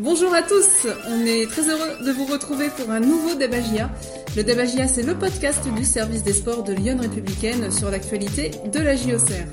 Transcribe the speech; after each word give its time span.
Bonjour 0.00 0.32
à 0.32 0.42
tous, 0.42 0.86
on 1.08 1.26
est 1.26 1.50
très 1.50 1.68
heureux 1.68 2.04
de 2.06 2.12
vous 2.12 2.26
retrouver 2.26 2.68
pour 2.68 2.88
un 2.92 3.00
nouveau 3.00 3.34
Débagia. 3.34 3.90
Le 4.36 4.44
Débagia, 4.44 4.86
c'est 4.86 5.02
le 5.02 5.16
podcast 5.16 5.68
du 5.74 5.84
service 5.84 6.22
des 6.22 6.34
sports 6.34 6.62
de 6.62 6.72
Lyon 6.72 6.98
Républicaine 7.00 7.72
sur 7.72 7.90
l'actualité 7.90 8.52
de 8.72 8.78
la 8.78 8.94
JOCR. 8.94 9.48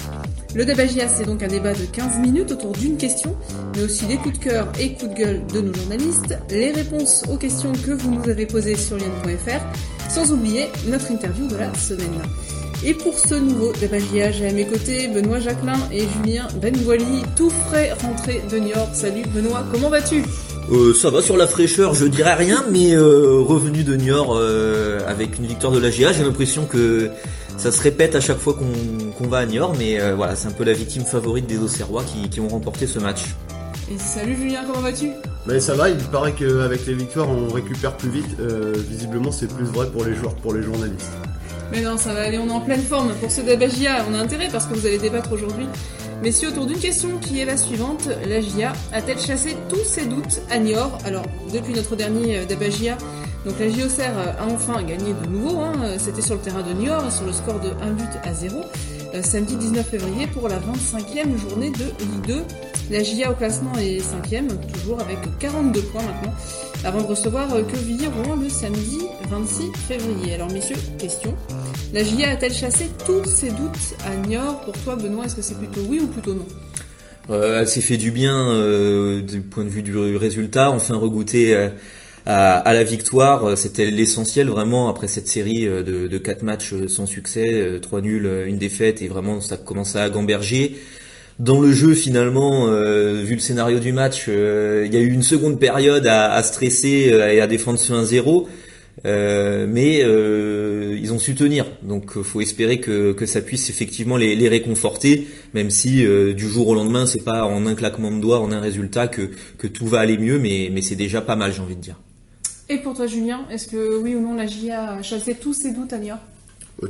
Le 0.54 0.64
Débagia, 0.64 1.08
c'est 1.08 1.26
donc 1.26 1.42
un 1.42 1.48
débat 1.48 1.74
de 1.74 1.86
15 1.86 2.20
minutes 2.20 2.52
autour 2.52 2.74
d'une 2.74 2.96
question, 2.96 3.36
mais 3.76 3.86
aussi 3.86 4.06
des 4.06 4.18
coups 4.18 4.38
de 4.38 4.44
cœur 4.44 4.72
et 4.80 4.94
coups 4.94 5.16
de 5.16 5.16
gueule 5.16 5.48
de 5.48 5.62
nos 5.62 5.74
journalistes, 5.74 6.38
les 6.52 6.72
réponses 6.72 7.24
aux 7.28 7.38
questions 7.38 7.74
que 7.74 7.94
vous 7.94 8.12
nous 8.12 8.30
avez 8.30 8.46
posées 8.46 8.76
sur 8.76 8.98
lyon.fr, 8.98 10.12
sans 10.12 10.32
oublier 10.32 10.68
notre 10.88 11.10
interview 11.10 11.48
de 11.48 11.56
la 11.56 11.74
semaine. 11.74 12.22
Et 12.88 12.94
pour 12.94 13.18
ce 13.18 13.34
nouveau 13.34 13.74
débagia, 13.74 14.32
j'ai 14.32 14.48
à 14.48 14.54
mes 14.54 14.68
côtés 14.68 15.08
Benoît 15.08 15.40
Jacquelin 15.40 15.80
et 15.92 16.02
Julien 16.02 16.48
Benwali, 16.62 17.24
tout 17.36 17.50
frais 17.50 17.92
rentré 17.94 18.44
de 18.52 18.60
New 18.60 18.68
York. 18.68 18.90
Salut 18.94 19.24
Benoît, 19.34 19.64
comment 19.72 19.90
vas-tu? 19.90 20.24
Euh, 20.72 20.94
ça 20.94 21.10
va 21.10 21.24
sur 21.24 21.36
la 21.36 21.48
fraîcheur, 21.48 21.96
je 21.96 22.06
dirais 22.06 22.36
rien, 22.36 22.64
mais 22.72 22.94
euh, 22.94 23.40
revenu 23.40 23.84
de 23.84 23.96
New 23.96 24.06
York 24.06 24.30
euh, 24.36 25.00
avec 25.08 25.40
une 25.40 25.48
victoire 25.48 25.74
de 25.74 25.80
la 25.80 25.90
GA, 25.90 26.14
j'ai 26.14 26.24
l'impression 26.24 26.66
que 26.68 27.10
ça 27.58 27.72
se 27.72 27.82
répète 27.82 28.14
à 28.14 28.20
chaque 28.20 28.38
fois 28.38 28.54
qu'on 28.54 29.28
va 29.28 29.40
à 29.40 29.46
New 29.48 29.56
York, 29.56 29.76
mais 29.80 30.00
euh, 30.00 30.14
voilà, 30.14 30.36
c'est 30.36 30.48
un 30.48 30.52
peu 30.52 30.64
la 30.64 30.74
victime 30.74 31.06
favorite 31.06 31.48
des 31.48 31.58
Auxerrois 31.58 32.04
qui, 32.04 32.30
qui 32.30 32.40
ont 32.40 32.50
remporté 32.50 32.86
ce 32.86 33.00
match. 33.00 33.24
Et 33.92 33.98
salut 33.98 34.36
Julien, 34.36 34.62
comment 34.64 34.82
vas-tu? 34.82 35.10
Mais 35.48 35.60
ça 35.60 35.74
va, 35.74 35.90
il 35.90 35.98
paraît 35.98 36.34
qu'avec 36.34 36.86
les 36.86 36.94
victoires 36.94 37.30
on 37.30 37.52
récupère 37.52 37.98
plus 37.98 38.10
vite. 38.10 38.40
visiblement 38.90 39.32
c'est 39.32 39.52
plus 39.52 39.66
vrai 39.66 39.88
pour 39.90 40.04
les 40.04 40.14
joueurs 40.14 40.36
que 40.36 40.42
pour 40.42 40.54
les 40.54 40.62
journalistes. 40.62 41.12
Mais 41.72 41.82
non, 41.82 41.98
ça 41.98 42.14
va 42.14 42.22
aller, 42.22 42.38
on 42.38 42.48
est 42.48 42.52
en 42.52 42.62
pleine 42.62 42.82
forme. 42.82 43.14
Pour 43.16 43.32
ce 43.32 43.42
débat 43.42 43.68
GIA, 43.68 44.06
on 44.10 44.14
a 44.14 44.20
intérêt 44.20 44.50
parce 44.52 44.66
que 44.66 44.74
vous 44.74 44.86
allez 44.86 44.98
débattre 44.98 45.32
aujourd'hui. 45.32 45.68
Messieurs, 46.22 46.50
autour 46.50 46.66
d'une 46.66 46.80
question 46.80 47.18
qui 47.18 47.40
est 47.40 47.46
la 47.46 47.58
suivante, 47.58 48.08
la 48.28 48.40
GIA 48.40 48.74
a-t-elle 48.94 49.20
chassé 49.20 49.58
tous 49.68 49.84
ses 49.84 50.06
doutes 50.06 50.42
à 50.50 50.60
Niort 50.60 50.98
Alors, 51.06 51.26
depuis 51.54 51.74
notre 51.74 51.96
dernier 51.96 52.38
euh, 52.38 52.46
débat 52.46 52.70
GIA, 52.70 52.98
donc 53.46 53.60
la 53.60 53.70
JOCR 53.70 54.18
a 54.40 54.46
enfin 54.48 54.82
gagné 54.82 55.14
de 55.14 55.30
nouveau, 55.30 55.60
hein. 55.60 55.74
c'était 56.00 56.22
sur 56.22 56.36
le 56.36 56.42
terrain 56.42 56.64
de 56.64 56.74
Niort, 56.74 57.12
sur 57.12 57.26
le 57.26 57.32
score 57.32 57.60
de 57.60 57.70
1 57.82 57.92
but 57.92 58.10
à 58.24 58.34
0, 58.34 58.62
euh, 59.14 59.22
samedi 59.22 59.56
19 59.56 59.88
février 59.88 60.26
pour 60.28 60.48
la 60.48 60.58
25e 60.58 61.38
journée 61.38 61.70
de 61.70 61.86
Ligue 62.00 62.28
2. 62.28 62.44
La 62.90 63.04
GIA 63.04 63.32
au 63.32 63.36
classement 63.36 63.74
est 63.78 64.00
5e, 64.00 64.48
toujours 64.74 65.00
avec 65.00 65.18
42 65.40 65.82
points 65.82 66.02
maintenant 66.02 66.34
avant 66.86 67.02
de 67.02 67.08
recevoir 67.08 67.52
euh, 67.54 67.64
Quevilly-Rouen 67.64 68.38
le 68.42 68.48
samedi 68.48 69.00
26 69.30 69.72
février. 69.88 70.36
Alors 70.36 70.52
messieurs, 70.52 70.76
question. 71.00 71.34
La 71.94 72.04
GIA 72.04 72.30
a-t-elle 72.30 72.54
chassé 72.54 72.90
tous 73.06 73.26
ses 73.26 73.50
doutes 73.50 73.96
à 74.06 74.16
Niort? 74.28 74.62
Pour 74.62 74.74
toi 74.84 74.96
Benoît, 74.96 75.26
est-ce 75.26 75.36
que 75.36 75.42
c'est 75.42 75.58
plutôt 75.58 75.82
oui 75.88 76.00
ou 76.00 76.08
plutôt 76.08 76.36
non? 76.36 76.46
Euh, 77.32 77.62
Elle 77.62 77.68
s'est 77.68 77.82
fait 77.82 77.98
du 77.98 78.12
bien 78.12 78.38
euh, 78.38 79.22
du 79.22 79.42
point 79.42 79.64
de 79.64 79.70
vue 79.70 79.82
du 79.82 79.98
résultat, 80.16 80.70
enfin 80.70 80.96
regoûter 80.96 81.56
à, 82.28 82.58
à, 82.58 82.74
la 82.74 82.84
victoire, 82.84 83.58
c'était 83.58 83.90
l'essentiel 83.90 84.48
vraiment 84.50 84.88
après 84.88 85.08
cette 85.08 85.28
série 85.28 85.66
de, 85.66 86.08
de 86.08 86.18
4 86.18 86.44
matchs 86.44 86.74
sans 86.88 87.08
succès, 87.08 87.80
3 87.82 88.02
nuls, 88.02 88.30
une 88.46 88.58
défaite 88.58 89.02
et 89.02 89.08
vraiment 89.08 89.42
ça 89.42 89.58
commençait 89.58 90.00
à 90.00 90.10
gamberger. 90.10 90.78
Dans 91.40 91.60
le 91.60 91.74
jeu, 91.74 91.94
finalement, 91.94 92.68
euh, 92.68 93.22
vu 93.22 93.34
le 93.34 93.42
scénario 93.42 93.80
du 93.80 93.92
match, 93.92 94.28
euh, 94.30 94.84
il 94.86 94.94
y 94.94 94.98
a 94.98 95.02
eu 95.02 95.12
une 95.12 95.24
seconde 95.24 95.60
période 95.60 96.08
à, 96.08 96.42
stresser 96.44 97.12
euh, 97.12 97.30
et 97.30 97.42
à 97.42 97.48
défendre 97.48 97.78
sur 97.78 97.96
un 97.96 98.06
0 98.06 98.48
mais 99.04 100.00
ils 100.00 101.14
ont 101.14 101.20
su 101.20 101.36
tenir. 101.36 101.66
Donc, 101.84 102.20
faut 102.22 102.40
espérer 102.42 102.80
que, 102.80 103.12
que 103.12 103.26
ça 103.26 103.42
puisse 103.42 103.70
effectivement 103.70 104.16
les, 104.16 104.48
réconforter, 104.48 105.28
même 105.54 105.70
si 105.70 106.06
du 106.34 106.48
jour 106.48 106.70
au 106.70 106.76
lendemain, 106.76 107.06
c'est 107.06 107.24
pas 107.24 107.46
en 107.46 107.68
un 107.68 107.76
claquement 107.76 108.10
de 108.10 108.20
doigts, 108.20 108.40
en 108.40 108.52
un 108.52 108.62
résultat 108.62 109.08
que, 109.08 109.30
que 109.60 109.68
tout 109.68 109.86
va 109.86 110.00
aller 110.00 110.18
mieux, 110.18 110.40
mais, 110.40 110.82
c'est 110.82 110.96
déjà 110.96 111.22
pas 111.22 111.36
mal, 111.36 111.54
j'ai 111.54 111.62
envie 111.62 111.76
de 111.76 111.82
dire. 111.82 112.00
Et 112.68 112.78
pour 112.78 112.96
toi, 112.96 113.06
Julien, 113.06 113.46
est-ce 113.52 113.68
que 113.68 113.98
oui 114.02 114.16
ou 114.16 114.22
non 114.22 114.34
la 114.34 114.48
GIA 114.48 114.94
a 114.94 115.02
chassé 115.04 115.36
tous 115.36 115.54
ses 115.54 115.72
doutes 115.72 115.94
à 115.94 115.98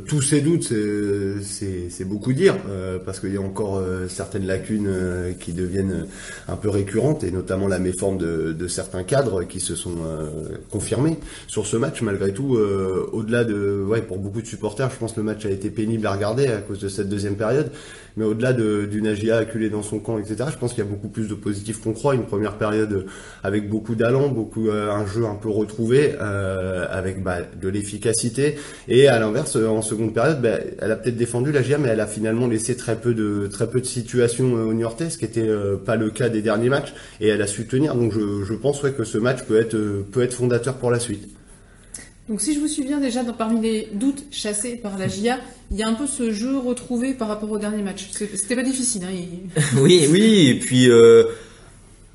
tous 0.07 0.21
ces 0.21 0.41
doutes, 0.41 0.73
c'est 1.43 2.05
beaucoup 2.05 2.33
dire, 2.33 2.55
euh, 2.69 2.97
parce 2.97 3.19
qu'il 3.19 3.33
y 3.33 3.37
a 3.37 3.41
encore 3.41 3.77
euh, 3.77 4.07
certaines 4.07 4.47
lacunes 4.47 4.91
qui 5.39 5.53
deviennent 5.53 6.07
un 6.47 6.55
peu 6.55 6.69
récurrentes, 6.69 7.23
et 7.23 7.31
notamment 7.31 7.67
la 7.67 7.79
méforme 7.79 8.17
de, 8.17 8.67
certains 8.67 9.03
cadres 9.03 9.43
qui 9.43 9.59
se 9.59 9.75
sont 9.75 9.95
confirmés 10.71 11.17
sur 11.47 11.67
ce 11.67 11.77
match. 11.77 12.01
Malgré 12.01 12.33
tout, 12.33 12.57
au-delà 13.11 13.43
de, 13.43 13.83
ouais, 13.87 14.01
pour 14.01 14.17
beaucoup 14.17 14.41
de 14.41 14.47
supporters, 14.47 14.89
je 14.89 14.97
pense 14.97 15.13
que 15.13 15.19
le 15.19 15.25
match 15.25 15.45
a 15.45 15.51
été 15.51 15.69
pénible 15.69 16.07
à 16.07 16.13
regarder 16.13 16.47
à 16.47 16.57
cause 16.57 16.79
de 16.79 16.89
cette 16.89 17.09
deuxième 17.09 17.35
période. 17.35 17.71
Mais 18.17 18.25
au-delà 18.25 18.53
d'une 18.53 19.07
AGA 19.07 19.37
acculée 19.37 19.69
dans 19.69 19.83
son 19.83 19.99
camp, 19.99 20.17
etc., 20.17 20.45
je 20.51 20.57
pense 20.57 20.73
qu'il 20.73 20.83
y 20.83 20.87
a 20.87 20.89
beaucoup 20.89 21.09
plus 21.09 21.27
de 21.27 21.35
positifs 21.35 21.81
qu'on 21.81 21.93
croit. 21.93 22.15
Une 22.15 22.25
première 22.25 22.57
période 22.57 23.05
avec 23.43 23.69
beaucoup 23.69 23.95
d'allant, 23.95 24.29
beaucoup 24.29 24.69
un 24.71 25.05
jeu 25.05 25.25
un 25.25 25.35
peu 25.35 25.49
retrouvé, 25.49 26.15
avec 26.15 27.21
bah, 27.23 27.37
de 27.61 27.69
l'efficacité, 27.69 28.55
et 28.87 29.07
à 29.07 29.19
l'inverse 29.19 29.55
en 29.55 29.81
seconde 29.81 30.13
période, 30.13 30.41
ben, 30.41 30.59
elle 30.79 30.91
a 30.91 30.95
peut-être 30.95 31.17
défendu 31.17 31.51
la 31.51 31.61
GIA, 31.61 31.77
mais 31.77 31.89
elle 31.89 31.99
a 31.99 32.07
finalement 32.07 32.47
laissé 32.47 32.75
très 32.75 32.95
peu 32.95 33.13
de 33.13 33.47
très 33.51 33.69
peu 33.69 33.81
de 33.81 33.85
situations 33.85 34.57
euh, 34.57 34.65
au 34.65 34.73
Niortais, 34.73 35.09
ce 35.09 35.17
qui 35.17 35.25
était 35.25 35.47
euh, 35.47 35.77
pas 35.77 35.95
le 35.95 36.09
cas 36.09 36.29
des 36.29 36.41
derniers 36.41 36.69
matchs, 36.69 36.93
et 37.21 37.27
elle 37.27 37.41
a 37.41 37.47
su 37.47 37.65
tenir. 37.67 37.95
Donc 37.95 38.13
je, 38.13 38.43
je 38.43 38.53
pense 38.53 38.81
ouais, 38.83 38.91
que 38.91 39.03
ce 39.03 39.17
match 39.17 39.43
peut 39.43 39.59
être 39.59 39.75
euh, 39.75 40.05
peut 40.11 40.21
être 40.21 40.33
fondateur 40.33 40.75
pour 40.75 40.91
la 40.91 40.99
suite. 40.99 41.34
Donc 42.27 42.41
si 42.41 42.55
je 42.55 42.59
vous 42.59 42.67
souviens 42.67 42.99
déjà, 42.99 43.23
dans, 43.23 43.33
parmi 43.33 43.61
les 43.61 43.87
doutes 43.93 44.23
chassés 44.31 44.75
par 44.75 44.97
la 44.97 45.07
GIA, 45.07 45.39
il 45.71 45.77
y 45.77 45.83
a 45.83 45.87
un 45.87 45.93
peu 45.93 46.07
ce 46.07 46.31
jeu 46.31 46.57
retrouvé 46.57 47.13
par 47.13 47.27
rapport 47.27 47.51
au 47.51 47.59
dernier 47.59 47.83
match. 47.83 48.09
C'était 48.11 48.55
pas 48.55 48.63
difficile. 48.63 49.03
Hein, 49.03 49.61
oui, 49.81 50.07
oui, 50.09 50.47
et 50.47 50.55
puis 50.55 50.89
euh, 50.89 51.25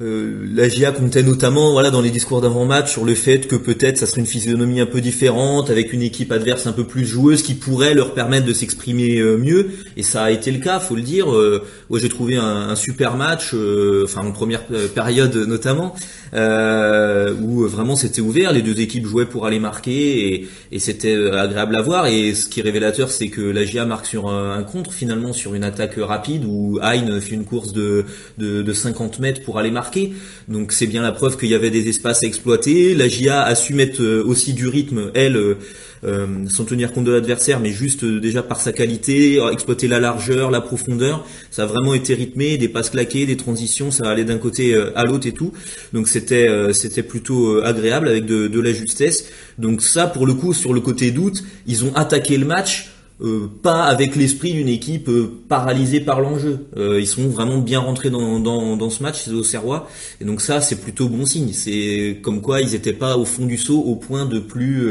la 0.03 0.67
GIA 0.67 0.93
comptait 0.93 1.23
notamment 1.23 1.73
voilà 1.73 1.91
dans 1.91 2.01
les 2.01 2.09
discours 2.09 2.41
d'avant-match 2.41 2.91
sur 2.91 3.05
le 3.05 3.15
fait 3.15 3.47
que 3.47 3.57
peut-être 3.57 3.99
ça 3.99 4.07
serait 4.07 4.23
une 4.23 4.27
physionomie 4.27 4.81
un 4.81 4.87
peu 4.87 5.03
différente 5.03 5.69
avec 5.69 5.93
une 5.93 6.01
équipe 6.01 6.33
adverse 6.33 6.67
un 6.67 6.73
peu 6.73 6.85
plus 6.85 7.05
joueuse 7.05 7.43
qui 7.43 7.53
pourrait 7.53 7.93
leur 7.93 8.15
permettre 8.15 8.47
de 8.47 8.55
s'exprimer 8.55 9.19
euh, 9.19 9.37
mieux 9.37 9.71
et 9.99 10.03
ça 10.03 10.25
a 10.25 10.31
été 10.31 10.53
le 10.53 10.59
cas 10.59 10.81
faut 10.81 10.97
le 10.97 11.03
dire 11.03 11.31
euh, 11.31 11.67
j'ai 11.95 12.09
trouvé 12.09 12.37
un, 12.37 12.75
super 12.77 13.17
match 13.17 13.51
euh, 13.53 14.05
enfin 14.07 14.27
en 14.27 14.33
première 14.33 14.63
période 14.95 15.37
notamment 15.37 15.95
où 16.33 17.67
vraiment 17.67 17.97
c'était 17.97 18.21
ouvert 18.21 18.53
les 18.53 18.63
deux 18.63 18.81
équipes 18.81 19.07
jouaient 19.07 19.27
pour 19.27 19.47
aller 19.47 19.59
marquer 19.59 20.35
et, 20.35 20.49
et 20.73 20.79
c'était 20.79 21.17
agréable 21.33 21.75
à 21.77 21.83
voir 21.83 22.07
et 22.07 22.35
ce 22.35 22.47
qui 22.47 22.61
est 22.61 22.63
révélateur 22.63 23.11
c'est 23.11 23.29
que 23.29 23.41
la 23.41 23.65
GIA 23.65 23.85
marque 23.85 24.07
sur 24.07 24.29
un, 24.29 24.63
contre 24.63 24.93
finalement 24.93 25.33
sur 25.33 25.55
une 25.55 25.65
attaque 25.65 25.95
rapide 25.97 26.45
où 26.47 26.79
Hein 26.83 27.21
fait 27.21 27.35
une 27.35 27.45
course 27.45 27.73
de, 27.73 28.05
de, 28.39 28.63
de 28.63 28.73
50 28.73 29.19
mètres 29.19 29.43
pour 29.43 29.59
aller 29.59 29.71
marquer 29.71 30.13
donc 30.49 30.73
c'est 30.73 30.87
bien 30.87 31.03
la 31.03 31.13
preuve 31.13 31.37
qu'il 31.37 31.49
y 31.49 31.55
avait 31.55 31.71
des 31.71 31.89
espaces 31.89 32.23
à 32.23 32.27
exploiter. 32.27 32.95
La 32.95 33.09
GIA 33.09 33.43
a 33.43 33.55
su 33.55 33.75
mettre 33.75 34.03
euh, 34.03 34.23
aussi 34.25 34.53
du 34.53 34.67
rythme, 34.69 35.11
elle, 35.15 35.57
euh, 36.05 36.11
euh, 36.11 36.27
sans 36.49 36.65
tenir 36.65 36.93
compte 36.93 37.05
de 37.05 37.13
l'adversaire, 37.13 37.61
mais 37.61 37.71
juste 37.71 38.05
déjà 38.05 38.43
par 38.43 38.61
sa 38.61 38.73
qualité, 38.73 39.39
exploiter 39.53 39.89
la 39.89 40.01
largeur, 40.01 40.51
la 40.51 40.61
profondeur. 40.61 41.25
Ça 41.51 41.63
a 41.63 41.67
vraiment 41.67 41.95
été 41.95 42.15
rythmé, 42.15 42.59
des 42.59 42.69
passes 42.69 42.91
claquées, 42.91 43.27
des 43.27 43.37
transitions, 43.37 43.91
ça 43.91 44.09
allait 44.09 44.25
d'un 44.25 44.39
côté 44.39 44.75
à 44.95 45.05
l'autre 45.05 45.27
et 45.27 45.33
tout. 45.33 45.53
Donc 45.93 46.09
c'était 46.09 46.49
c'était 46.73 47.03
plutôt 47.03 47.63
agréable 47.63 48.09
avec 48.09 48.27
de, 48.27 48.49
de 48.49 48.61
la 48.61 48.73
justesse. 48.73 49.27
Donc 49.59 49.83
ça, 49.83 50.07
pour 50.07 50.27
le 50.27 50.35
coup, 50.35 50.53
sur 50.53 50.73
le 50.73 50.81
côté 50.81 51.11
doute, 51.11 51.45
ils 51.67 51.85
ont 51.85 51.95
attaqué 51.95 52.37
le 52.37 52.47
match 52.47 52.91
euh, 53.23 53.51
pas 53.63 53.85
avec 53.85 54.17
l'esprit 54.17 54.53
d'une 54.53 54.69
équipe 54.69 55.09
euh, 55.09 55.31
paralysée 55.49 56.01
par 56.01 56.21
l'enjeu. 56.21 56.67
Euh, 56.77 57.01
ils 57.01 57.07
sont 57.07 57.29
vraiment 57.29 57.59
bien 57.59 57.81
rentrés 57.81 58.11
dans, 58.11 58.41
dans, 58.41 58.77
dans 58.77 58.91
ce 58.91 59.03
match, 59.03 59.23
ces 59.23 59.33
Auxerrois, 59.33 59.89
et 60.21 60.25
donc 60.25 60.41
ça 60.41 60.61
c'est 60.61 60.81
plutôt 60.81 61.09
bon 61.09 61.27
signe. 61.27 61.53
C'est 61.53 62.19
comme 62.23 62.41
quoi 62.41 62.61
ils 62.61 62.73
n'étaient 62.73 62.93
pas 62.93 63.17
au 63.17 63.25
fond 63.25 63.47
du 63.47 63.59
saut 63.59 63.81
au 63.81 63.97
point 63.97 64.27
de 64.27 64.39
plus 64.39 64.89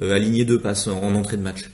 aligner 0.00 0.44
deux 0.44 0.58
passes 0.58 0.88
en 0.88 1.14
entrée 1.14 1.36
de 1.36 1.42
match. 1.42 1.68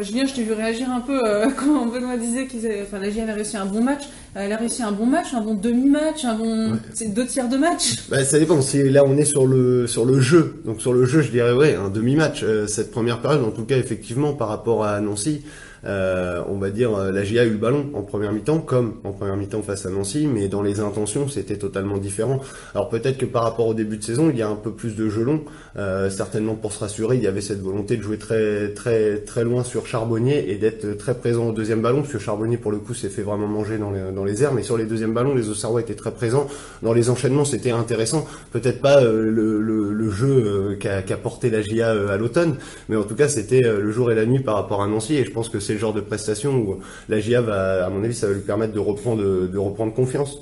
Julien, 0.00 0.24
je 0.26 0.34
t'ai 0.34 0.42
vu 0.42 0.52
réagir 0.52 0.90
un 0.90 1.00
peu 1.00 1.20
euh, 1.24 1.48
quand 1.56 1.86
Benoît 1.86 2.16
disait 2.16 2.46
que 2.46 2.82
enfin, 2.82 2.98
la 2.98 3.10
GIA 3.10 3.24
avait 3.24 3.32
réussi 3.32 3.56
un 3.56 3.66
bon 3.66 3.82
match. 3.82 4.04
Euh, 4.36 4.40
elle 4.44 4.52
a 4.52 4.56
réussi 4.56 4.82
un 4.82 4.92
bon 4.92 5.04
match, 5.06 5.34
un 5.34 5.42
bon 5.42 5.54
demi-match, 5.54 6.24
un 6.24 6.34
bon, 6.34 6.78
c'est 6.94 7.12
deux 7.12 7.26
tiers 7.26 7.48
de 7.48 7.56
match. 7.56 7.96
Bah, 8.08 8.24
ça 8.24 8.38
dépend. 8.38 8.60
Si 8.62 8.82
là 8.88 9.02
on 9.06 9.16
est 9.16 9.24
sur 9.24 9.46
le 9.46 9.86
sur 9.86 10.04
le 10.04 10.20
jeu, 10.20 10.60
donc 10.64 10.80
sur 10.80 10.92
le 10.92 11.04
jeu, 11.04 11.22
je 11.22 11.30
dirais 11.30 11.52
ouais, 11.52 11.74
un 11.74 11.88
demi-match. 11.88 12.42
Euh, 12.42 12.66
cette 12.66 12.90
première 12.90 13.20
période, 13.20 13.44
en 13.44 13.50
tout 13.50 13.64
cas, 13.64 13.76
effectivement, 13.76 14.32
par 14.32 14.48
rapport 14.48 14.84
à 14.84 15.00
Nancy, 15.00 15.42
euh, 15.84 16.42
on 16.48 16.58
va 16.58 16.70
dire, 16.70 16.94
euh, 16.94 17.10
la 17.10 17.24
GIA 17.24 17.42
a 17.42 17.44
eu 17.44 17.50
le 17.50 17.56
ballon 17.56 17.90
en 17.94 18.02
première 18.02 18.32
mi-temps, 18.32 18.58
comme 18.58 18.94
en 19.04 19.12
première 19.12 19.36
mi-temps 19.36 19.62
face 19.62 19.84
à 19.84 19.90
Nancy, 19.90 20.28
mais 20.32 20.48
dans 20.48 20.62
les 20.62 20.80
intentions, 20.80 21.28
c'était 21.28 21.56
totalement 21.56 21.98
différent. 21.98 22.40
Alors 22.74 22.88
peut-être 22.88 23.18
que 23.18 23.26
par 23.26 23.42
rapport 23.42 23.66
au 23.66 23.74
début 23.74 23.96
de 23.96 24.04
saison, 24.04 24.30
il 24.30 24.38
y 24.38 24.42
a 24.42 24.48
un 24.48 24.54
peu 24.54 24.70
plus 24.70 24.94
de 24.94 25.08
jeu 25.08 25.24
long. 25.24 25.42
Euh, 25.76 26.08
certainement 26.08 26.54
pour 26.54 26.72
se 26.72 26.80
rassurer, 26.80 27.16
il 27.16 27.22
y 27.22 27.26
avait 27.26 27.40
cette 27.40 27.60
volonté 27.60 27.96
de 27.96 28.02
jouer 28.02 28.18
très 28.18 28.72
très 28.74 29.18
très 29.18 29.42
loin 29.42 29.64
sur 29.64 29.86
Charbonnier 29.86 30.50
et 30.50 30.56
d'être 30.56 30.96
très 30.96 31.14
présent 31.14 31.48
au 31.48 31.52
deuxième 31.52 31.82
ballon, 31.82 32.02
parce 32.02 32.12
que 32.12 32.18
Charbonnier 32.18 32.58
pour 32.58 32.70
le 32.70 32.78
coup 32.78 32.94
s'est 32.94 33.08
fait 33.08 33.22
vraiment 33.22 33.48
manger 33.48 33.78
dans 33.78 33.90
les, 33.90 34.12
dans 34.14 34.24
les 34.24 34.42
airs, 34.44 34.54
mais 34.54 34.62
sur 34.62 34.76
les 34.76 34.84
deuxièmes 34.84 35.14
ballons, 35.14 35.34
les 35.34 35.48
Auxerrois 35.48 35.80
étaient 35.80 35.94
très 35.94 36.12
présents. 36.12 36.46
Dans 36.82 36.92
les 36.92 37.10
enchaînements, 37.10 37.44
c'était 37.44 37.70
intéressant. 37.70 38.26
Peut-être 38.52 38.80
pas 38.80 39.00
le, 39.02 39.30
le, 39.30 39.92
le, 39.92 40.10
jeu 40.10 40.76
qu'a 40.78 41.16
porté 41.16 41.48
la 41.50 41.62
GIA 41.62 41.90
à 41.90 42.16
l'automne, 42.16 42.56
mais 42.88 42.96
en 42.96 43.04
tout 43.04 43.14
cas 43.14 43.28
c'était 43.28 43.62
le 43.62 43.90
jour 43.90 44.12
et 44.12 44.14
la 44.14 44.26
nuit 44.26 44.40
par 44.40 44.54
rapport 44.56 44.82
à 44.82 44.86
Nancy, 44.86 45.16
et 45.16 45.24
je 45.24 45.30
pense 45.30 45.48
que 45.48 45.58
c'est 45.58 45.71
le 45.72 45.78
genre 45.78 45.94
de 45.94 46.00
prestation 46.00 46.54
où 46.54 46.78
la 47.08 47.20
GIA 47.20 47.40
va, 47.40 47.86
à 47.86 47.90
mon 47.90 48.02
avis, 48.04 48.14
ça 48.14 48.26
va 48.26 48.34
lui 48.34 48.40
permettre 48.40 48.72
de 48.72 48.78
reprendre, 48.78 49.22
de 49.22 49.58
reprendre 49.58 49.92
confiance. 49.92 50.38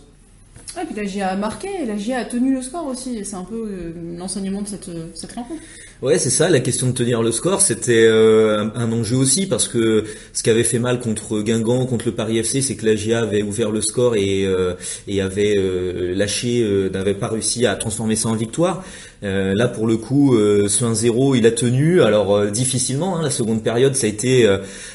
Ah, 0.77 0.82
puis 0.87 0.94
la 0.94 1.05
GIA 1.05 1.29
a 1.29 1.37
marqué, 1.37 1.85
la 1.85 1.97
GIA 1.97 2.19
a 2.19 2.25
tenu 2.25 2.55
le 2.55 2.62
score 2.62 2.87
aussi, 2.87 3.25
c'est 3.25 3.37
un 3.37 3.44
peu 3.44 3.69
euh, 3.69 3.93
l'enseignement 4.17 4.62
de 4.62 4.69
cette, 4.69 4.91
cette 5.15 5.32
rencontre. 5.32 5.61
Ouais, 6.02 6.17
c'est 6.17 6.31
ça. 6.31 6.49
La 6.49 6.61
question 6.61 6.87
de 6.87 6.93
tenir 6.93 7.23
le 7.23 7.31
score, 7.31 7.61
c'était 7.61 8.06
euh, 8.06 8.64
un, 8.75 8.91
enjeu 8.91 9.17
aussi 9.17 9.47
parce 9.47 9.69
que 9.69 10.05
ce 10.32 10.43
qui 10.43 10.49
avait 10.49 10.64
fait 10.64 10.79
mal 10.79 10.99
contre 10.99 11.43
Guingamp, 11.43 11.85
contre 11.85 12.06
le 12.06 12.12
Paris 12.12 12.38
FC, 12.38 12.62
c'est 12.62 12.75
que 12.75 12.87
la 12.87 12.97
GIA 12.97 13.20
avait 13.20 13.43
ouvert 13.43 13.70
le 13.70 13.82
score 13.82 14.17
et, 14.17 14.47
euh, 14.47 14.73
et 15.06 15.20
avait 15.20 15.56
euh, 15.58 16.14
lâché, 16.14 16.67
n'avait 16.91 17.12
pas 17.12 17.29
réussi 17.29 17.67
à 17.67 17.75
transformer 17.75 18.17
ça 18.17 18.31
en 18.31 18.35
victoire. 18.35 18.82
là, 19.20 19.69
pour 19.69 19.87
le 19.87 19.99
coup, 19.99 20.35
ce 20.38 20.85
1-0, 20.85 21.37
il 21.37 21.44
a 21.44 21.50
tenu. 21.50 22.00
Alors 22.00 22.47
difficilement. 22.47 23.19
Hein, 23.19 23.23
la 23.23 23.31
seconde 23.31 23.62
période, 23.62 23.94
ça 23.94 24.06
a 24.06 24.11
été 24.11 24.49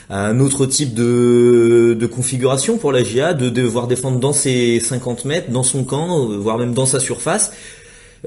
un 0.10 0.40
autre 0.40 0.66
type 0.66 0.96
de, 0.96 1.96
de 2.00 2.08
configuration 2.08 2.80
pour 2.80 2.92
la 2.92 3.04
GIA, 3.04 3.36
de 3.36 3.50
devoir 3.50 3.86
défendre 3.86 4.20
dans 4.20 4.34
ses 4.34 4.80
50 4.80 5.26
mètres, 5.26 5.52
dans 5.52 5.62
son 5.62 5.84
camp, 5.84 6.26
voire 6.26 6.58
même 6.58 6.74
dans 6.74 6.88
sa 6.88 7.00
surface. 7.00 7.52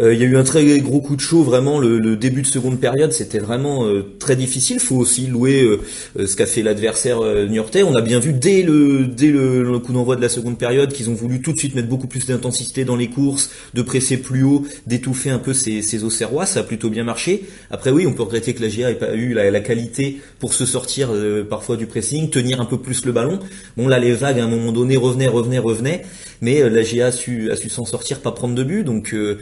Euh, 0.01 0.15
il 0.15 0.21
y 0.21 0.23
a 0.23 0.27
eu 0.27 0.37
un 0.37 0.45
très 0.45 0.81
gros 0.81 1.01
coup 1.01 1.17
de 1.17 1.21
chaud, 1.21 1.43
vraiment 1.43 1.79
le, 1.81 2.17
début 2.17 2.43
de 2.43 2.47
seconde 2.47 2.81
période, 2.81 3.13
c'était 3.13 3.39
vraiment 3.39 3.87
euh, 3.87 4.05
très 4.19 4.37
difficile. 4.37 4.81
Faut 4.81 4.97
aussi 4.97 5.27
louer 5.27 5.63
euh, 5.63 6.27
ce 6.27 6.37
qu'a 6.37 6.47
fait 6.47 6.63
l'adversaire 6.63 7.21
niortais. 7.49 7.83
On 7.83 7.95
a 7.95 8.01
bien 8.01 8.21
vu 8.21 8.33
dès 8.33 8.63
le 8.63 9.07
dès 9.07 9.29
le, 9.29 9.79
coup 9.79 9.93
d'envoi 9.93 10.17
de 10.17 10.23
la 10.23 10.29
seconde 10.29 10.59
période 10.59 10.93
qu'ils 10.93 11.11
ont 11.11 11.15
voulu 11.15 11.41
tout 11.41 11.53
de 11.53 11.59
suite 11.59 11.75
mettre 11.75 11.89
beaucoup 11.89 12.07
plus 12.07 12.27
d'intensité 12.27 12.85
dans 12.85 12.97
les 12.97 13.09
courses, 13.09 13.51
de 13.75 13.83
presser 13.83 14.17
plus 14.17 14.43
haut, 14.43 14.65
d'étouffer 14.87 15.31
un 15.31 15.39
peu 15.39 15.53
ces, 15.53 15.83
ces 15.83 16.05
Auxerrois. 16.05 16.47
Ça 16.47 16.61
a 16.61 16.63
plutôt 16.63 16.91
bien 16.91 17.05
marché. 17.05 17.45
Après 17.71 17.91
oui, 17.91 18.07
on 18.07 18.13
peut 18.13 18.23
regretter 18.23 18.55
que 18.55 18.63
la 18.63 18.69
GA 18.69 18.91
ait 18.91 18.95
pas 18.95 19.15
eu 19.15 19.35
la, 19.35 19.51
la 19.51 19.61
qualité 19.61 20.21
pour 20.39 20.55
se 20.55 20.67
sortir 20.67 21.11
parfois 21.49 21.77
du 21.77 21.87
pressing, 21.87 22.31
tenir 22.31 22.61
un 22.61 22.65
peu 22.65 22.79
plus 22.79 23.05
le 23.05 23.13
ballon. 23.13 23.39
Bon 23.77 23.89
là, 23.89 23.99
les 23.99 24.13
vagues 24.13 24.39
à 24.39 24.45
un 24.45 24.49
moment 24.49 24.73
donné 24.73 24.97
revenaient, 24.97 25.29
revenaient, 25.29 25.59
revenaient, 25.59 26.03
mais 26.41 26.69
la 26.69 26.83
GA 26.83 27.07
a 27.07 27.13
su 27.13 27.51
a 27.51 27.57
su 27.57 27.69
s'en 27.69 27.85
sortir, 27.85 28.21
pas 28.21 28.33
prendre 28.33 28.55
de 28.55 28.63
but. 28.63 28.85
Donc 28.85 29.15
euh, 29.15 29.39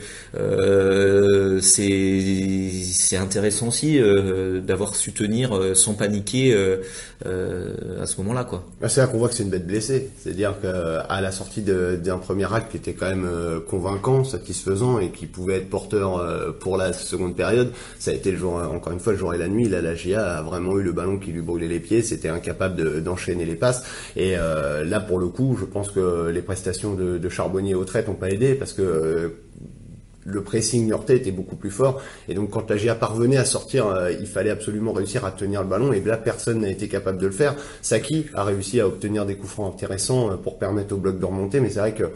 c'est 1.61 3.17
intéressant 3.17 3.67
aussi 3.67 3.99
euh, 3.99 4.61
d'avoir 4.61 4.95
su 4.95 5.11
tenir 5.11 5.55
euh, 5.55 5.73
sans 5.73 5.93
paniquer 5.93 6.55
à 7.25 8.05
ce 8.05 8.17
moment-là 8.21 8.43
quoi. 8.43 8.63
Bah, 8.79 8.89
c'est 8.89 9.01
là 9.01 9.07
qu'on 9.07 9.17
voit 9.17 9.29
que 9.29 9.35
c'est 9.35 9.43
une 9.43 9.49
bête 9.49 9.65
blessée, 9.65 10.11
c'est-à-dire 10.17 10.55
qu'à 10.61 11.21
la 11.21 11.31
sortie 11.31 11.61
d'un 11.61 12.17
premier 12.17 12.51
acte 12.53 12.71
qui 12.71 12.77
était 12.77 12.93
quand 12.93 13.07
même 13.07 13.27
convaincant, 13.67 14.23
satisfaisant 14.23 14.99
et 14.99 15.09
qui 15.09 15.25
pouvait 15.25 15.55
être 15.57 15.69
porteur 15.69 16.55
pour 16.59 16.77
la 16.77 16.93
seconde 16.93 17.35
période, 17.35 17.71
ça 17.99 18.11
a 18.11 18.13
été 18.13 18.31
le 18.31 18.37
jour 18.37 18.55
encore 18.55 18.93
une 18.93 18.99
fois 18.99 19.13
le 19.13 19.19
jour 19.19 19.33
et 19.33 19.37
la 19.37 19.47
nuit. 19.47 19.67
Là, 19.67 19.81
la 19.81 19.95
GIA 19.95 20.37
a 20.37 20.41
vraiment 20.41 20.77
eu 20.77 20.83
le 20.83 20.91
ballon 20.91 21.17
qui 21.17 21.31
lui 21.31 21.41
brûlait 21.41 21.67
les 21.67 21.79
pieds, 21.79 22.01
c'était 22.01 22.29
incapable 22.29 23.01
d'enchaîner 23.01 23.45
les 23.45 23.55
passes 23.55 23.83
et 24.15 24.35
là 24.35 24.99
pour 24.99 25.19
le 25.19 25.27
coup, 25.27 25.57
je 25.59 25.65
pense 25.65 25.89
que 25.89 26.29
les 26.29 26.41
prestations 26.41 26.93
de, 26.93 27.17
de 27.17 27.29
Charbonnier 27.29 27.71
et 27.71 27.75
Autrette 27.75 28.07
n'ont 28.07 28.13
pas 28.13 28.29
aidé 28.29 28.53
parce 28.53 28.73
que 28.73 29.33
le 30.27 30.43
pressing 30.43 30.85
Niortais 30.85 31.15
était 31.15 31.31
beaucoup 31.31 31.55
plus 31.55 31.71
fort. 31.71 32.01
Et 32.27 32.33
donc 32.33 32.51
quand 32.51 32.69
la 32.69 32.77
GA 32.77 32.95
parvenait 32.95 33.37
à 33.37 33.45
sortir, 33.45 33.87
euh, 33.87 34.11
il 34.11 34.27
fallait 34.27 34.49
absolument 34.49 34.91
réussir 34.91 35.25
à 35.25 35.31
tenir 35.31 35.61
le 35.61 35.67
ballon. 35.67 35.93
Et 35.93 36.01
là, 36.01 36.17
personne 36.17 36.61
n'a 36.61 36.69
été 36.69 36.87
capable 36.87 37.17
de 37.17 37.27
le 37.27 37.31
faire. 37.31 37.55
Saki 37.81 38.27
a 38.33 38.43
réussi 38.43 38.79
à 38.81 38.87
obtenir 38.87 39.25
des 39.25 39.35
coups 39.35 39.53
francs 39.53 39.73
intéressants 39.73 40.31
euh, 40.31 40.35
pour 40.35 40.59
permettre 40.59 40.93
au 40.93 40.97
bloc 40.97 41.19
de 41.19 41.25
remonter. 41.25 41.59
Mais 41.61 41.69
c'est 41.69 41.79
vrai 41.79 41.93
que 41.93 42.11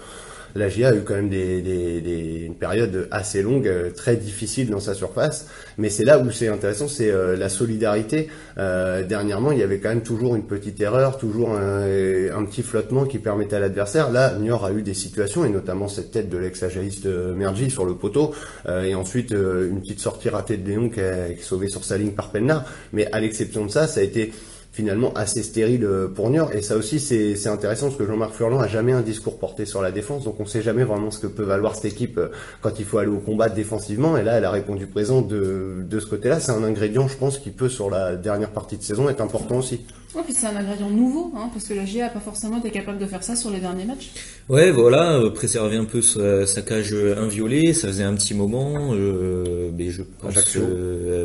la 0.53 0.67
GIA 0.67 0.89
a 0.89 0.93
eu 0.93 1.03
quand 1.05 1.13
même 1.13 1.29
des, 1.29 1.61
des, 1.61 2.01
des, 2.01 2.41
une 2.45 2.55
période 2.55 3.07
assez 3.11 3.41
longue, 3.41 3.69
euh, 3.69 3.89
très 3.91 4.17
difficile 4.17 4.69
dans 4.69 4.81
sa 4.81 4.93
surface. 4.93 5.47
Mais 5.77 5.89
c'est 5.89 6.03
là 6.03 6.19
où 6.19 6.29
c'est 6.29 6.49
intéressant, 6.49 6.89
c'est 6.89 7.11
la 7.11 7.47
solidarité. 7.47 8.27
Dernièrement, 8.57 9.51
il 9.51 9.59
y 9.59 9.63
avait 9.63 9.79
quand 9.79 9.89
même 9.89 10.03
toujours 10.03 10.35
une 10.35 10.43
petite 10.43 10.79
erreur, 10.81 11.17
toujours 11.17 11.55
un, 11.55 12.45
petit 12.45 12.61
flottement 12.61 13.05
qui 13.05 13.17
permettait 13.17 13.55
à 13.55 13.59
l'adversaire. 13.59 14.11
Là, 14.11 14.37
Niort 14.37 14.65
a 14.65 14.73
eu 14.73 14.81
des 14.81 14.93
situations, 14.93 15.45
et 15.45 15.49
notamment 15.49 15.87
cette 15.87 16.11
tête 16.11 16.29
de 16.29 16.37
l'ex-agiliste 16.37 17.05
Mergi 17.05 17.71
sur 17.71 17.85
le 17.85 17.95
poteau, 18.01 18.33
et 18.67 18.95
ensuite 18.95 19.31
une 19.31 19.79
petite 19.81 19.99
sortie 19.99 20.29
ratée 20.29 20.57
de 20.57 20.67
Léon 20.67 20.89
qui 20.89 20.99
est, 20.99 21.35
qui 21.35 21.41
est 21.41 21.43
sauvée 21.43 21.69
sur 21.69 21.83
sa 21.85 21.97
ligne 21.97 22.11
par 22.11 22.29
Pelnard. 22.31 22.65
Mais 22.91 23.09
à 23.11 23.19
l'exception 23.19 23.65
de 23.65 23.71
ça, 23.71 23.87
ça 23.87 24.01
a 24.01 24.03
été 24.03 24.33
finalement 24.71 25.11
assez 25.15 25.43
stérile 25.43 25.83
euh, 25.83 26.07
pour 26.07 26.29
Niort. 26.29 26.53
Et 26.53 26.61
ça 26.61 26.77
aussi, 26.77 26.99
c'est 26.99 27.47
intéressant 27.47 27.87
parce 27.87 27.97
que 27.97 28.05
Jean-Marc 28.05 28.33
Furlan 28.33 28.59
a 28.59 28.67
jamais 28.67 28.93
un 28.93 29.01
discours 29.01 29.37
porté 29.37 29.65
sur 29.65 29.81
la 29.81 29.91
défense, 29.91 30.23
donc 30.23 30.39
on 30.39 30.45
sait 30.45 30.61
jamais 30.61 30.83
vraiment 30.83 31.11
ce 31.11 31.19
que 31.19 31.27
peut 31.27 31.43
valoir 31.43 31.75
cette 31.75 31.85
équipe 31.85 32.17
euh, 32.17 32.29
quand 32.61 32.79
il 32.79 32.85
faut 32.85 32.97
aller 32.97 33.09
au 33.09 33.19
combat 33.19 33.49
défensivement. 33.49 34.17
Et 34.17 34.23
là, 34.23 34.37
elle 34.37 34.45
a 34.45 34.51
répondu 34.51 34.87
présent 34.87 35.21
de, 35.21 35.83
de 35.87 35.99
ce 35.99 36.05
côté-là. 36.05 36.39
C'est 36.39 36.53
un 36.53 36.63
ingrédient, 36.63 37.07
je 37.07 37.17
pense, 37.17 37.37
qui 37.37 37.49
peut 37.49 37.69
sur 37.69 37.89
la 37.89 38.15
dernière 38.15 38.51
partie 38.51 38.77
de 38.77 38.83
saison 38.83 39.09
être 39.09 39.21
important 39.21 39.57
aussi. 39.57 39.81
Ouais, 40.15 40.23
puis 40.23 40.33
c'est 40.33 40.47
un 40.47 40.55
ingrédient 40.55 40.89
nouveau, 40.89 41.31
hein, 41.37 41.49
parce 41.53 41.65
que 41.65 41.73
la 41.73 41.85
GIA 41.85 42.05
n'a 42.05 42.09
pas 42.09 42.19
forcément 42.19 42.57
été 42.57 42.69
capable 42.69 42.99
de 42.99 43.05
faire 43.05 43.23
ça 43.23 43.35
sur 43.35 43.49
les 43.49 43.59
derniers 43.59 43.85
matchs. 43.85 44.11
Ouais, 44.49 44.69
voilà, 44.69 45.13
euh, 45.13 45.29
préserver 45.29 45.77
un 45.77 45.85
peu 45.85 46.01
sa, 46.01 46.61
cage 46.61 46.93
inviolée, 46.93 47.73
ça 47.73 47.87
faisait 47.87 48.03
un 48.03 48.13
petit 48.15 48.33
moment. 48.33 48.93
mais 48.93 49.89
je 49.89 50.03
Ajaccio. 50.25 50.61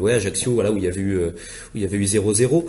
ouais, 0.01 0.15
Ajaccio, 0.15 0.53
voilà, 0.53 0.73
où 0.73 0.77
il 0.77 0.85
y 0.85 0.89
avait 0.89 1.01
eu, 1.01 1.19
où 1.19 1.31
il 1.77 1.83
y 1.83 1.85
avait 1.85 1.97
eu 1.97 2.05
0-0. 2.05 2.65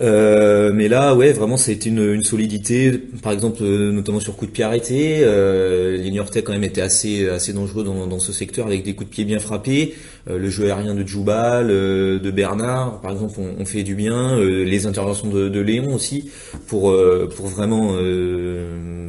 Euh, 0.00 0.72
mais 0.72 0.88
là, 0.88 1.14
ouais, 1.14 1.32
vraiment, 1.32 1.56
été 1.56 1.88
une, 1.88 2.14
une 2.14 2.22
solidité. 2.24 2.92
Par 3.22 3.32
exemple, 3.32 3.62
euh, 3.62 3.92
notamment 3.92 4.20
sur 4.20 4.36
coup 4.36 4.46
de 4.46 4.50
pied 4.50 4.64
arrêté, 4.64 5.18
euh, 5.22 5.96
les 5.96 6.10
Niortais 6.10 6.42
quand 6.42 6.52
même 6.52 6.64
étaient 6.64 6.80
assez 6.80 7.28
assez 7.28 7.52
dangereux 7.52 7.84
dans, 7.84 8.06
dans 8.06 8.18
ce 8.18 8.32
secteur 8.32 8.66
avec 8.66 8.82
des 8.82 8.94
coups 8.94 9.08
de 9.10 9.14
pied 9.14 9.24
bien 9.24 9.38
frappés. 9.38 9.94
Euh, 10.28 10.38
le 10.38 10.50
jeu 10.50 10.64
aérien 10.64 10.94
de 10.94 11.06
Djoubal, 11.06 11.68
de 11.68 12.30
Bernard, 12.30 13.00
par 13.00 13.12
exemple, 13.12 13.34
on, 13.38 13.62
on 13.62 13.64
fait 13.64 13.82
du 13.82 13.94
bien. 13.94 14.38
les 14.40 14.86
interventions 14.86 15.28
de, 15.28 15.48
de, 15.48 15.60
Léon 15.60 15.94
aussi 15.94 16.30
pour 16.66 16.94
pour 17.36 17.46
vraiment, 17.46 17.94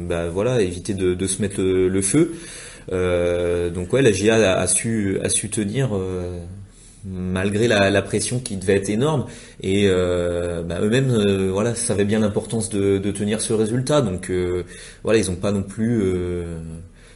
bah, 0.08 0.28
voilà, 0.28 0.62
éviter 0.62 0.94
de, 0.94 1.14
de 1.14 1.26
se 1.26 1.42
mettre 1.42 1.60
le, 1.60 2.02
feu. 2.02 2.34
donc 3.74 3.92
ouais, 3.92 4.02
la 4.02 4.12
GIA 4.12 4.52
a, 4.52 4.60
a 4.60 4.66
su 4.66 5.18
a 5.22 5.28
su 5.28 5.48
tenir 5.48 5.90
malgré 7.06 7.68
la, 7.68 8.02
pression 8.02 8.40
qui 8.40 8.56
devait 8.56 8.76
être 8.76 8.90
énorme. 8.90 9.26
Et 9.62 9.84
euh, 9.86 10.62
bah, 10.62 10.78
eux-mêmes, 10.82 11.10
euh, 11.10 11.50
voilà, 11.52 11.74
savaient 11.74 12.04
bien 12.04 12.18
l'importance 12.18 12.68
de, 12.68 12.98
tenir 13.12 13.40
ce 13.40 13.52
résultat. 13.52 14.02
Donc 14.02 14.30
euh, 14.30 14.64
voilà, 15.04 15.18
ils 15.20 15.30
n'ont 15.30 15.36
pas 15.36 15.52
non 15.52 15.62
plus 15.62 16.02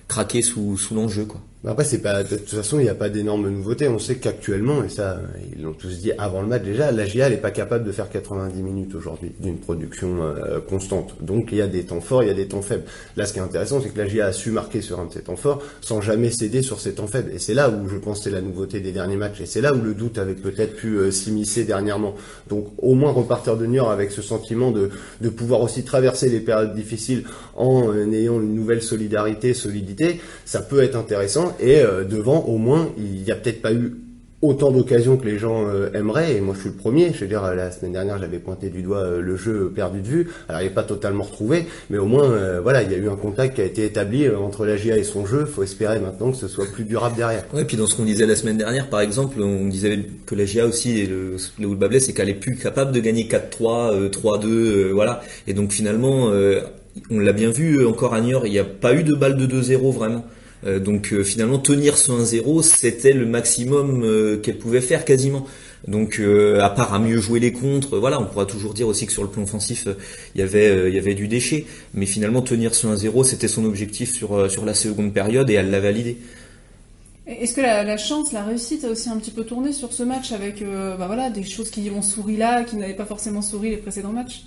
craqué 0.08 0.42
sous, 0.42 0.76
sous 0.76 0.94
l'enjeu, 0.94 1.25
quoi. 1.25 1.40
Après, 1.66 1.84
c'est 1.84 1.98
pas 1.98 2.22
de 2.22 2.36
toute 2.36 2.48
façon, 2.48 2.78
il 2.78 2.84
n'y 2.84 2.88
a 2.88 2.94
pas 2.94 3.10
d'énormes 3.10 3.50
nouveautés. 3.50 3.86
On 3.86 3.98
sait 3.98 4.16
qu'actuellement, 4.16 4.82
et 4.82 4.88
ça, 4.88 5.20
ils 5.54 5.62
l'ont 5.62 5.74
tous 5.74 6.00
dit 6.00 6.10
avant 6.16 6.40
le 6.40 6.48
match 6.48 6.62
déjà, 6.62 6.90
la 6.90 7.04
GIA 7.04 7.28
n'est 7.28 7.36
pas 7.36 7.50
capable 7.50 7.84
de 7.84 7.92
faire 7.92 8.08
90 8.08 8.62
minutes 8.62 8.94
aujourd'hui 8.94 9.32
d'une 9.38 9.58
production 9.58 10.22
euh, 10.22 10.60
constante. 10.60 11.16
Donc, 11.20 11.50
il 11.52 11.58
y 11.58 11.60
a 11.60 11.66
des 11.66 11.84
temps 11.84 12.00
forts, 12.00 12.22
il 12.22 12.28
y 12.28 12.30
a 12.30 12.34
des 12.34 12.48
temps 12.48 12.62
faibles. 12.62 12.84
Là, 13.14 13.26
ce 13.26 13.34
qui 13.34 13.40
est 13.40 13.42
intéressant, 13.42 13.82
c'est 13.82 13.90
que 13.90 13.98
la 13.98 14.08
GIA 14.08 14.26
a 14.26 14.32
su 14.32 14.50
marquer 14.52 14.80
sur 14.80 15.00
un 15.00 15.04
de 15.04 15.12
ces 15.12 15.20
temps 15.20 15.36
forts 15.36 15.62
sans 15.82 16.00
jamais 16.00 16.30
céder 16.30 16.62
sur 16.62 16.80
ces 16.80 16.94
temps 16.94 17.06
faibles. 17.06 17.30
Et 17.30 17.38
c'est 17.38 17.52
là 17.52 17.68
où 17.68 17.86
je 17.90 17.96
pense 17.98 18.24
c'est 18.24 18.30
la 18.30 18.40
nouveauté 18.40 18.80
des 18.80 18.92
derniers 18.92 19.18
matchs. 19.18 19.42
Et 19.42 19.46
c'est 19.46 19.61
là 19.61 19.75
où 19.75 19.82
le 19.82 19.92
doute 19.92 20.16
avait 20.16 20.35
peut-être 20.35 20.76
pu 20.76 20.96
euh, 20.96 21.11
s'immiscer 21.11 21.64
dernièrement. 21.64 22.14
Donc, 22.49 22.68
au 22.78 22.94
moins 22.94 23.12
repartir 23.12 23.58
de 23.58 23.66
Niort 23.66 23.90
avec 23.90 24.12
ce 24.12 24.23
sentiment 24.23 24.70
de, 24.70 24.88
de 25.20 25.28
pouvoir 25.28 25.61
aussi 25.61 25.85
traverser 25.85 26.30
les 26.30 26.40
périodes 26.40 26.75
difficiles 26.75 27.25
en 27.54 27.92
euh, 27.92 28.11
ayant 28.12 28.40
une 28.40 28.54
nouvelle 28.54 28.80
solidarité, 28.80 29.52
solidité, 29.52 30.23
ça 30.46 30.62
peut 30.62 30.82
être 30.82 30.96
intéressant 30.96 31.50
et 31.61 31.80
euh, 31.80 32.04
devant, 32.04 32.45
au 32.45 32.59
moins, 32.59 32.90
il 32.99 33.23
n'y 33.23 33.30
a 33.30 33.35
peut-être 33.35 33.62
pas 33.62 33.73
eu 33.73 33.97
autant 34.42 34.71
d'occasions 34.71 35.19
que 35.19 35.26
les 35.26 35.38
gens 35.38 35.66
euh, 35.66 35.90
aimeraient, 35.92 36.35
et 36.35 36.40
moi 36.40 36.54
je 36.54 36.61
suis 36.61 36.71
le 36.71 36.75
premier, 36.75 37.12
je 37.12 37.21
veux 37.21 37.26
dire, 37.26 37.42
la 37.54 37.71
semaine 37.71 37.92
dernière 37.92 38.19
j'avais 38.19 38.38
pointé 38.38 38.71
du 38.71 38.80
doigt 38.80 39.00
euh, 39.00 39.21
le 39.21 39.37
jeu 39.37 39.71
perdu 39.75 40.00
de 40.00 40.07
vue, 40.07 40.30
alors 40.49 40.62
il 40.62 40.64
n'est 40.64 40.71
pas 40.71 40.83
totalement 40.83 41.25
retrouvé, 41.25 41.66
mais 41.90 41.99
au 41.99 42.07
moins, 42.07 42.59
voilà, 42.62 42.83
il 42.83 42.90
y 42.90 42.95
a 42.95 42.97
eu 42.97 43.11
un 43.11 43.16
contact 43.16 43.57
qui 43.57 43.61
a 43.61 43.64
été 43.64 43.85
établi 43.85 44.30
entre 44.30 44.64
la 44.64 44.78
GIA 44.78 44.97
et 44.97 45.04
son 45.04 45.26
jeu, 45.26 45.45
faut 45.45 45.62
espérer 45.62 46.00
maintenant 46.00 46.30
que 46.30 46.38
ce 46.38 46.49
soit 46.49 46.64
plus 46.73 46.85
durable 46.85 47.16
derrière. 47.16 47.45
Ouais, 47.52 47.66
puis 47.66 47.76
dans 47.76 47.87
ce 47.87 47.95
qu'on 47.95 48.07
disait 48.07 48.25
la 48.25 48.37
semaine 48.37 48.57
dernière, 48.57 48.88
par 48.88 49.00
exemple, 49.00 49.42
on 49.42 49.66
disait 49.66 50.07
que 50.25 50.35
la 50.35 50.47
GIA 50.47 50.66
aussi, 50.66 51.07
le, 51.07 51.37
le 51.59 51.75
le 51.75 52.00
c'est 52.00 52.14
qu'elle 52.14 52.30
est 52.30 52.35
plus 52.35 52.57
capable 52.57 52.92
de 52.92 53.00
gagner 53.00 53.25
4-3, 53.25 54.09
3-2, 54.09 54.92
voilà, 54.92 55.21
et 55.47 55.52
donc 55.52 55.71
finalement, 55.71 56.30
on 57.11 57.19
l'a 57.19 57.33
bien 57.33 57.50
vu 57.50 57.87
encore 57.87 58.14
à 58.14 58.21
Niort, 58.21 58.47
il 58.47 58.52
n'y 58.52 58.59
a 58.59 58.64
pas 58.64 58.95
eu 58.95 59.02
de 59.02 59.14
balle 59.14 59.37
de 59.37 59.47
2-0 59.47 59.92
vraiment. 59.92 60.25
Euh, 60.67 60.79
donc 60.79 61.12
euh, 61.12 61.25
finalement 61.25 61.59
tenir 61.59 61.97
ce 61.97 62.12
1-0 62.12 62.62
c'était 62.62 63.14
le 63.14 63.25
maximum 63.25 64.02
euh, 64.05 64.37
qu'elle 64.37 64.59
pouvait 64.59 64.81
faire 64.81 65.05
quasiment. 65.05 65.47
Donc 65.88 66.21
à 66.61 66.69
part 66.69 66.93
à 66.93 66.99
mieux 66.99 67.19
jouer 67.21 67.40
les 67.40 67.52
contres, 67.52 67.97
voilà, 67.99 68.21
on 68.21 68.26
pourra 68.26 68.45
toujours 68.45 68.75
dire 68.75 68.87
aussi 68.87 69.07
que 69.07 69.12
sur 69.12 69.23
le 69.23 69.31
plan 69.31 69.45
offensif 69.45 69.88
il 70.35 70.40
y 70.43 70.45
avait 70.45 70.90
il 70.90 70.95
y 70.95 70.99
avait 70.99 71.14
du 71.14 71.26
déchet, 71.26 71.64
mais 71.95 72.05
finalement 72.05 72.43
tenir 72.43 72.75
ce 72.75 72.87
1-0 72.87 73.25
c'était 73.25 73.49
son 73.49 73.64
objectif 73.64 74.12
sur 74.12 74.50
sur 74.50 74.67
la 74.67 74.75
seconde 74.75 75.14
période 75.14 75.49
et 75.49 75.55
elle 75.55 75.71
l'a 75.71 75.81
validé. 75.81 76.19
Est-ce 77.26 77.55
que 77.55 77.62
la, 77.62 77.97
chance, 77.97 78.33
la 78.33 78.45
réussite 78.45 78.85
a 78.85 78.88
aussi 78.88 79.09
un 79.09 79.17
petit 79.17 79.31
peu 79.31 79.45
tourné 79.45 79.73
sur 79.73 79.95
ce 79.95 80.02
match 80.02 80.33
avec 80.33 80.62
bah 80.62 81.07
voilà, 81.07 81.31
des 81.31 81.45
choses 81.45 81.71
qui 81.71 81.90
ont 81.90 82.02
souri 82.02 82.37
là, 82.37 82.62
qui 82.64 82.76
n'avaient 82.76 82.93
pas 82.93 83.07
forcément 83.07 83.40
souri 83.40 83.71
les 83.71 83.79
précédents 83.79 84.12
matchs? 84.12 84.43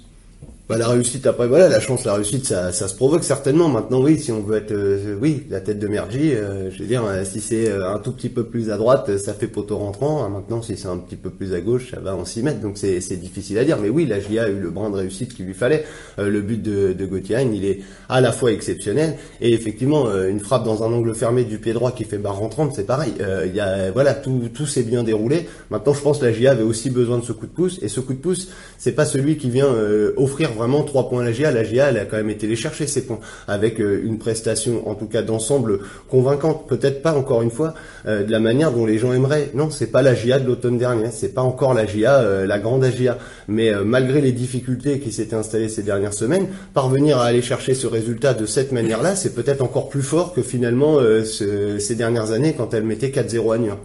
Bah, 0.70 0.78
la 0.78 0.88
réussite 0.88 1.28
après 1.28 1.46
voilà 1.50 1.68
la 1.68 1.82
chance 1.82 2.06
la 2.06 2.14
réussite 2.14 2.46
ça, 2.46 2.72
ça 2.72 2.88
se 2.88 2.96
provoque 2.96 3.26
certainement. 3.26 3.68
Maintenant 3.68 4.02
oui 4.02 4.18
si 4.18 4.32
on 4.32 4.40
veut 4.40 4.56
être 4.56 4.72
euh, 4.72 5.18
oui 5.22 5.44
la 5.50 5.60
tête 5.60 5.78
de 5.78 5.90
Mergy 5.90 6.34
euh, 6.34 6.72
je 6.72 6.80
veux 6.80 6.88
dire 6.88 7.04
euh, 7.06 7.26
si 7.26 7.42
c'est 7.42 7.70
un 7.70 8.00
tout 8.00 8.14
petit 8.14 8.30
peu 8.30 8.46
plus 8.46 8.72
à 8.72 8.78
droite 8.78 9.18
ça 9.18 9.34
fait 9.34 9.48
poteau 9.48 9.78
rentrant. 9.78 10.30
Maintenant 10.30 10.62
si 10.62 10.78
c'est 10.78 10.88
un 10.88 10.96
petit 10.96 11.18
peu 11.18 11.32
plus 11.32 11.54
à 11.54 11.60
gauche 11.60 11.92
ça 11.92 12.00
va 12.00 12.16
en 12.16 12.24
s'y 12.24 12.42
mettre. 12.44 12.62
Donc 12.62 12.78
c'est 12.78 13.20
difficile 13.20 13.58
à 13.58 13.66
dire. 13.66 13.78
Mais 13.78 13.90
oui 13.90 14.06
la 14.06 14.22
GIA 14.22 14.44
a 14.44 14.48
eu 14.48 14.58
le 14.58 14.70
brin 14.70 14.90
de 14.90 14.96
réussite 14.96 15.34
qu'il 15.36 15.48
lui 15.48 15.54
fallait. 15.54 15.84
Le 16.18 16.40
but 16.40 16.62
de, 16.62 16.94
de 16.94 17.06
Gauthier 17.06 17.42
il 17.42 17.66
est 17.66 17.82
à 18.08 18.22
la 18.22 18.32
fois 18.32 18.54
exceptionnel 18.54 19.16
et 19.42 19.52
effectivement 19.52 20.06
une 20.26 20.40
frappe 20.40 20.64
dans 20.64 20.82
un 20.84 20.94
angle 20.94 21.14
fermé 21.14 21.44
du 21.44 21.58
pied 21.58 21.74
droit 21.74 21.92
qui 21.92 22.06
fait 22.06 22.18
barre 22.18 22.38
rentrante 22.38 22.72
c'est 22.74 22.86
pareil. 22.86 23.12
Il 23.46 23.54
y 23.54 23.60
a 23.60 23.92
voilà 23.92 24.14
tout 24.14 24.50
tout 24.54 24.66
s'est 24.66 24.84
bien 24.84 25.04
déroulé. 25.04 25.50
Maintenant 25.72 25.94
je 25.94 26.02
pense 26.02 26.20
que 26.20 26.26
la 26.26 26.32
GIA 26.32 26.52
avait 26.52 26.64
aussi 26.64 26.90
besoin 26.90 27.18
de 27.18 27.26
ce 27.26 27.34
coup 27.34 27.48
de 27.48 27.52
pouce. 27.52 27.80
Et 27.82 27.90
ce 27.90 28.00
coup 28.00 28.14
de 28.14 28.20
pouce 28.20 28.48
c'est 28.78 28.94
pas 28.94 29.06
celui 29.06 29.36
qui 29.36 29.50
vient 29.50 29.68
offrir 30.16 30.53
vraiment 30.54 30.84
trois 30.84 31.10
points 31.10 31.22
à 31.22 31.26
la 31.26 31.32
GIA. 31.32 31.52
La 31.52 31.64
GIA, 31.64 31.90
elle 31.90 31.98
a 31.98 32.06
quand 32.06 32.18
même 32.18 32.30
été 32.30 32.48
les 32.48 32.56
chercher 32.56 32.88
ces 32.88 33.06
points 33.06 33.20
avec 33.48 33.80
euh, 33.80 34.02
une 34.04 34.18
prestation, 34.18 34.88
en 34.88 34.96
tout 34.96 35.08
cas 35.08 35.22
d'ensemble, 35.22 35.80
convaincante. 36.10 36.68
Peut-être 36.68 37.02
pas 37.02 37.14
encore 37.14 37.42
une 37.42 37.52
fois 37.52 37.74
euh, 38.06 38.24
de 38.24 38.32
la 38.32 38.40
manière 38.40 38.72
dont 38.72 38.86
les 38.86 38.98
gens 38.98 39.14
aimeraient. 39.14 39.52
Non, 39.54 39.70
c'est 39.70 39.92
pas 39.92 40.02
la 40.02 40.16
GIA 40.16 40.40
de 40.40 40.48
l'automne 40.48 40.78
dernier. 40.78 41.12
C'est 41.12 41.34
pas 41.34 41.42
encore 41.42 41.74
la 41.74 41.86
GIA, 41.86 42.20
euh, 42.20 42.46
la 42.46 42.60
grande 42.60 42.86
GIA. 42.86 43.18
Mais 43.48 43.72
malgré 43.84 44.22
les 44.22 44.32
difficultés 44.32 45.00
qui 45.00 45.12
s'étaient 45.12 45.36
installées 45.36 45.70
ces 45.70 45.84
dernières 45.84 46.14
semaines, 46.14 46.48
parvenir 46.74 47.18
à 47.18 47.26
aller 47.26 47.42
chercher 47.42 47.74
ce 47.74 47.88
résultat 47.88 48.34
de 48.34 48.46
cette 48.46 48.72
manière-là, 48.72 49.16
c'est 49.16 49.36
peut-être 49.36 49.62
encore 49.62 49.90
plus 49.90 50.02
fort 50.02 50.34
que 50.34 50.42
finalement 50.42 51.00
ces 51.24 51.96
dernières 51.96 52.32
années 52.32 52.54
quand 52.58 52.74
elle 52.74 52.84
mettait 52.84 53.10
4-0 53.10 53.54
à 53.54 53.58
Niort. 53.58 53.80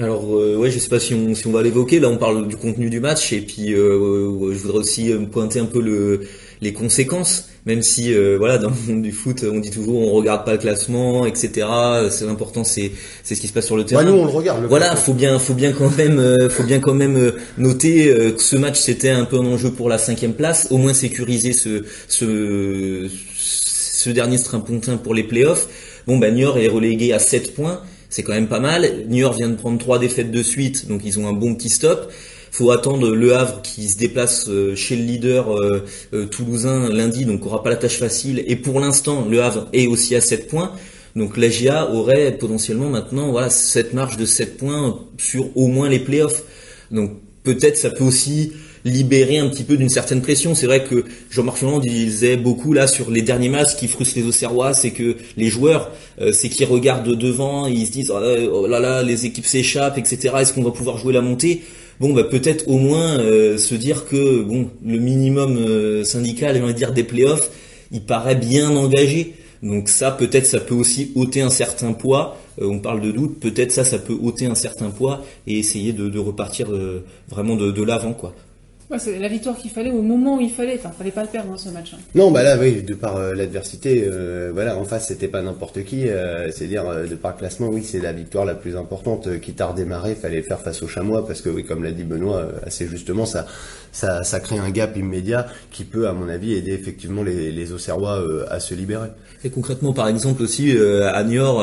Alors 0.00 0.24
euh, 0.36 0.56
ouais, 0.56 0.70
je 0.70 0.78
sais 0.78 0.88
pas 0.88 1.00
si 1.00 1.12
on, 1.12 1.34
si 1.34 1.46
on 1.46 1.52
va 1.52 1.62
l'évoquer. 1.62 2.00
Là, 2.00 2.08
on 2.08 2.16
parle 2.16 2.48
du 2.48 2.56
contenu 2.56 2.88
du 2.88 3.00
match 3.00 3.32
et 3.32 3.42
puis 3.42 3.74
euh, 3.74 4.52
je 4.52 4.58
voudrais 4.58 4.78
aussi 4.78 5.12
euh, 5.12 5.18
pointer 5.26 5.60
un 5.60 5.66
peu 5.66 5.82
le, 5.82 6.22
les 6.62 6.72
conséquences. 6.72 7.48
Même 7.64 7.82
si 7.82 8.12
voilà, 8.38 8.58
dans 8.58 8.70
le 8.70 8.92
monde 8.92 9.02
du 9.02 9.12
foot, 9.12 9.44
on 9.48 9.60
dit 9.60 9.70
toujours 9.70 9.96
on 9.96 10.10
regarde 10.10 10.44
pas 10.44 10.50
le 10.50 10.58
classement, 10.58 11.26
etc. 11.26 11.64
C'est 12.10 12.26
important, 12.26 12.64
c'est 12.64 12.90
c'est 13.22 13.36
ce 13.36 13.40
qui 13.40 13.46
se 13.46 13.52
passe 13.52 13.66
sur 13.66 13.76
le 13.76 13.84
terrain. 13.84 14.02
nous 14.02 14.14
on 14.14 14.24
le 14.24 14.32
regarde. 14.32 14.64
voilà, 14.68 14.96
faut 14.96 15.14
bien 15.14 15.38
faut 15.38 15.54
bien 15.54 15.70
quand 15.70 15.96
même 15.96 16.48
faut 16.50 16.64
bien 16.64 16.80
quand 16.80 16.94
même 16.94 17.32
noter 17.58 18.12
que 18.36 18.42
ce 18.42 18.56
match 18.56 18.80
c'était 18.80 19.10
un 19.10 19.24
peu 19.24 19.36
un 19.36 19.46
enjeu 19.46 19.70
pour 19.70 19.88
la 19.88 19.98
cinquième 19.98 20.32
place, 20.32 20.72
au 20.72 20.76
moins 20.78 20.92
sécuriser 20.92 21.52
ce 21.52 21.84
ce 22.08 23.08
ce 23.36 24.10
dernier 24.10 24.38
strimpontin 24.38 24.96
pour 24.96 25.14
les 25.14 25.22
playoffs. 25.22 25.68
Bon, 26.08 26.18
Niort 26.18 26.58
est 26.58 26.66
relégué 26.66 27.12
à 27.12 27.20
7 27.20 27.54
points 27.54 27.80
c'est 28.12 28.22
quand 28.22 28.34
même 28.34 28.46
pas 28.46 28.60
mal. 28.60 29.06
New 29.08 29.20
York 29.20 29.38
vient 29.38 29.48
de 29.48 29.56
prendre 29.56 29.78
trois 29.78 29.98
défaites 29.98 30.30
de 30.30 30.42
suite, 30.42 30.86
donc 30.86 31.00
ils 31.02 31.18
ont 31.18 31.26
un 31.28 31.32
bon 31.32 31.54
petit 31.54 31.70
stop. 31.70 32.12
Faut 32.50 32.70
attendre 32.70 33.08
Le 33.08 33.34
Havre 33.34 33.62
qui 33.62 33.88
se 33.88 33.96
déplace 33.96 34.50
euh, 34.50 34.76
chez 34.76 34.96
le 34.96 35.02
leader 35.02 35.56
euh, 35.56 35.82
euh, 36.12 36.26
toulousain 36.26 36.90
lundi, 36.90 37.24
donc 37.24 37.46
aura 37.46 37.62
pas 37.62 37.70
la 37.70 37.76
tâche 37.76 37.96
facile. 37.96 38.44
Et 38.46 38.56
pour 38.56 38.80
l'instant, 38.80 39.26
Le 39.30 39.42
Havre 39.42 39.66
est 39.72 39.86
aussi 39.86 40.14
à 40.14 40.20
7 40.20 40.48
points. 40.48 40.72
Donc 41.16 41.38
la 41.38 41.48
GIA 41.48 41.90
aurait 41.90 42.36
potentiellement 42.36 42.90
maintenant 42.90 43.30
voilà 43.30 43.48
cette 43.48 43.94
marge 43.94 44.18
de 44.18 44.26
7 44.26 44.58
points 44.58 44.98
sur 45.16 45.56
au 45.56 45.68
moins 45.68 45.88
les 45.88 45.98
playoffs. 45.98 46.42
Donc 46.90 47.12
peut-être 47.44 47.78
ça 47.78 47.88
peut 47.88 48.04
aussi 48.04 48.52
libérer 48.84 49.38
un 49.38 49.48
petit 49.48 49.64
peu 49.64 49.76
d'une 49.76 49.88
certaine 49.88 50.22
pression. 50.22 50.54
C'est 50.54 50.66
vrai 50.66 50.84
que 50.84 51.04
Jean-Marc 51.30 51.58
Fernand 51.58 51.78
disait 51.78 52.36
beaucoup 52.36 52.72
là 52.72 52.86
sur 52.86 53.10
les 53.10 53.22
derniers 53.22 53.48
matchs 53.48 53.76
qui 53.76 53.88
frustrent 53.88 54.18
les 54.18 54.26
Auxerrois, 54.26 54.74
c'est 54.74 54.90
que 54.90 55.16
les 55.36 55.48
joueurs, 55.48 55.90
euh, 56.20 56.32
c'est 56.32 56.48
qu'ils 56.48 56.66
regardent 56.66 57.16
devant, 57.16 57.66
ils 57.66 57.86
se 57.86 57.92
disent 57.92 58.10
oh, 58.10 58.20
oh 58.52 58.66
là 58.66 58.80
là, 58.80 59.02
les 59.02 59.26
équipes 59.26 59.46
s'échappent, 59.46 59.98
etc. 59.98 60.34
Est-ce 60.40 60.52
qu'on 60.52 60.62
va 60.62 60.70
pouvoir 60.70 60.98
jouer 60.98 61.12
la 61.12 61.22
montée? 61.22 61.62
Bon, 62.00 62.12
bah 62.12 62.24
peut-être 62.24 62.68
au 62.68 62.78
moins 62.78 63.20
euh, 63.20 63.58
se 63.58 63.74
dire 63.74 64.06
que 64.06 64.42
bon, 64.42 64.70
le 64.84 64.98
minimum 64.98 65.56
euh, 65.56 66.04
syndical, 66.04 66.60
va 66.60 66.72
dire 66.72 66.92
des 66.92 67.04
playoffs, 67.04 67.50
il 67.92 68.02
paraît 68.02 68.34
bien 68.34 68.70
engagé. 68.70 69.34
Donc 69.62 69.88
ça, 69.88 70.10
peut-être, 70.10 70.46
ça 70.46 70.58
peut 70.58 70.74
aussi 70.74 71.12
ôter 71.14 71.40
un 71.40 71.50
certain 71.50 71.92
poids. 71.92 72.36
on 72.60 72.80
parle 72.80 73.00
de 73.00 73.12
doute, 73.12 73.38
peut-être 73.38 73.70
ça, 73.70 73.84
ça 73.84 74.00
peut 74.00 74.16
ôter 74.20 74.46
un 74.46 74.56
certain 74.56 74.90
poids 74.90 75.24
et 75.46 75.56
essayer 75.60 75.92
de, 75.92 76.18
repartir 76.18 76.66
vraiment 77.28 77.54
de, 77.54 77.70
de 77.70 77.82
l'avant, 77.84 78.12
quoi 78.12 78.34
c'est 78.98 79.18
la 79.18 79.28
victoire 79.28 79.56
qu'il 79.56 79.70
fallait 79.70 79.90
au 79.90 80.02
moment 80.02 80.36
où 80.36 80.40
il 80.40 80.50
fallait. 80.50 80.76
Enfin, 80.78 80.90
fallait 80.90 81.10
pas 81.10 81.22
le 81.22 81.28
perdre 81.28 81.50
dans 81.50 81.56
ce 81.56 81.68
match. 81.70 81.94
Hein. 81.94 82.00
Non, 82.14 82.30
bah 82.30 82.42
là, 82.42 82.56
oui, 82.58 82.82
de 82.82 82.94
par 82.94 83.16
euh, 83.16 83.34
l'adversité, 83.34 84.04
euh, 84.06 84.50
voilà, 84.52 84.76
en 84.76 84.84
face, 84.84 85.08
c'était 85.08 85.28
pas 85.28 85.42
n'importe 85.42 85.84
qui. 85.84 86.08
Euh, 86.08 86.50
c'est-à-dire, 86.50 86.84
de 87.08 87.14
par 87.14 87.36
classement, 87.36 87.68
oui, 87.68 87.82
c'est 87.82 88.00
la 88.00 88.12
victoire 88.12 88.44
la 88.44 88.54
plus 88.54 88.76
importante. 88.76 89.40
qui 89.40 89.52
t'a 89.52 89.66
redémarré, 89.66 90.14
fallait 90.14 90.42
faire 90.42 90.60
face 90.60 90.82
au 90.82 90.88
chamois 90.88 91.26
parce 91.26 91.40
que, 91.40 91.48
oui, 91.48 91.64
comme 91.64 91.82
l'a 91.82 91.92
dit 91.92 92.04
Benoît, 92.04 92.48
assez 92.66 92.86
justement, 92.86 93.26
ça, 93.26 93.46
ça, 93.92 94.24
ça 94.24 94.40
crée 94.40 94.58
un 94.58 94.70
gap 94.70 94.96
immédiat 94.96 95.46
qui 95.70 95.84
peut, 95.84 96.08
à 96.08 96.12
mon 96.12 96.28
avis, 96.28 96.54
aider 96.54 96.72
effectivement 96.72 97.22
les, 97.22 97.52
les 97.52 97.72
Auxerrois 97.72 98.20
à 98.50 98.58
se 98.58 98.74
libérer. 98.74 99.08
Et 99.44 99.50
concrètement, 99.50 99.92
par 99.92 100.08
exemple 100.08 100.42
aussi 100.42 100.76
à 100.76 101.22
Niort, 101.24 101.58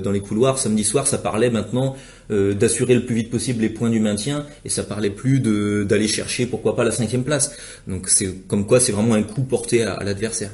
dans 0.00 0.10
les 0.12 0.20
couloirs, 0.20 0.58
samedi 0.58 0.84
soir, 0.84 1.06
ça 1.06 1.18
parlait 1.18 1.50
maintenant 1.50 1.96
euh, 2.32 2.54
d'assurer 2.54 2.94
le 2.94 3.04
plus 3.04 3.16
vite 3.16 3.30
possible 3.30 3.60
les 3.60 3.68
points 3.68 3.90
du 3.90 4.00
maintien 4.00 4.46
et 4.64 4.68
ça 4.70 4.84
parlait 4.84 5.10
plus 5.10 5.40
d'aller 5.40 6.08
chercher 6.08 6.46
pourquoi 6.46 6.76
pas 6.76 6.84
la 6.84 6.90
cinquième 6.90 7.24
place. 7.24 7.54
Donc 7.86 8.08
c'est 8.08 8.46
comme 8.46 8.66
quoi 8.66 8.80
c'est 8.80 8.92
vraiment 8.92 9.14
un 9.14 9.22
coup 9.22 9.42
porté 9.42 9.82
à, 9.82 10.02
l'adversaire. 10.02 10.50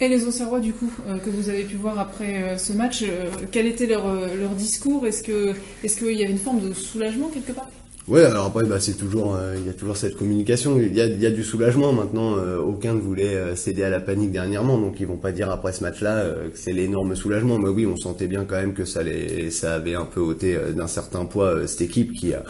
Et 0.00 0.08
les 0.08 0.24
Auxerrois, 0.24 0.60
du 0.60 0.72
coup, 0.72 0.90
euh, 1.08 1.18
que 1.18 1.28
vous 1.28 1.48
avez 1.48 1.64
pu 1.64 1.76
voir 1.76 1.98
après 1.98 2.42
euh, 2.42 2.58
ce 2.58 2.72
match, 2.72 3.04
quel 3.50 3.66
était 3.66 3.86
leur, 3.86 4.04
leur 4.14 4.50
discours? 4.50 5.06
Est-ce 5.06 5.22
qu'il 5.22 5.54
est 5.82 6.14
y 6.14 6.22
avait 6.22 6.32
une 6.32 6.38
forme 6.38 6.68
de 6.68 6.72
soulagement 6.72 7.28
quelque 7.28 7.52
part? 7.52 7.68
Ouais, 8.08 8.24
alors 8.24 8.46
après, 8.46 8.64
bah, 8.64 8.80
c'est 8.80 8.94
toujours, 8.94 9.36
euh, 9.36 9.54
il 9.56 9.66
y 9.66 9.68
a 9.68 9.72
toujours 9.72 9.96
cette 9.96 10.16
communication. 10.16 10.78
Il 10.80 10.94
y 10.94 11.00
a, 11.00 11.06
y 11.06 11.26
a 11.26 11.30
du 11.30 11.44
soulagement 11.44 11.92
maintenant. 11.92 12.36
Euh, 12.38 12.58
aucun 12.58 12.94
ne 12.94 13.00
voulait 13.00 13.36
euh, 13.36 13.54
céder 13.54 13.84
à 13.84 13.90
la 13.90 14.00
panique 14.00 14.32
dernièrement, 14.32 14.78
donc 14.78 14.98
ils 15.00 15.06
vont 15.06 15.16
pas 15.16 15.32
dire 15.32 15.50
après 15.50 15.72
ce 15.72 15.84
match-là 15.84 16.24
que 16.52 16.58
c'est 16.58 16.72
l'énorme 16.72 17.14
soulagement. 17.14 17.58
Mais 17.58 17.68
oui, 17.68 17.86
on 17.86 17.96
sentait 17.96 18.26
bien 18.26 18.44
quand 18.44 18.56
même 18.56 18.74
que 18.74 18.84
ça, 18.84 19.02
les, 19.02 19.50
ça 19.50 19.74
avait 19.74 19.94
un 19.94 20.06
peu 20.06 20.20
ôté 20.20 20.58
d'un 20.74 20.88
certain 20.88 21.24
poids 21.24 21.66
cette 21.68 21.82
équipe 21.82 22.12
qui 22.14 22.34
a 22.34 22.42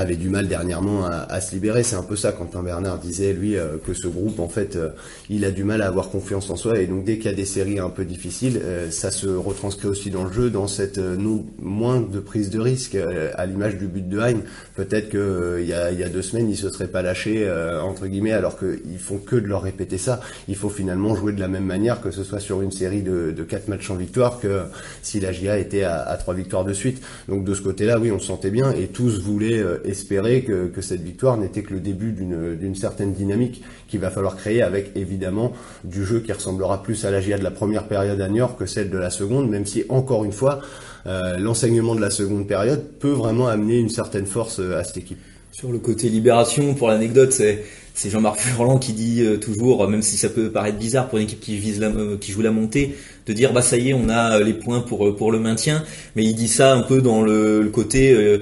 avait 0.00 0.16
du 0.16 0.28
mal 0.28 0.48
dernièrement 0.48 1.06
à, 1.06 1.40
se 1.40 1.52
libérer. 1.52 1.82
C'est 1.82 1.96
un 1.96 2.02
peu 2.02 2.16
ça, 2.16 2.32
Quentin 2.32 2.62
Bernard 2.62 2.98
disait, 2.98 3.32
lui, 3.32 3.56
euh, 3.56 3.76
que 3.84 3.94
ce 3.94 4.08
groupe, 4.08 4.40
en 4.40 4.48
fait, 4.48 4.76
euh, 4.76 4.90
il 5.28 5.44
a 5.44 5.50
du 5.50 5.64
mal 5.64 5.82
à 5.82 5.86
avoir 5.86 6.08
confiance 6.10 6.50
en 6.50 6.56
soi. 6.56 6.80
Et 6.80 6.86
donc, 6.86 7.04
dès 7.04 7.16
qu'il 7.16 7.26
y 7.26 7.34
a 7.34 7.36
des 7.36 7.44
séries 7.44 7.78
un 7.78 7.90
peu 7.90 8.04
difficiles, 8.04 8.60
euh, 8.64 8.90
ça 8.90 9.10
se 9.10 9.28
retranscrit 9.28 9.88
aussi 9.88 10.10
dans 10.10 10.24
le 10.24 10.32
jeu, 10.32 10.50
dans 10.50 10.66
cette 10.66 10.98
nous, 10.98 11.46
moins 11.60 12.00
de 12.00 12.18
prise 12.20 12.50
de 12.50 12.58
risque, 12.58 12.96
à 13.34 13.46
l'image 13.46 13.76
du 13.76 13.86
but 13.86 14.08
de 14.08 14.20
Hein. 14.20 14.40
Peut-être 14.74 15.08
qu'il 15.08 15.66
y, 15.66 15.72
a, 15.72 15.90
y 15.92 16.02
a 16.02 16.08
deux 16.08 16.22
semaines, 16.22 16.50
ils 16.50 16.56
se 16.56 16.68
seraient 16.68 16.88
pas 16.88 17.00
lâchés, 17.02 17.50
entre 17.82 18.06
guillemets, 18.06 18.32
alors 18.32 18.58
qu'ils 18.58 18.98
font 18.98 19.18
que 19.18 19.36
de 19.36 19.46
leur 19.46 19.62
répéter 19.62 19.98
ça. 19.98 20.20
Il 20.48 20.56
faut 20.56 20.68
finalement 20.68 21.14
jouer 21.14 21.32
de 21.32 21.40
la 21.40 21.48
même 21.48 21.64
manière, 21.64 22.00
que 22.00 22.10
ce 22.10 22.22
soit 22.22 22.40
sur 22.40 22.60
une 22.60 22.70
série 22.70 23.02
de, 23.02 23.32
de 23.34 23.42
quatre 23.42 23.68
matchs 23.68 23.90
en 23.90 23.96
victoire, 23.96 24.40
que 24.40 24.62
si 25.02 25.20
la 25.20 25.32
GIA 25.32 25.58
était 25.58 25.84
à, 25.84 26.02
à 26.02 26.16
trois 26.16 26.34
victoires 26.34 26.64
de 26.64 26.72
suite. 26.72 27.02
Donc, 27.28 27.44
de 27.44 27.54
ce 27.54 27.62
côté-là, 27.62 27.98
oui, 27.98 28.10
on 28.12 28.18
se 28.18 28.26
sentait 28.26 28.50
bien, 28.50 28.72
et 28.72 28.88
tous 28.88 29.20
voulaient 29.20 29.62
espérer 29.90 30.42
que, 30.42 30.70
cette 30.80 31.02
victoire 31.02 31.36
n'était 31.36 31.62
que 31.62 31.74
le 31.74 31.80
début 31.80 32.12
d'une 32.12 32.74
certaine 32.74 33.12
dynamique 33.12 33.62
qu'il 33.88 34.00
va 34.00 34.10
falloir 34.10 34.36
créer 34.36 34.62
avec 34.62 34.92
évidemment 34.96 35.52
du 35.84 36.04
jeu 36.04 36.20
qui 36.20 36.32
ressemblera 36.32 36.82
plus 36.82 37.04
à 37.04 37.10
la 37.10 37.20
GIA 37.20 37.38
de 37.38 37.44
la 37.44 37.50
première 37.50 37.86
période 37.86 38.20
à 38.20 38.28
Niort 38.28 38.56
que 38.56 38.66
celle 38.66 38.90
de 38.90 38.98
la 38.98 39.10
seconde, 39.10 39.50
même 39.50 39.66
si 39.66 39.84
encore 39.88 40.24
une 40.24 40.32
fois, 40.32 40.60
euh, 41.06 41.38
l'enseignement 41.38 41.94
de 41.94 42.00
la 42.00 42.10
seconde 42.10 42.46
période 42.46 42.84
peut 42.98 43.10
vraiment 43.10 43.48
amener 43.48 43.78
une 43.78 43.88
certaine 43.88 44.26
force 44.26 44.60
euh, 44.60 44.78
à 44.78 44.84
cette 44.84 44.98
équipe. 44.98 45.18
Sur 45.52 45.72
le 45.72 45.78
côté 45.78 46.08
libération, 46.08 46.74
pour 46.74 46.88
l'anecdote, 46.88 47.32
c'est 47.32 47.64
c'est 47.92 48.08
Jean-Marc 48.08 48.38
Furlan 48.38 48.78
qui 48.78 48.92
dit 48.92 49.20
euh, 49.22 49.36
toujours, 49.36 49.86
même 49.88 50.00
si 50.00 50.16
ça 50.16 50.28
peut 50.28 50.50
paraître 50.50 50.78
bizarre 50.78 51.08
pour 51.08 51.18
une 51.18 51.24
équipe 51.24 51.40
qui 51.40 51.56
vise 51.56 51.80
la, 51.80 51.90
qui 52.20 52.32
joue 52.32 52.40
la 52.40 52.52
montée, 52.52 52.94
de 53.26 53.32
dire 53.32 53.52
bah 53.52 53.60
ça 53.60 53.76
y 53.76 53.90
est, 53.90 53.94
on 53.94 54.08
a 54.08 54.38
les 54.40 54.54
points 54.54 54.80
pour 54.80 55.14
pour 55.16 55.32
le 55.32 55.38
maintien, 55.38 55.84
mais 56.16 56.24
il 56.24 56.34
dit 56.34 56.48
ça 56.48 56.72
un 56.72 56.82
peu 56.82 57.02
dans 57.02 57.22
le 57.22 57.68
côté 57.72 58.40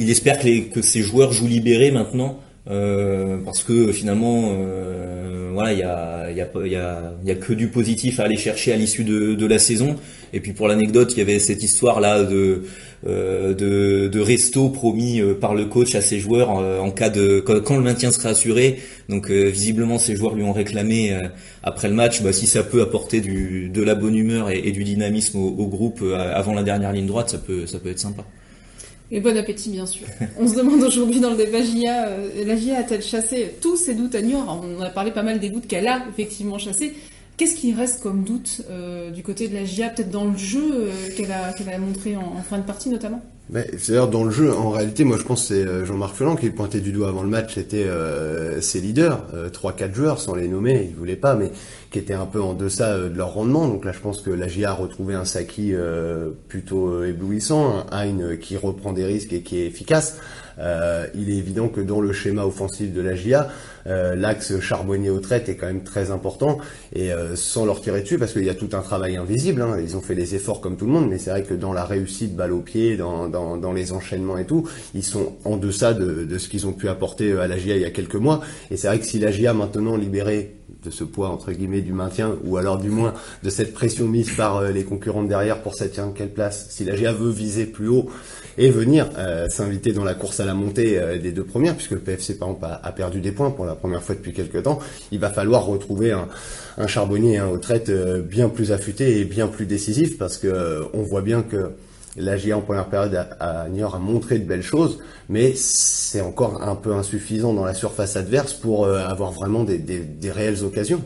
il 0.00 0.10
espère 0.10 0.38
que, 0.38 0.46
les, 0.46 0.64
que 0.64 0.82
ces 0.82 1.02
joueurs 1.02 1.32
jouent 1.32 1.46
libérés 1.46 1.92
maintenant. 1.92 2.40
Euh, 2.68 3.38
parce 3.44 3.64
que 3.64 3.90
finalement, 3.90 4.52
voilà, 5.52 5.72
il 5.72 5.78
y 6.72 7.30
a, 7.30 7.34
que 7.34 7.52
du 7.52 7.68
positif 7.68 8.20
à 8.20 8.24
aller 8.24 8.36
chercher 8.36 8.72
à 8.72 8.76
l'issue 8.76 9.04
de, 9.04 9.46
la 9.46 9.58
saison. 9.58 9.96
Et 10.32 10.40
puis 10.40 10.52
pour 10.52 10.68
l'anecdote, 10.68 11.12
il 11.14 11.18
y 11.18 11.22
avait 11.22 11.38
cette 11.38 11.62
histoire 11.62 12.00
là 12.00 12.22
de, 12.22 12.62
euh, 13.06 14.10
resto 14.14 14.68
promis 14.68 15.20
euh, 15.20 15.34
par 15.34 15.54
le 15.54 15.64
coach 15.64 15.94
à 15.94 16.00
ses 16.00 16.20
joueurs 16.20 16.58
euh, 16.58 16.78
en 16.78 16.90
cas 16.90 17.08
de 17.08 17.40
quand, 17.40 17.76
le 17.76 17.82
maintien 17.82 18.10
sera 18.10 18.30
assuré. 18.30 18.78
Donc 19.08 19.30
visiblement, 19.30 19.98
ces 19.98 20.16
joueurs 20.16 20.34
lui 20.34 20.44
ont 20.44 20.52
réclamé 20.52 21.18
après 21.62 21.88
le 21.88 21.94
match, 21.94 22.22
bah, 22.22 22.32
si 22.32 22.46
ça 22.46 22.62
peut 22.62 22.80
apporter 22.80 23.20
de 23.20 23.82
la 23.82 23.94
bonne 23.94 24.14
humeur 24.16 24.50
et, 24.50 24.70
du 24.72 24.84
dynamisme 24.84 25.38
au, 25.38 25.66
groupe 25.66 26.02
avant 26.14 26.54
la 26.54 26.62
dernière 26.62 26.92
ligne 26.92 27.06
droite, 27.06 27.30
ça 27.30 27.38
peut 27.38 27.90
être 27.90 27.98
sympa. 27.98 28.24
Et 29.12 29.20
bon 29.20 29.36
appétit, 29.36 29.70
bien 29.70 29.86
sûr. 29.86 30.06
On 30.38 30.46
se 30.46 30.54
demande 30.54 30.82
aujourd'hui 30.82 31.18
dans 31.18 31.30
le 31.30 31.36
débat 31.36 31.62
GIA, 31.62 32.06
euh, 32.06 32.44
la 32.44 32.56
GIA 32.56 32.78
a-t-elle 32.78 33.02
chassé 33.02 33.56
tous 33.60 33.76
ses 33.76 33.94
doutes 33.94 34.14
à 34.14 34.22
Niort 34.22 34.64
On 34.64 34.80
a 34.80 34.90
parlé 34.90 35.10
pas 35.10 35.22
mal 35.22 35.40
des 35.40 35.50
doutes 35.50 35.66
qu'elle 35.66 35.88
a 35.88 36.04
effectivement 36.08 36.58
chassés. 36.58 36.94
Qu'est-ce 37.36 37.56
qui 37.56 37.72
reste 37.72 38.02
comme 38.02 38.22
doute 38.22 38.62
euh, 38.70 39.10
du 39.10 39.22
côté 39.22 39.48
de 39.48 39.54
la 39.54 39.64
GIA, 39.64 39.88
peut-être 39.88 40.10
dans 40.10 40.26
le 40.26 40.36
jeu 40.36 40.62
euh, 40.72 40.92
qu'elle 41.16 41.32
a, 41.32 41.52
qu'elle 41.54 41.70
a 41.70 41.78
montré 41.78 42.14
en, 42.16 42.36
fin 42.48 42.58
de 42.58 42.62
partie 42.62 42.88
notamment? 42.88 43.22
C'est-à-dire 43.52 44.08
dans 44.08 44.22
le 44.22 44.30
jeu, 44.30 44.54
en 44.54 44.70
réalité, 44.70 45.02
moi 45.02 45.16
je 45.18 45.24
pense 45.24 45.42
que 45.42 45.54
c'est 45.54 45.66
euh, 45.66 45.84
Jean-Marc 45.84 46.14
Felan 46.14 46.36
qui 46.36 46.50
pointait 46.50 46.80
du 46.80 46.92
doigt 46.92 47.08
avant 47.08 47.22
le 47.22 47.28
match, 47.28 47.54
c'était 47.54 47.84
euh, 47.84 48.60
ses 48.60 48.80
leaders, 48.80 49.24
euh, 49.34 49.48
trois, 49.48 49.72
quatre 49.72 49.94
joueurs 49.94 50.20
sans 50.20 50.36
les 50.36 50.46
nommer, 50.46 50.88
il 50.88 50.96
voulait 50.96 51.16
pas, 51.16 51.34
mais 51.34 51.50
qui 51.90 51.98
étaient 51.98 52.14
un 52.14 52.26
peu 52.26 52.40
en 52.40 52.54
deçà 52.54 52.96
de 52.96 53.16
leur 53.16 53.34
rendement. 53.34 53.66
Donc 53.66 53.84
là, 53.84 53.90
je 53.90 53.98
pense 53.98 54.20
que 54.20 54.30
la 54.30 54.46
GIA 54.46 54.70
a 54.70 54.74
retrouvé 54.74 55.14
un 55.14 55.24
Saki 55.24 55.74
plutôt 56.46 57.02
éblouissant, 57.02 57.84
un 57.90 58.00
Hein 58.00 58.36
qui 58.40 58.56
reprend 58.56 58.92
des 58.92 59.04
risques 59.04 59.32
et 59.32 59.42
qui 59.42 59.58
est 59.58 59.66
efficace. 59.66 60.18
Euh, 60.60 61.06
il 61.14 61.30
est 61.30 61.36
évident 61.36 61.68
que 61.68 61.80
dans 61.80 62.00
le 62.00 62.12
schéma 62.12 62.44
offensif 62.44 62.92
de 62.92 63.00
la 63.00 63.14
GIA, 63.14 63.48
euh, 63.86 64.14
l'axe 64.14 64.60
charbonnier 64.60 65.10
au 65.10 65.20
traite 65.20 65.48
est 65.48 65.56
quand 65.56 65.66
même 65.66 65.82
très 65.82 66.10
important 66.10 66.58
et 66.94 67.12
euh, 67.12 67.34
sans 67.34 67.64
leur 67.64 67.80
tirer 67.80 68.02
dessus 68.02 68.18
parce 68.18 68.32
qu'il 68.32 68.44
y 68.44 68.50
a 68.50 68.54
tout 68.54 68.70
un 68.72 68.80
travail 68.80 69.16
invisible. 69.16 69.62
Hein. 69.62 69.78
Ils 69.82 69.96
ont 69.96 70.00
fait 70.00 70.14
les 70.14 70.34
efforts 70.34 70.60
comme 70.60 70.76
tout 70.76 70.86
le 70.86 70.92
monde, 70.92 71.08
mais 71.08 71.18
c'est 71.18 71.30
vrai 71.30 71.42
que 71.42 71.54
dans 71.54 71.72
la 71.72 71.84
réussite 71.84 72.36
balle 72.36 72.52
au 72.52 72.60
pied, 72.60 72.96
dans, 72.96 73.28
dans, 73.28 73.56
dans 73.56 73.72
les 73.72 73.92
enchaînements 73.92 74.38
et 74.38 74.44
tout, 74.44 74.68
ils 74.94 75.04
sont 75.04 75.34
en 75.44 75.56
deçà 75.56 75.94
de, 75.94 76.24
de 76.24 76.38
ce 76.38 76.48
qu'ils 76.48 76.66
ont 76.66 76.72
pu 76.72 76.88
apporter 76.88 77.32
à 77.32 77.46
la 77.46 77.58
GIA 77.58 77.76
il 77.76 77.82
y 77.82 77.86
a 77.86 77.90
quelques 77.90 78.16
mois. 78.16 78.40
Et 78.70 78.76
c'est 78.76 78.88
vrai 78.88 78.98
que 78.98 79.06
si 79.06 79.18
la 79.18 79.30
GIA 79.30 79.54
maintenant 79.54 79.96
libérée 79.96 80.59
de 80.82 80.90
ce 80.90 81.04
poids 81.04 81.28
entre 81.28 81.52
guillemets 81.52 81.82
du 81.82 81.92
maintien 81.92 82.36
ou 82.44 82.56
alors 82.56 82.78
du 82.78 82.90
moins 82.90 83.14
de 83.42 83.50
cette 83.50 83.74
pression 83.74 84.06
mise 84.06 84.30
par 84.34 84.62
les 84.62 84.84
concurrents 84.84 85.22
derrière 85.22 85.62
pour 85.62 85.74
cette 85.74 86.00
quelle 86.14 86.32
place 86.32 86.68
si 86.70 86.84
la 86.84 86.96
GIA 86.96 87.12
veut 87.12 87.30
viser 87.30 87.66
plus 87.66 87.88
haut 87.88 88.10
et 88.58 88.70
venir 88.70 89.08
euh, 89.16 89.48
s'inviter 89.48 89.92
dans 89.92 90.04
la 90.04 90.14
course 90.14 90.40
à 90.40 90.44
la 90.44 90.54
montée 90.54 90.98
euh, 90.98 91.18
des 91.18 91.32
deux 91.32 91.44
premières, 91.44 91.74
puisque 91.74 91.92
le 91.92 92.00
PFC 92.00 92.38
par 92.38 92.48
exemple 92.48 92.66
a, 92.82 92.92
perdu 92.92 93.20
des 93.20 93.32
points 93.32 93.50
pour 93.50 93.64
la 93.64 93.74
première 93.74 94.02
fois 94.02 94.14
depuis 94.14 94.32
quelques 94.32 94.62
temps, 94.62 94.78
il 95.12 95.18
va 95.18 95.30
falloir 95.30 95.64
retrouver 95.64 96.12
un, 96.12 96.86
charbonnier 96.86 97.38
un 97.38 97.48
aux 97.48 97.60
euh, 97.88 98.20
bien 98.20 98.48
plus 98.48 98.72
affûté 98.72 99.18
et 99.18 99.24
bien 99.24 99.48
plus 99.48 99.66
décisif, 99.66 100.18
parce 100.18 100.36
que 100.36 100.84
on 100.92 101.02
voit 101.02 101.22
bien 101.22 101.42
que 101.42 101.70
la 102.16 102.36
GIA 102.36 102.56
en 102.56 102.60
première 102.60 102.86
période 102.86 103.14
à, 103.14 103.62
à 103.64 103.68
Niort 103.68 103.94
a 103.94 103.98
montré 103.98 104.38
de 104.38 104.44
belles 104.44 104.62
choses, 104.62 104.98
mais 105.28 105.54
c'est 105.54 106.20
encore 106.20 106.62
un 106.62 106.74
peu 106.74 106.92
insuffisant 106.94 107.54
dans 107.54 107.64
la 107.64 107.74
surface 107.74 108.16
adverse 108.16 108.52
pour 108.52 108.86
avoir 108.86 109.32
vraiment 109.32 109.64
des, 109.64 109.78
des, 109.78 110.00
des 110.00 110.30
réelles 110.30 110.64
occasions. 110.64 111.02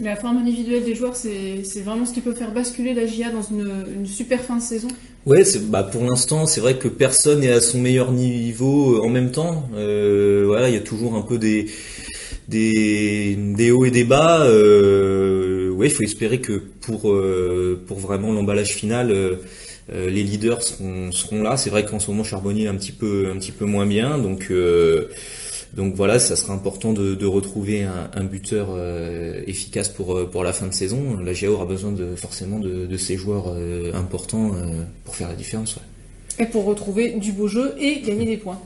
La 0.00 0.16
forme 0.16 0.38
individuelle 0.38 0.84
des 0.84 0.94
joueurs, 0.94 1.14
c'est 1.16 1.62
vraiment 1.84 2.06
ce 2.06 2.14
qui 2.14 2.22
peut 2.22 2.32
faire 2.32 2.52
basculer 2.52 2.94
la 2.94 3.06
GIA 3.06 3.30
dans 3.30 3.42
une, 3.42 3.84
une 3.94 4.06
super 4.06 4.40
fin 4.40 4.56
de 4.56 4.62
saison 4.62 4.88
Ouais, 5.26 5.44
bah 5.68 5.84
pour 5.84 6.02
l'instant, 6.02 6.46
c'est 6.46 6.60
vrai 6.60 6.78
que 6.78 6.88
personne 6.88 7.40
n'est 7.40 7.52
à 7.52 7.60
son 7.60 7.78
meilleur 7.78 8.10
niveau 8.10 8.96
euh, 8.96 9.04
en 9.04 9.08
même 9.08 9.30
temps. 9.30 9.68
Euh, 9.76 10.42
voilà, 10.46 10.68
il 10.68 10.74
y 10.74 10.78
a 10.78 10.80
toujours 10.80 11.14
un 11.14 11.22
peu 11.22 11.38
des 11.38 11.66
des, 12.48 13.36
des 13.36 13.70
hauts 13.70 13.84
et 13.84 13.92
des 13.92 14.02
bas. 14.02 14.42
Euh, 14.46 15.70
ouais, 15.70 15.86
il 15.86 15.92
faut 15.92 16.02
espérer 16.02 16.40
que 16.40 16.54
pour 16.80 17.10
euh, 17.12 17.80
pour 17.86 18.00
vraiment 18.00 18.32
l'emballage 18.32 18.74
final, 18.74 19.12
euh, 19.90 20.10
les 20.10 20.22
leaders 20.22 20.62
seront 20.62 21.42
là. 21.42 21.56
C'est 21.56 21.70
vrai 21.70 21.84
qu'en 21.84 21.98
ce 21.98 22.10
moment, 22.10 22.24
Charbonnier 22.24 22.64
est 22.64 22.68
un 22.68 22.76
petit 22.76 22.92
peu 22.92 23.30
un 23.30 23.38
petit 23.38 23.52
peu 23.52 23.64
moins 23.64 23.86
bien, 23.86 24.18
donc. 24.18 24.50
Donc 25.74 25.94
voilà, 25.94 26.18
ça 26.18 26.36
sera 26.36 26.52
important 26.52 26.92
de, 26.92 27.26
retrouver 27.26 27.84
un, 27.84 28.24
buteur 28.24 28.68
euh, 28.70 29.42
efficace 29.46 29.88
pour, 29.88 30.16
euh, 30.16 30.28
pour 30.28 30.44
la 30.44 30.52
fin 30.52 30.66
de 30.66 30.74
saison. 30.74 31.18
La 31.18 31.32
GA 31.32 31.50
aura 31.50 31.64
besoin 31.64 31.94
forcément 32.16 32.58
de, 32.58 32.96
ces 32.96 33.16
joueurs 33.16 33.46
euh, 33.48 33.92
importants 33.94 34.52
pour 35.04 35.16
faire 35.16 35.28
la 35.28 35.34
différence. 35.34 35.78
Et 36.38 36.46
pour 36.46 36.64
retrouver 36.64 37.12
du 37.12 37.32
beau 37.32 37.48
jeu 37.48 37.74
et 37.78 38.00
gagner 38.00 38.26
des 38.26 38.36
points. 38.36 38.60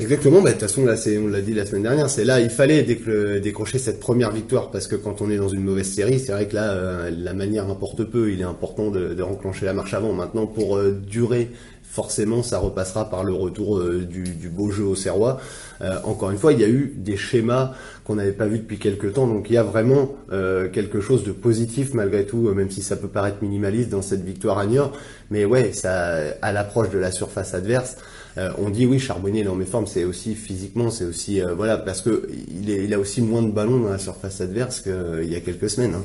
Exactement, 0.00 0.40
bah, 0.40 0.50
de 0.50 0.58
toute 0.58 0.62
façon, 0.62 0.84
là, 0.84 0.94
on 1.22 1.28
l'a 1.28 1.40
dit 1.42 1.52
la 1.52 1.66
semaine 1.66 1.82
dernière, 1.82 2.08
c'est 2.08 2.24
là, 2.24 2.40
il 2.40 2.50
fallait 2.50 2.82
décrocher 2.82 3.78
cette 3.78 4.00
première 4.00 4.32
victoire 4.32 4.70
parce 4.70 4.86
que 4.86 4.96
quand 4.96 5.20
on 5.20 5.30
est 5.30 5.36
dans 5.36 5.48
une 5.48 5.62
mauvaise 5.62 5.92
série, 5.92 6.18
c'est 6.18 6.32
vrai 6.32 6.48
que 6.48 6.54
là, 6.54 7.10
la 7.10 7.34
manière 7.34 7.68
importe 7.68 8.04
peu, 8.04 8.32
il 8.32 8.40
est 8.40 8.44
important 8.44 8.90
de, 8.90 9.14
de 9.14 9.22
renclencher 9.22 9.66
la 9.66 9.74
marche 9.74 9.94
avant. 9.94 10.12
Maintenant, 10.12 10.46
pour 10.46 10.82
durer 10.82 11.50
forcément 11.92 12.42
ça 12.42 12.58
repassera 12.58 13.10
par 13.10 13.22
le 13.22 13.34
retour 13.34 13.78
euh, 13.78 14.06
du, 14.06 14.48
beau 14.48 14.70
jeu 14.70 14.84
au 14.84 14.94
Serrois. 14.94 15.38
Euh, 15.82 15.98
encore 16.04 16.30
une 16.30 16.38
fois, 16.38 16.54
il 16.54 16.60
y 16.60 16.64
a 16.64 16.68
eu 16.68 16.94
des 16.96 17.18
schémas 17.18 17.74
qu'on 18.04 18.14
n'avait 18.14 18.32
pas 18.32 18.46
vus 18.46 18.60
depuis 18.60 18.78
quelques 18.78 19.12
temps, 19.12 19.26
donc 19.26 19.50
il 19.50 19.52
y 19.52 19.58
a 19.58 19.62
vraiment 19.62 20.16
euh, 20.32 20.70
quelque 20.70 21.02
chose 21.02 21.22
de 21.22 21.32
positif 21.32 21.92
malgré 21.92 22.24
tout, 22.24 22.50
même 22.54 22.70
si 22.70 22.80
ça 22.80 22.96
peut 22.96 23.08
paraître 23.08 23.36
minimaliste 23.42 23.90
dans 23.90 24.00
cette 24.00 24.24
victoire 24.24 24.58
à 24.58 24.64
Niort. 24.64 24.92
Mais 25.30 25.44
ouais, 25.44 25.72
ça, 25.74 26.16
à 26.40 26.52
l'approche 26.52 26.88
de 26.88 26.98
la 26.98 27.10
surface 27.10 27.52
adverse, 27.52 27.96
on 28.36 28.70
dit 28.70 28.86
oui, 28.86 28.98
Charbonnier 28.98 29.42
est 29.42 29.48
en 29.48 29.54
méforme, 29.54 29.86
c'est 29.86 30.04
aussi 30.04 30.34
physiquement, 30.34 30.90
c'est 30.90 31.04
aussi 31.04 31.40
voilà 31.56 31.76
parce 31.76 32.00
que 32.00 32.28
il, 32.50 32.68
il, 32.68 32.94
a 32.94 32.98
aussi 32.98 33.20
moins 33.20 33.42
de 33.42 33.50
ballons 33.50 33.80
dans 33.80 33.90
la 33.90 33.98
surface 33.98 34.40
adverse 34.40 34.80
qu'il 34.80 35.30
y 35.30 35.36
a 35.36 35.40
quelques 35.40 35.68
semaines. 35.68 35.94
Hein. 35.94 36.04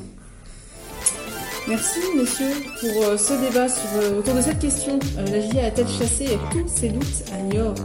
Merci 1.68 2.00
messieurs 2.16 2.54
pour 2.80 3.04
euh, 3.04 3.18
ce 3.18 3.34
débat 3.34 3.68
euh, 3.98 4.20
autour 4.20 4.36
de 4.36 4.42
cette 4.42 4.60
question. 4.60 4.98
Euh, 5.18 5.26
la 5.26 5.42
GIA 5.42 5.66
a-t-elle 5.66 5.88
chassé 5.88 6.40
tous 6.50 6.66
ses 6.66 6.88
doutes 6.88 7.24
à 7.34 7.42
Niort 7.42 7.76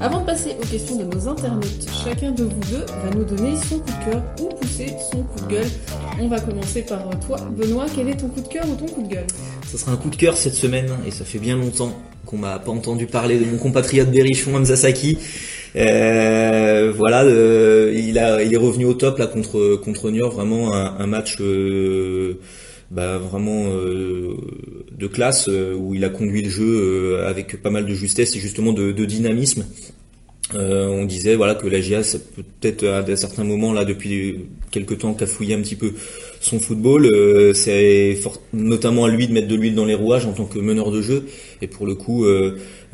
Avant 0.00 0.20
de 0.20 0.26
passer 0.26 0.50
aux 0.62 0.66
questions 0.66 0.96
de 0.96 1.02
nos 1.02 1.28
internautes, 1.28 1.86
chacun 2.04 2.30
de 2.30 2.44
vous 2.44 2.60
deux 2.70 2.84
va 2.86 3.10
nous 3.16 3.24
donner 3.24 3.56
son 3.56 3.80
coup 3.80 3.90
de 3.90 4.10
cœur 4.10 4.22
ou 4.40 4.44
pousser 4.54 4.94
son 5.10 5.24
coup 5.24 5.40
de 5.46 5.54
gueule. 5.54 5.66
On 6.20 6.28
va 6.28 6.38
commencer 6.38 6.82
par 6.82 7.00
toi. 7.26 7.36
Benoît, 7.56 7.86
quel 7.92 8.08
est 8.08 8.16
ton 8.16 8.28
coup 8.28 8.40
de 8.40 8.46
cœur 8.46 8.64
ou 8.68 8.76
ton 8.76 8.86
coup 8.86 9.02
de 9.02 9.08
gueule? 9.08 9.26
Ça 9.66 9.76
sera 9.76 9.92
un 9.92 9.96
coup 9.96 10.10
de 10.10 10.16
cœur 10.16 10.36
cette 10.36 10.54
semaine 10.54 10.88
et 11.04 11.10
ça 11.10 11.24
fait 11.24 11.40
bien 11.40 11.56
longtemps 11.56 11.92
qu'on 12.26 12.38
m'a 12.38 12.60
pas 12.60 12.70
entendu 12.70 13.06
parler 13.06 13.38
de 13.38 13.44
mon 13.44 13.58
compatriote 13.58 14.10
Berrichon 14.10 14.54
Hamza 14.54 14.74
Euh, 15.76 16.92
voilà, 16.96 17.24
il, 17.24 18.18
a, 18.20 18.42
il 18.42 18.54
est 18.54 18.56
revenu 18.56 18.84
au 18.84 18.94
top 18.94 19.18
là 19.18 19.26
contre 19.26 19.76
contre 19.76 20.10
Niort, 20.10 20.32
vraiment 20.32 20.74
un, 20.74 21.06
match 21.08 21.38
bah, 22.90 23.18
vraiment 23.18 23.64
euh, 23.66 24.36
de 24.98 25.06
classe 25.06 25.48
euh, 25.48 25.74
où 25.74 25.94
il 25.94 26.04
a 26.04 26.08
conduit 26.08 26.42
le 26.42 26.50
jeu 26.50 26.64
euh, 26.64 27.28
avec 27.28 27.62
pas 27.62 27.70
mal 27.70 27.86
de 27.86 27.94
justesse 27.94 28.34
et 28.36 28.40
justement 28.40 28.72
de, 28.72 28.92
dynamisme. 29.04 29.64
on 30.54 31.04
disait 31.04 31.36
voilà 31.36 31.54
que 31.54 31.66
la 31.66 31.80
GIA 31.80 32.00
peut-être 32.36 32.84
à 32.86 33.16
certains 33.16 33.44
moments 33.44 33.72
là 33.72 33.84
depuis 33.84 34.46
quelques 34.70 34.98
temps 34.98 35.14
cafouillé 35.14 35.54
un 35.54 35.60
petit 35.60 35.76
peu 35.76 35.92
son 36.40 36.58
football. 36.58 37.08
c'est 37.54 38.18
notamment 38.52 39.04
à 39.04 39.10
lui 39.10 39.28
de 39.28 39.32
mettre 39.32 39.48
de 39.48 39.54
l'huile 39.56 39.74
dans 39.74 39.84
les 39.84 39.94
rouages 39.94 40.26
en 40.26 40.32
tant 40.32 40.46
que 40.46 40.58
meneur 40.58 40.90
de 40.90 41.02
jeu 41.02 41.26
et 41.62 41.66
pour 41.66 41.86
le 41.86 41.94
coup 41.94 42.26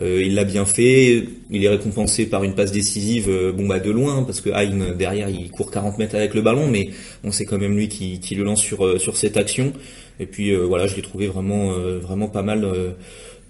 euh, 0.01 0.23
il 0.25 0.35
l'a 0.35 0.45
bien 0.45 0.65
fait. 0.65 1.25
Il 1.51 1.65
est 1.65 1.69
récompensé 1.69 2.27
par 2.27 2.43
une 2.43 2.55
passe 2.55 2.73
décisive, 2.73 3.29
euh, 3.29 3.53
bon 3.53 3.67
bah 3.67 3.79
de 3.79 3.91
loin, 3.91 4.25
parce 4.25 4.41
que 4.41 4.51
Hain 4.51 4.95
derrière 4.97 5.29
il 5.29 5.51
court 5.51 5.71
40 5.71 5.99
mètres 5.99 6.17
avec 6.17 6.35
le 6.35 6.43
ballon, 6.43 6.69
mais 6.69 6.89
on 7.23 7.31
sait 7.31 7.45
quand 7.45 7.59
même 7.59 7.77
lui 7.77 7.89
qui, 7.89 8.19
qui 8.19 8.35
le 8.35 8.45
lance 8.45 8.61
sur 8.61 8.85
euh, 8.85 8.99
sur 8.99 9.17
cette 9.17 9.37
action. 9.37 9.73
Et 10.21 10.27
puis 10.27 10.55
voilà, 10.55 10.87
je 10.87 10.97
l'ai 10.97 11.03
trouvé 11.03 11.27
vraiment 11.27 11.73
vraiment 12.01 12.29
pas 12.29 12.43
mal. 12.43 12.67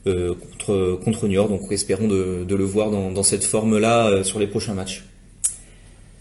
contre 0.04 0.98
contre 1.04 1.26
New 1.26 1.34
York, 1.34 1.50
donc 1.50 1.70
espérons 1.70 2.08
de, 2.08 2.44
de 2.44 2.54
le 2.54 2.64
voir 2.64 2.90
dans, 2.90 3.10
dans 3.10 3.22
cette 3.22 3.44
forme-là 3.44 4.24
sur 4.24 4.38
les 4.38 4.46
prochains 4.46 4.74
matchs. 4.74 5.04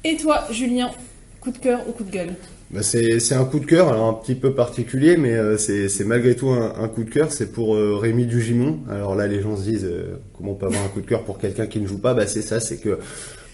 Et 0.03 0.17
toi, 0.17 0.43
Julien, 0.51 0.91
coup 1.39 1.51
de 1.51 1.57
cœur 1.57 1.79
ou 1.87 1.91
coup 1.91 2.03
de 2.03 2.11
gueule? 2.11 2.35
Bah 2.71 2.81
c'est 2.81 3.33
un 3.33 3.45
coup 3.45 3.59
de 3.59 3.65
cœur, 3.65 3.89
alors 3.89 4.07
un 4.07 4.13
petit 4.13 4.33
peu 4.33 4.55
particulier, 4.55 5.15
mais 5.15 5.33
euh, 5.33 5.57
c'est 5.57 6.03
malgré 6.05 6.35
tout 6.35 6.49
un, 6.49 6.73
un, 6.75 6.87
coup 6.87 7.03
de 7.03 7.09
cœur. 7.09 7.31
C'est 7.31 7.51
pour 7.51 7.75
euh, 7.75 7.97
Rémi 7.97 8.25
Dugimon. 8.25 8.79
Alors 8.89 9.15
là, 9.15 9.27
les 9.27 9.41
gens 9.41 9.55
se 9.55 9.61
disent 9.61 9.85
euh, 9.85 10.17
comment 10.35 10.53
on 10.53 10.55
peut 10.55 10.65
avoir 10.65 10.83
un 10.83 10.87
coup 10.87 11.01
de 11.01 11.05
cœur 11.05 11.23
pour 11.23 11.37
quelqu'un 11.37 11.67
qui 11.67 11.79
ne 11.79 11.85
joue 11.85 11.99
pas? 11.99 12.15
Bah 12.15 12.25
c'est 12.25 12.41
ça, 12.41 12.59
c'est 12.59 12.77
que 12.77 12.97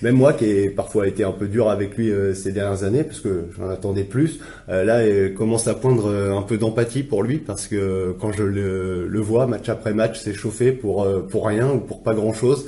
même 0.02 0.16
moi 0.16 0.34
qui 0.34 0.46
ai 0.46 0.70
parfois 0.70 1.08
été 1.08 1.24
un 1.24 1.32
peu 1.32 1.48
dur 1.48 1.70
avec 1.70 1.98
lui 1.98 2.12
ces 2.34 2.52
dernières 2.52 2.84
années, 2.84 3.04
parce 3.04 3.20
que 3.20 3.46
j'en 3.58 3.70
attendais 3.70 4.04
plus, 4.04 4.40
là, 4.68 5.06
il 5.06 5.34
commence 5.34 5.68
à 5.68 5.74
poindre 5.74 6.10
un 6.10 6.42
peu 6.42 6.58
d'empathie 6.58 7.04
pour 7.04 7.24
lui, 7.24 7.38
parce 7.38 7.68
que 7.68 8.16
quand 8.20 8.32
je 8.32 8.44
le, 8.44 9.08
le 9.08 9.20
vois 9.20 9.48
match 9.48 9.70
après 9.70 9.94
match 9.94 10.20
s'échauffer 10.20 10.72
pour 10.72 11.08
pour 11.30 11.48
rien 11.48 11.70
ou 11.72 11.80
pour 11.80 12.04
pas 12.04 12.14
grand 12.14 12.34
chose. 12.34 12.66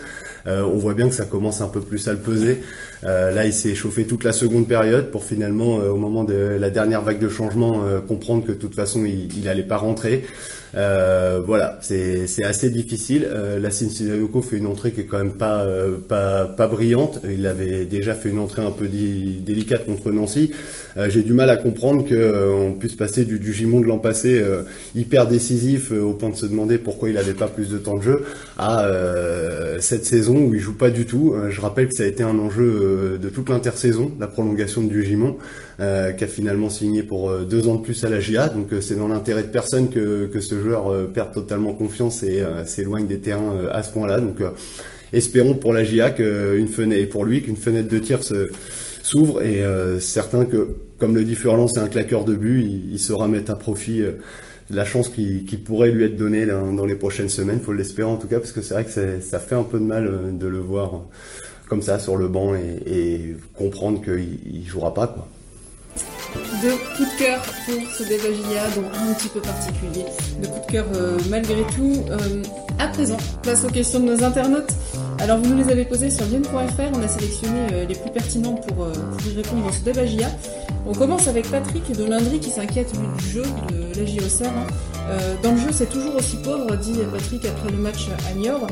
Euh, 0.47 0.63
on 0.63 0.77
voit 0.77 0.93
bien 0.93 1.07
que 1.07 1.15
ça 1.15 1.25
commence 1.25 1.61
un 1.61 1.67
peu 1.67 1.81
plus 1.81 2.07
à 2.07 2.13
le 2.13 2.19
peser. 2.19 2.61
Euh, 3.03 3.31
là, 3.31 3.45
il 3.45 3.53
s'est 3.53 3.75
chauffé 3.75 4.05
toute 4.05 4.23
la 4.23 4.31
seconde 4.31 4.67
période 4.67 5.11
pour 5.11 5.23
finalement, 5.23 5.79
euh, 5.79 5.89
au 5.89 5.97
moment 5.97 6.23
de 6.23 6.33
la 6.33 6.69
dernière 6.69 7.01
vague 7.01 7.19
de 7.19 7.29
changement, 7.29 7.83
comprendre 8.07 8.45
que 8.45 8.51
de 8.51 8.57
toute 8.57 8.75
façon, 8.75 9.05
il, 9.05 9.37
il 9.37 9.47
allait 9.47 9.63
pas 9.63 9.77
rentrer. 9.77 10.23
Euh, 10.75 11.41
voilà, 11.45 11.77
c'est 11.81 12.43
assez 12.43 12.69
difficile. 12.69 13.27
Euh, 13.29 13.60
Lassine 13.60 13.89
Sidayoko 13.89 14.41
fait 14.41 14.57
une 14.57 14.67
entrée 14.67 14.91
qui 14.91 15.01
est 15.01 15.05
quand 15.05 15.17
même 15.17 15.34
pas, 15.34 15.62
euh, 15.62 15.97
pas, 15.97 16.45
pas 16.45 16.67
brillante. 16.67 17.19
Il 17.29 17.45
avait 17.45 17.86
déjà 17.86 18.13
fait 18.13 18.29
une 18.29 18.39
entrée 18.39 18.62
un 18.62 18.71
peu 18.71 18.88
délicate 18.88 19.86
contre 19.86 20.12
Nancy. 20.12 20.51
Euh, 20.97 21.10
j'ai 21.10 21.23
du 21.23 21.34
mal 21.34 21.49
à 21.49 21.57
comprendre 21.57 22.03
qu'on 22.03 22.13
euh, 22.13 22.69
puisse 22.79 22.95
passer 22.95 23.25
du, 23.25 23.39
du 23.39 23.53
Gimon 23.53 23.81
de 23.81 23.86
l'an 23.86 23.99
passé 23.99 24.43
hyper 24.95 25.27
décisif 25.27 25.91
au 25.91 26.13
point 26.13 26.29
de 26.29 26.36
se 26.36 26.45
demander 26.45 26.77
pourquoi 26.77 27.10
il 27.10 27.15
n'avait 27.15 27.34
pas 27.34 27.47
plus 27.47 27.69
de 27.69 27.77
temps 27.77 27.97
de 27.97 28.01
jeu 28.01 28.23
à 28.57 28.88
cette 29.79 30.05
saison 30.05 30.38
où 30.38 30.53
il 30.53 30.60
joue 30.60 30.75
pas 30.75 30.89
du 30.89 31.05
tout. 31.05 31.36
je 31.49 31.62
rappelle 31.62 31.88
que 31.88 31.93
ça 31.95 32.03
a 32.03 32.07
été 32.07 32.23
un 32.23 32.38
enjeu 32.39 33.19
de 33.21 33.29
toute 33.29 33.49
l'intersaison, 33.49 34.12
la 34.19 34.27
prolongation 34.27 34.81
du 34.81 35.03
Gimon. 35.03 35.38
Qui 35.79 36.23
a 36.23 36.27
finalement 36.27 36.69
signé 36.69 37.01
pour 37.01 37.36
deux 37.39 37.67
ans 37.67 37.73
de 37.73 37.81
plus 37.81 38.03
à 38.03 38.10
la 38.10 38.19
GIA. 38.19 38.49
Donc 38.49 38.67
c'est 38.81 38.95
dans 38.95 39.07
l'intérêt 39.07 39.41
de 39.41 39.47
personne 39.47 39.89
que, 39.89 40.27
que 40.27 40.39
ce 40.39 40.61
joueur 40.62 41.10
perde 41.10 41.34
totalement 41.34 41.74
confiance 41.74 42.24
et 42.24 42.43
s'éloigne 42.65 43.08
des 43.08 43.19
terrains 43.19 43.67
à 43.71 43.84
ce 43.84 43.91
point-là. 43.91 44.19
Donc 44.19 44.38
espérons 45.13 45.56
pour 45.56 45.74
la 45.74 45.84
GIA 45.84 46.12
qu'une 46.12 46.67
fenêtre 46.67 47.10
pour 47.10 47.26
lui 47.26 47.41
qu'une 47.41 47.58
fenêtre 47.58 47.89
de 47.89 48.00
tir 48.00 48.19
s'ouvre 49.04 49.41
et 49.41 49.63
certain 50.00 50.45
que 50.45 50.69
comme 50.97 51.15
le 51.15 51.24
dit 51.24 51.36
Furlan 51.36 51.67
c'est 51.67 51.80
un 51.80 51.88
claqueur 51.88 52.24
de 52.24 52.36
but, 52.36 52.62
il, 52.91 53.00
saura 53.00 53.28
mettre 53.28 53.52
à 53.52 53.56
profit 53.56 54.04
la 54.74 54.86
chance 54.86 55.10
qui, 55.10 55.62
pourrait 55.63 55.91
lui 55.91 56.04
être 56.06 56.15
donnée 56.15 56.45
dans, 56.45 56.86
les 56.86 56.95
prochaines 56.95 57.30
semaines, 57.30 57.60
faut 57.60 57.74
l'espérer 57.74 58.10
en 58.10 58.17
tout 58.17 58.28
cas, 58.28 58.39
parce 58.39 58.52
que 58.52 58.62
c'est 58.62 58.74
vrai 58.74 58.86
que 58.86 59.21
ça 59.21 59.39
fait 59.39 59.56
un 59.56 59.63
peu 59.63 59.80
de 59.80 59.86
mal 59.86 60.08
euh, 60.08 60.32
de 60.32 60.47
le 60.47 60.60
voir 60.60 61.02
comme 61.67 61.82
ça 61.82 62.00
sur 62.00 62.17
le 62.17 62.28
banc 62.28 62.54
et, 62.56 63.36
comprendre 63.56 64.02
qu'il 64.02 64.62
ne 64.62 64.67
jouera 64.67 64.93
pas. 64.93 65.28
Deux 66.61 66.77
coups 66.95 67.11
de 67.11 67.17
cœur 67.17 67.41
pour 67.41 67.91
ce 67.97 68.03
débat 68.03 68.23
dont 68.75 68.87
un 68.93 69.13
petit 69.13 69.29
peu 69.29 69.41
particulier. 69.41 70.05
De 70.41 70.47
coups 70.47 70.67
de 70.67 70.71
cœur 70.71 70.85
euh, 70.95 71.17
malgré 71.29 71.63
tout. 71.75 72.03
Euh, 72.09 72.43
à 72.79 72.87
présent, 72.87 73.17
face 73.43 73.63
aux 73.65 73.69
questions 73.69 73.99
de 73.99 74.05
nos 74.05 74.23
internautes. 74.23 74.71
Alors 75.19 75.39
vous 75.39 75.53
nous 75.53 75.63
les 75.63 75.71
avez 75.71 75.85
posées 75.85 76.09
sur 76.09 76.25
lyon.fr, 76.25 76.97
on 76.97 77.01
a 77.01 77.07
sélectionné 77.07 77.59
euh, 77.73 77.85
les 77.85 77.95
plus 77.95 78.09
pertinents 78.09 78.55
pour, 78.55 78.87
y 79.27 79.35
répondre 79.35 79.65
dans 79.65 79.71
ce 79.71 79.81
débat 79.81 80.01
On 80.87 80.93
commence 80.93 81.27
avec 81.27 81.49
Patrick 81.49 81.91
de 81.95 82.05
Lindry 82.05 82.39
qui 82.39 82.49
s'inquiète 82.49 82.91
du 83.17 83.29
jeu 83.29 83.43
de 83.69 83.99
la 83.99 84.05
JOCR. 84.05 84.47
Hein. 84.47 84.67
dans 85.43 85.51
le 85.51 85.57
jeu, 85.57 85.69
c'est 85.71 85.89
toujours 85.89 86.15
aussi 86.15 86.37
pauvre, 86.37 86.75
dit 86.75 86.93
Patrick 87.11 87.45
après 87.45 87.69
le 87.69 87.77
match 87.77 88.07
à 88.29 88.33
Niort. 88.35 88.67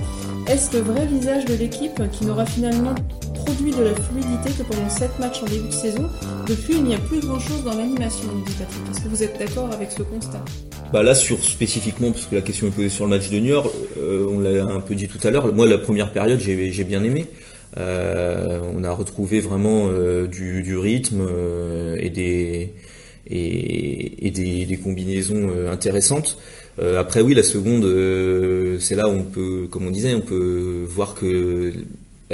Est-ce 0.47 0.75
le 0.77 0.83
vrai 0.83 1.05
visage 1.05 1.45
de 1.45 1.53
l'équipe 1.53 2.01
qui 2.11 2.25
n'aura 2.25 2.45
finalement 2.45 2.95
produit 3.45 3.71
de 3.71 3.83
la 3.83 3.93
fluidité 3.95 4.51
que 4.57 4.63
pendant 4.63 4.89
7 4.89 5.19
matchs 5.19 5.43
en 5.43 5.45
début 5.45 5.67
de 5.67 5.73
saison? 5.73 6.09
Depuis, 6.49 6.77
il 6.77 6.83
n'y 6.83 6.95
a 6.95 6.97
plus 6.97 7.19
grand-chose 7.19 7.63
dans 7.63 7.75
l'animation, 7.75 8.27
dit 8.43 8.53
Patrick. 8.53 8.81
Est-ce 8.89 9.01
que 9.01 9.07
vous 9.07 9.21
êtes 9.21 9.37
d'accord 9.37 9.71
avec 9.71 9.91
ce 9.91 10.01
constat 10.01 10.43
bah 10.91 11.03
là 11.03 11.13
sur 11.13 11.43
spécifiquement 11.43 12.11
parce 12.11 12.25
que 12.25 12.33
la 12.33 12.41
question 12.41 12.65
est 12.65 12.71
posée 12.71 12.89
sur 12.89 13.05
le 13.05 13.11
match 13.11 13.29
de 13.29 13.37
New 13.37 13.49
York, 13.49 13.71
euh, 13.99 14.25
on 14.27 14.39
l'a 14.39 14.63
un 14.63 14.79
peu 14.79 14.95
dit 14.95 15.07
tout 15.07 15.19
à 15.27 15.29
l'heure. 15.29 15.53
Moi 15.53 15.67
la 15.67 15.77
première 15.77 16.11
période 16.11 16.39
j'ai 16.39 16.83
bien 16.83 17.03
aimé. 17.03 17.27
Euh, 17.77 18.59
on 18.75 18.83
a 18.83 18.91
retrouvé 18.91 19.39
vraiment 19.39 19.89
euh, 19.89 20.25
du, 20.25 20.75
rythme 20.75 21.27
et 21.99 22.09
des 22.09 22.73
des, 23.29 24.79
combinaisons 24.83 25.51
intéressantes. 25.71 26.39
après 26.97 27.21
oui 27.21 27.35
la 27.35 27.43
seconde 27.43 27.85
c'est 28.79 28.95
là 28.95 29.07
où 29.07 29.11
on 29.11 29.23
peut 29.23 29.67
comme 29.69 29.85
on 29.85 29.91
disait 29.91 30.15
on 30.15 30.21
peut 30.21 30.85
voir 30.87 31.13
que 31.13 31.71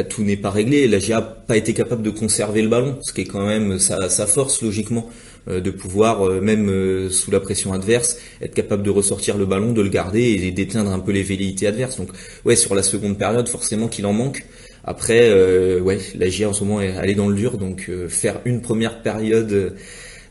tout 0.03 0.23
n'est 0.23 0.37
pas 0.37 0.49
réglé. 0.49 0.87
La 0.87 0.99
GIA 0.99 1.15
n'a 1.15 1.21
pas 1.21 1.57
été 1.57 1.73
capable 1.73 2.03
de 2.03 2.09
conserver 2.09 2.61
le 2.61 2.67
ballon, 2.67 2.97
ce 3.01 3.13
qui 3.13 3.21
est 3.21 3.25
quand 3.25 3.45
même 3.45 3.79
sa, 3.79 4.27
force 4.27 4.61
logiquement, 4.61 5.09
euh, 5.47 5.61
de 5.61 5.71
pouvoir, 5.71 6.27
euh, 6.27 6.41
même 6.41 6.69
euh, 6.69 7.09
sous 7.09 7.31
la 7.31 7.39
pression 7.39 7.71
adverse, 7.71 8.17
être 8.41 8.53
capable 8.53 8.83
de 8.83 8.89
ressortir 8.89 9.37
le 9.37 9.45
ballon, 9.45 9.71
de 9.71 9.81
le 9.81 9.89
garder 9.89 10.21
et 10.21 10.51
d'éteindre 10.51 10.91
un 10.91 10.99
peu 10.99 11.11
les 11.11 11.23
velléités 11.23 11.67
adverses. 11.67 11.97
Donc 11.97 12.09
ouais, 12.43 12.55
sur 12.55 12.75
la 12.75 12.83
seconde 12.83 13.17
période, 13.17 13.47
forcément 13.47 13.87
qu'il 13.87 14.05
en 14.05 14.13
manque. 14.13 14.45
Après, 14.83 15.33
ouais, 15.79 15.97
la 16.15 16.29
GIA 16.29 16.49
en 16.49 16.53
ce 16.53 16.63
moment 16.63 16.79
elle 16.79 17.09
est 17.09 17.15
dans 17.15 17.27
le 17.27 17.35
dur, 17.35 17.57
donc 17.57 17.89
faire 18.07 18.39
une 18.45 18.61
première 18.61 19.01
période 19.01 19.73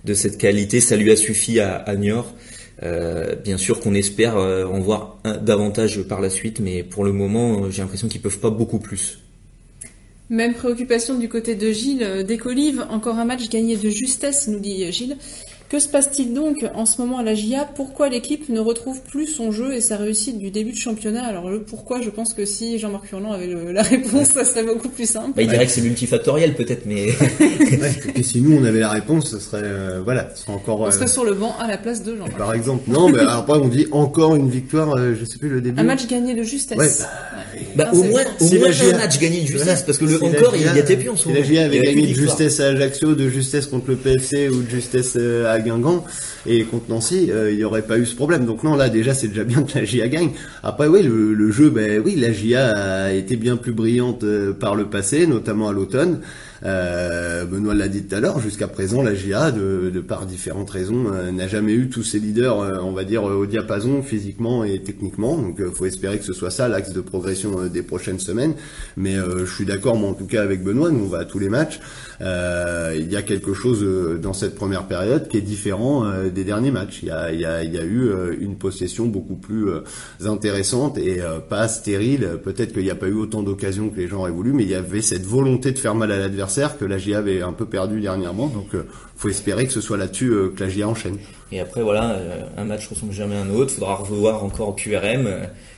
de 0.05 0.14
cette 0.14 0.38
qualité, 0.38 0.81
ça 0.81 0.94
lui 0.94 1.11
a 1.11 1.16
suffi 1.16 1.59
à, 1.59 1.74
à 1.74 1.96
Niort. 1.96 2.33
bien 2.81 3.59
sûr 3.59 3.81
qu'on 3.81 3.94
espère 3.94 4.37
en 4.37 4.79
voir 4.79 5.18
davantage 5.42 6.03
par 6.03 6.20
la 6.20 6.31
suite, 6.31 6.61
mais 6.61 6.85
pour 6.85 7.03
le 7.03 7.11
moment, 7.11 7.68
j'ai 7.68 7.83
l'impression 7.83 8.07
qu'ils 8.07 8.20
peuvent 8.20 8.38
pas 8.38 8.50
beaucoup 8.50 8.79
plus. 8.79 9.24
Même 10.31 10.55
préoccupation 10.55 11.19
du 11.19 11.29
côté 11.29 11.55
de 11.55 11.71
Gilles 11.71 12.03
euh, 12.03 12.23
Descolives. 12.23 12.87
Encore 12.91 13.19
un 13.19 13.25
match 13.25 13.49
gagné 13.51 13.77
de 13.77 13.91
justesse, 13.91 14.49
nous 14.49 14.59
dit 14.59 14.91
Gilles. 14.91 15.17
Que 15.68 15.79
se 15.79 15.88
passe-t-il 15.88 16.35
donc 16.35 16.64
en 16.74 16.87
ce 16.87 17.00
moment 17.00 17.18
à 17.18 17.22
la 17.22 17.35
GIA 17.35 17.64
Pourquoi 17.64 18.09
l'équipe 18.09 18.48
ne 18.48 18.61
retrouve 18.61 19.00
plus 19.00 19.27
son 19.27 19.50
jeu 19.50 19.74
et 19.74 19.81
sa 19.81 19.96
réussite 19.96 20.38
du 20.38 20.50
début 20.50 20.72
de 20.72 20.77
championnat? 20.77 21.24
Alors 21.24 21.50
le 21.50 21.62
pourquoi, 21.62 22.00
je 22.03 22.11
pense 22.11 22.35
que 22.35 22.44
si 22.44 22.79
Jean-Marc 22.79 23.07
Furlan 23.07 23.33
avait 23.33 23.48
la 23.72 23.83
réponse, 23.83 24.29
ça 24.29 24.44
serait 24.44 24.62
beaucoup 24.62 24.88
plus 24.90 25.09
simple. 25.09 25.33
Bah, 25.35 25.42
il 25.42 25.48
dirait 25.48 25.66
que 25.66 25.72
c'est 25.72 25.81
multifactoriel 25.81 26.55
peut-être, 26.55 26.87
mais... 26.87 27.09
et 28.14 28.22
si 28.22 28.40
nous 28.40 28.57
on 28.57 28.64
avait 28.64 28.81
la 28.81 28.90
réponse, 28.90 29.31
ce 29.31 29.38
serait 29.38 29.62
euh, 29.62 30.00
voilà, 30.05 30.31
ce 30.35 30.42
serait 30.42 30.53
encore. 30.53 30.81
On 30.81 30.90
serait 30.90 31.05
euh, 31.05 31.09
sur 31.09 31.24
le 31.24 31.35
banc 31.35 31.55
à 31.59 31.66
la 31.66 31.79
place 31.79 32.03
de 32.03 32.16
Jean. 32.16 32.27
Par 32.37 32.53
exemple, 32.53 32.83
non, 32.88 33.09
mais 33.09 33.20
après 33.20 33.59
on 33.59 33.68
dit 33.68 33.87
encore 33.90 34.35
une 34.35 34.50
victoire, 34.50 34.94
euh, 34.96 35.14
je 35.18 35.24
sais 35.24 35.38
plus 35.38 35.48
le 35.48 35.61
début. 35.61 35.81
Un 35.81 35.85
match 35.85 36.07
gagné 36.07 36.35
de 36.35 36.42
justesse. 36.42 36.79
Ouais. 36.79 37.61
Bah, 37.77 37.90
au 37.92 38.03
moins, 38.03 38.22
au 38.40 38.44
moins 38.44 38.68
un 38.68 38.96
match 38.98 39.18
gagné 39.18 39.42
de 39.42 39.46
justesse, 39.46 39.83
parce 39.83 39.98
que 39.98 40.05
le 40.05 40.22
encore, 40.22 40.55
il 40.55 40.62
y 40.62 40.79
était 40.79 40.96
plus 40.96 41.09
en 41.09 41.16
ce 41.16 41.29
moment. 41.29 41.42
Si 41.42 41.42
la 41.42 41.48
GIA 41.48 41.64
avait 41.64 41.81
gagné 41.81 42.07
de 42.07 42.14
justesse 42.14 42.61
à 42.61 42.68
Ajaccio, 42.68 43.14
de 43.14 43.29
justesse 43.29 43.66
contre 43.66 43.90
le 43.90 43.96
PFC 43.96 44.48
ou 44.48 44.62
de 44.62 44.70
justesse 44.70 45.16
à 45.16 45.54
Guingamp 45.61 46.05
et 46.47 46.64
contre 46.64 46.88
Nancy, 46.88 47.31
euh, 47.31 47.51
il 47.51 47.57
n'y 47.57 47.64
aurait 47.64 47.83
pas 47.83 47.99
eu 47.99 48.07
ce 48.07 48.14
problème. 48.14 48.45
Donc 48.45 48.62
non, 48.62 48.77
là 48.77 48.88
déjà 48.88 49.14
c'est 49.14 49.29
déjà 49.29 49.45
bien 49.45 49.62
que 49.62 49.79
la 49.79 49.85
GIA 49.85 50.09
gagne. 50.09 50.31
Après 50.62 50.87
oui, 50.87 51.03
le, 51.03 51.51
jeu, 51.51 51.71
ben 51.71 52.03
oui, 52.05 52.17
la 52.17 52.33
GIA 52.33 52.71
a 52.71 53.12
été 53.12 53.37
bien 53.37 53.57
plus 53.57 53.73
brillante 53.73 54.25
euh, 54.25 54.53
par 54.53 54.75
le 54.75 54.87
passé, 54.87 55.27
notamment 55.27 55.69
à 55.69 55.73
l'automne. 55.73 56.21
Euh, 56.64 57.44
Benoît 57.44 57.74
l'a 57.74 57.88
dit 57.88 58.05
tout 58.05 58.14
à 58.14 58.20
l'heure, 58.20 58.40
jusqu'à 58.40 58.68
présent, 58.68 59.03
la 59.03 59.14
GIA, 59.14 59.50
de, 59.50 59.90
de 59.92 60.00
par 60.00 60.24
différentes 60.27 60.70
raisons, 60.70 61.12
euh, 61.12 61.31
n'a 61.31 61.46
jamais 61.46 61.72
eu 61.72 61.88
tous 61.88 62.03
ses 62.03 62.18
leaders, 62.18 62.61
euh, 62.61 62.79
on 62.83 62.92
va 62.92 63.05
dire, 63.05 63.24
au 63.24 63.46
diapason 63.46 64.03
physiquement 64.03 64.64
et 64.64 64.83
techniquement. 64.83 65.37
Donc, 65.37 65.62
faut 65.74 65.87
espérer 65.87 66.18
que 66.18 66.24
ce 66.24 66.33
soit 66.33 66.50
ça 66.50 66.68
l'axe 66.68 66.92
de 66.92 67.00
progression 67.00 67.66
des 67.66 67.83
prochaines 67.83 68.18
semaines. 68.18 68.55
Mais 68.96 69.14
je 69.14 69.44
suis 69.44 69.64
d'accord, 69.64 69.96
moi 69.96 70.11
en 70.11 70.14
tout 70.14 70.27
cas, 70.27 70.42
avec 70.42 70.62
Benoît, 70.62 70.90
nous 70.90 71.05
on 71.05 71.09
va 71.09 71.18
à 71.18 71.24
tous 71.24 71.38
les 71.38 71.48
matchs. 71.48 71.81
il 72.20 73.09
y 73.11 73.16
a 73.16 73.22
quelque 73.22 73.55
chose 73.55 73.85
dans 74.20 74.33
cette 74.33 74.55
première 74.55 74.87
période 74.87 75.29
qui 75.29 75.37
est 75.37 75.42
différent 75.42 76.05
des 76.33 76.44
derniers 76.44 76.70
matchs. 76.70 77.00
Il 77.03 77.09
y 77.09 77.11
a, 77.11 77.33
il 77.33 77.40
y 77.40 77.44
a, 77.44 77.62
il 77.62 77.74
y 77.74 77.79
a 77.79 77.85
eu 77.85 78.11
une 78.40 78.57
possession 78.57 79.07
beaucoup 79.07 79.37
plus 79.37 79.66
intéressante 80.24 80.98
et 80.98 81.20
pas 81.48 81.68
stérile. 81.68 82.38
Peut-être 82.42 82.72
qu'il 82.72 82.83
n'y 82.85 82.90
a 82.90 82.96
pas 82.96 83.09
eu 83.09 83.14
autant 83.14 83.42
d'occasions 83.42 83.90
que 83.90 83.96
les 83.96 84.09
gens 84.09 84.20
auraient 84.20 84.31
voulu, 84.31 84.53
mais 84.53 84.62
il 84.62 84.70
y 84.70 84.74
avait 84.74 85.03
cette 85.03 85.24
volonté 85.24 85.72
de 85.72 85.79
faire 85.79 85.94
mal 85.94 86.12
à 86.12 86.18
l'adversaire 86.18 86.54
que 86.79 86.85
la 86.85 86.99
GIA 86.99 87.19
avait 87.19 87.43
un 87.43 87.53
peu 87.53 87.67
perdu 87.67 88.01
dernièrement. 88.01 88.49
Donc, 88.49 88.75
euh, 88.75 88.87
faut 89.17 89.29
espérer 89.29 89.67
que 89.67 89.73
ce 89.73 89.81
soit 89.81 89.97
là-dessus 89.97 90.31
euh, 90.31 90.53
que 90.55 90.62
la 90.62 90.71
GIA 90.71 90.88
enchaîne. 90.88 91.19
Et 91.53 91.61
après, 91.61 91.83
voilà, 91.83 92.12
euh, 92.12 92.43
un 92.57 92.64
match 92.64 92.88
ressemble 92.88 93.12
jamais 93.12 93.37
à 93.37 93.40
un 93.40 93.51
autre. 93.51 93.73
Faudra 93.73 93.95
revoir 93.97 94.45
encore 94.45 94.75
QRM. 94.77 95.29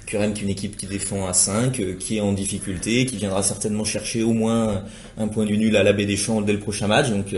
QRM 0.07 0.35
qui 0.35 0.41
est 0.41 0.45
une 0.45 0.51
équipe 0.51 0.77
qui 0.77 0.87
défend 0.87 1.27
à 1.27 1.33
5, 1.33 1.99
qui 1.99 2.19
est 2.19 2.21
en 2.21 2.33
difficulté, 2.33 3.07
qui 3.07 3.17
viendra 3.17 3.43
certainement 3.43 3.85
chercher 3.85 4.23
au 4.23 4.33
moins 4.33 4.85
un 5.19 5.29
point 5.29 5.45
du 5.45 5.59
nul 5.59 5.77
à 5.77 5.83
la 5.83 5.93
baie 5.93 6.07
des 6.07 6.17
Champs 6.17 6.41
dès 6.43 6.53
le 6.53 6.61
prochain 6.61 6.87
match. 6.87 7.11
Donc, 7.11 7.35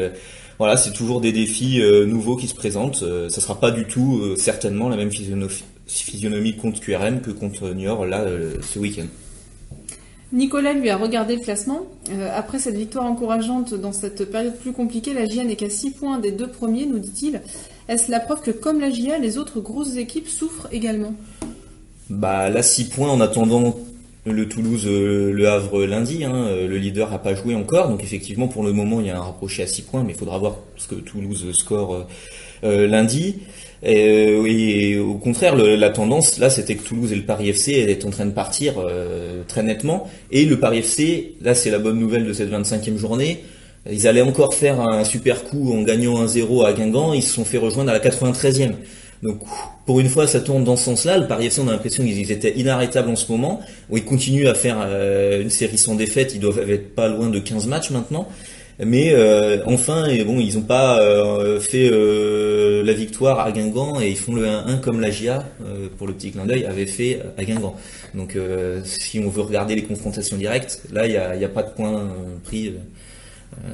voilà, 0.59 0.77
c'est 0.77 0.93
toujours 0.93 1.23
des 1.23 1.33
défis 1.33 1.81
nouveaux 2.07 2.37
qui 2.37 2.47
se 2.47 2.55
présentent. 2.55 3.03
ça 3.31 3.41
sera 3.41 3.59
pas 3.59 3.71
du 3.71 3.87
tout, 3.87 4.37
certainement, 4.37 4.91
la 4.91 4.97
même 4.97 5.11
physionomie, 5.11 5.65
physionomie 5.87 6.57
contre 6.57 6.79
QRM 6.81 7.23
que 7.23 7.31
contre 7.31 7.71
Niort 7.71 8.05
là 8.05 8.27
ce 8.61 8.79
week-end. 8.79 9.07
Nicolas 10.33 10.75
lui 10.75 10.91
a 10.91 10.97
regardé 10.97 11.37
le 11.37 11.41
classement. 11.41 11.87
Euh, 12.11 12.31
après 12.35 12.59
cette 12.59 12.77
victoire 12.77 13.07
encourageante 13.07 13.73
dans 13.75 13.93
cette 13.93 14.31
période 14.31 14.57
plus 14.59 14.73
compliquée, 14.73 15.15
la 15.15 15.25
GIA 15.25 15.45
n'est 15.45 15.57
qu'à 15.57 15.71
6 15.71 15.93
points 15.93 16.19
des 16.19 16.33
deux 16.33 16.49
premiers, 16.49 16.85
nous 16.85 16.99
dit-il. 16.99 17.41
Est-ce 17.89 18.11
la 18.11 18.21
preuve 18.21 18.43
que 18.43 18.51
comme 18.51 18.79
la 18.79 18.91
GIA, 18.91 19.19
les 19.19 19.39
autres 19.39 19.61
grosses 19.61 19.97
équipes 19.97 20.29
souffrent 20.29 20.69
également? 20.71 21.15
Bah 22.11 22.51
là, 22.51 22.63
6 22.63 22.91
points 22.91 23.11
en 23.11 23.23
attendant 23.23 23.79
le 24.27 24.47
Toulouse, 24.47 24.87
euh, 24.87 25.33
le 25.33 25.49
Havre 25.49 25.85
lundi. 25.85 26.25
Hein, 26.25 26.35
euh, 26.35 26.69
le 26.69 26.77
leader 26.77 27.11
n'a 27.11 27.19
pas 27.19 27.35
joué 27.35 27.55
encore, 27.55 27.89
donc 27.89 28.03
effectivement 28.03 28.49
pour 28.49 28.63
le 28.63 28.75
moment 28.75 29.01
il 29.01 29.07
y 29.07 29.11
a 29.11 29.17
un 29.17 29.23
rapproché 29.23 29.63
à 29.63 29.67
6 29.67 29.83
points, 29.83 30.03
mais 30.05 30.13
il 30.13 30.19
faudra 30.19 30.37
voir 30.37 30.57
ce 30.77 30.89
que 30.89 30.97
Toulouse 30.97 31.51
score 31.53 32.07
lundi. 32.63 33.37
Euh, 33.85 34.45
et, 34.47 34.99
au 34.99 35.15
contraire, 35.15 35.55
la 35.57 35.91
tendance 35.91 36.39
là, 36.39 36.51
c'était 36.51 36.75
que 36.75 36.83
Toulouse 36.83 37.13
et 37.13 37.17
le 37.17 37.23
Paris 37.23 37.51
FC 37.51 37.73
étaient 37.73 38.05
en 38.07 38.11
train 38.11 38.27
de 38.27 38.33
partir 38.33 38.75
euh, 38.79 39.43
très 39.47 39.63
nettement. 39.63 40.09
Et 40.31 40.45
le 40.45 40.59
Paris 40.59 40.79
FC, 40.79 41.35
là, 41.43 41.55
c'est 41.55 41.71
la 41.71 41.79
bonne 41.79 41.99
nouvelle 41.99 42.25
de 42.25 42.33
cette 42.33 42.51
25e 42.51 42.97
journée. 42.97 43.45
Ils 43.91 44.07
allaient 44.07 44.23
encore 44.23 44.55
faire 44.55 44.81
un 44.81 45.05
super 45.05 45.45
coup 45.45 45.73
en 45.73 45.83
gagnant 45.83 46.23
1-0 46.25 46.67
à 46.67 46.73
Guingamp. 46.73 47.15
Ils 47.15 47.23
se 47.23 47.33
sont 47.33 47.45
fait 47.45 47.59
rejoindre 47.59 47.91
à 47.91 47.95
la 47.95 48.01
93e. 48.01 48.73
Donc, 49.23 49.41
pour 49.87 49.99
une 50.01 50.09
fois, 50.09 50.27
ça 50.27 50.41
tourne 50.41 50.65
dans 50.65 50.77
ce 50.77 50.85
sens-là. 50.85 51.19
Le 51.19 51.27
Paris 51.27 51.47
FC, 51.47 51.61
on 51.61 51.69
a 51.69 51.73
l'impression 51.73 52.05
qu'ils 52.05 52.31
étaient 52.31 52.53
inarrêtables 52.57 53.09
en 53.09 53.17
ce 53.17 53.31
moment. 53.33 53.61
Ils 53.93 54.05
continuent 54.05 54.47
à 54.47 54.55
faire 54.55 54.77
euh, 54.81 55.43
une 55.43 55.51
série 55.51 55.79
sans 55.79 55.95
défaite. 55.95 56.35
Ils 56.35 56.41
doivent 56.41 56.71
être 56.71 56.95
pas 56.95 57.09
loin 57.09 57.29
de 57.29 57.39
15 57.39 57.67
matchs 57.67 57.91
maintenant. 57.91 58.29
Mais 58.85 59.13
euh, 59.13 59.59
enfin, 59.67 60.07
et 60.07 60.25
bon, 60.25 60.39
ils 60.39 60.55
n'ont 60.55 60.63
pas 60.63 61.01
euh, 61.01 61.59
fait 61.59 61.91
euh, 61.91 62.85
la 62.85 62.93
victoire 62.93 63.41
à 63.41 63.51
Guingamp 63.51 64.01
et 64.01 64.11
ils 64.11 64.17
font 64.17 64.35
le 64.35 64.45
1-1 64.47 64.81
comme 64.81 65.01
la 65.01 65.11
GIA, 65.11 65.45
pour 65.97 66.07
le 66.07 66.13
petit 66.13 66.31
clin 66.31 66.47
d'œil, 66.47 66.65
avait 66.65 66.87
fait 66.87 67.21
à 67.37 67.45
Guingamp. 67.45 67.77
Donc 68.15 68.39
si 68.85 69.19
on 69.19 69.29
veut 69.29 69.43
regarder 69.43 69.75
les 69.75 69.83
confrontations 69.83 70.37
directes, 70.37 70.83
là, 70.93 71.07
il 71.07 71.11
n'y 71.11 71.17
a, 71.17 71.31
a, 71.31 71.49
pas 71.49 71.65
de 71.65 71.71
point 71.71 72.09
pris 72.45 72.75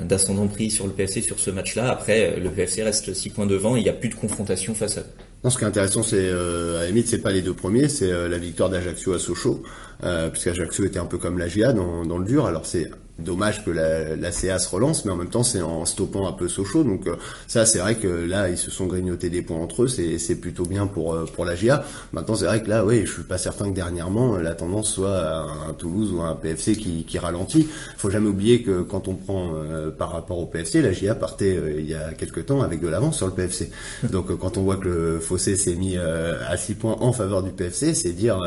d'ascendant 0.03 0.47
pris 0.47 0.71
sur 0.71 0.87
le 0.87 0.93
PFC 0.93 1.21
sur 1.21 1.39
ce 1.39 1.51
match-là. 1.51 1.91
Après, 1.91 2.37
le 2.41 2.49
PFC 2.49 2.83
reste 2.83 3.13
6 3.13 3.31
points 3.31 3.47
devant 3.47 3.77
et 3.77 3.81
il 3.81 3.83
n'y 3.83 3.91
a 3.91 3.95
plus 3.95 4.09
de 4.09 4.15
confrontation 4.15 4.75
face 4.75 4.97
à 4.97 5.01
eux. 5.03 5.07
Non, 5.43 5.51
ce 5.51 5.59
qui 5.59 5.65
est 5.65 5.67
intéressant, 5.67 6.03
c'est 6.03 6.17
euh, 6.17 6.79
à 6.79 6.81
la 6.83 6.87
limite, 6.87 7.07
c'est 7.07 7.19
pas 7.19 7.33
les 7.33 7.43
deux 7.43 7.53
premiers, 7.53 7.89
c'est 7.89 8.11
la 8.11 8.39
victoire 8.39 8.71
d'Ajaccio 8.71 9.13
à 9.13 9.19
Sochaux, 9.19 9.63
euh, 10.03 10.31
puisqu'Ajaccio 10.31 10.87
était 10.87 10.99
un 10.99 11.05
peu 11.05 11.19
comme 11.19 11.39
la 11.39 11.49
GIA 11.49 11.75
dans, 11.75 12.07
dans 12.07 12.17
le 12.17 12.25
dur. 12.25 12.47
Alors 12.47 12.65
c'est 12.65 12.89
dommage 13.19 13.65
que 13.65 13.71
la, 13.71 14.17
la 14.17 14.33
CA 14.33 14.59
se 14.59 14.69
relance, 14.69 15.05
mais 15.05 15.13
en 15.13 15.17
même 15.17 15.29
temps 15.29 15.45
c'est 15.45 15.63
en 15.63 15.85
stoppant 15.85 16.27
un 16.27 16.33
peu 16.33 16.49
Sochaux. 16.49 16.83
Donc 16.83 17.07
euh, 17.07 17.17
ça 17.47 17.65
c'est 17.65 17.79
vrai 17.79 17.95
que 17.95 18.09
là 18.09 18.49
ils 18.49 18.59
se 18.59 18.71
sont 18.71 18.87
grignotés 18.87 19.31
des 19.31 19.43
points 19.43 19.59
entre 19.59 19.85
eux, 19.85 19.89
c'est, 19.89 20.19
c'est 20.19 20.35
plutôt 20.35 20.65
bien 20.65 20.87
pour 20.87 21.15
euh, 21.15 21.25
pour 21.25 21.45
la 21.45 21.55
GIA. 21.55 21.85
Maintenant 22.13 22.35
c'est 22.35 22.47
vrai 22.47 22.63
que 22.63 22.69
là 22.69 22.85
oui 22.85 23.03
je 23.07 23.13
suis 23.13 23.23
pas 23.23 23.39
certain 23.39 23.71
que 23.71 23.75
dernièrement 23.75 24.37
la 24.37 24.55
tendance 24.55 24.93
soit 24.93 25.17
à 25.17 25.47
un 25.69 25.73
Toulouse 25.75 26.13
ou 26.13 26.23
à 26.23 26.29
un 26.29 26.35
PFC 26.35 26.75
qui, 26.77 27.05
qui 27.05 27.19
ralentit. 27.19 27.69
Faut 27.97 28.11
jamais 28.11 28.29
oublier 28.29 28.63
que 28.63 28.83
quand 28.83 29.07
on 29.07 29.15
prend 29.15 29.53
euh, 29.55 29.91
par 29.91 30.11
rapport 30.11 30.39
au 30.39 30.47
PFC, 30.47 30.83
la 30.83 30.93
GIA 30.93 31.15
partait 31.15 31.57
il 31.79 31.89
y 31.89 31.95
a 31.95 32.13
quelques 32.13 32.47
temps 32.47 32.63
avec 32.63 32.81
de 32.81 32.89
l'avance 32.89 33.17
sur 33.17 33.27
le 33.27 33.33
PFC. 33.33 33.71
Donc 34.11 34.37
quand 34.39 34.57
on 34.57 34.63
voit 34.63 34.77
que 34.77 34.89
le 34.89 35.21
fossé 35.21 35.57
s'est 35.57 35.77
mis 35.77 35.97
à 35.97 36.57
6 36.57 36.75
points 36.75 36.97
en 37.01 37.13
faveur 37.13 37.43
du 37.43 37.51
PFC, 37.51 37.95
c'est 37.95 38.13
dire 38.13 38.41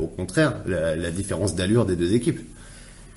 au 0.00 0.06
contraire 0.06 0.56
la, 0.66 0.94
la 0.94 1.10
différence 1.10 1.54
d'allure 1.54 1.86
des 1.86 1.96
deux 1.96 2.12
équipes. 2.12 2.40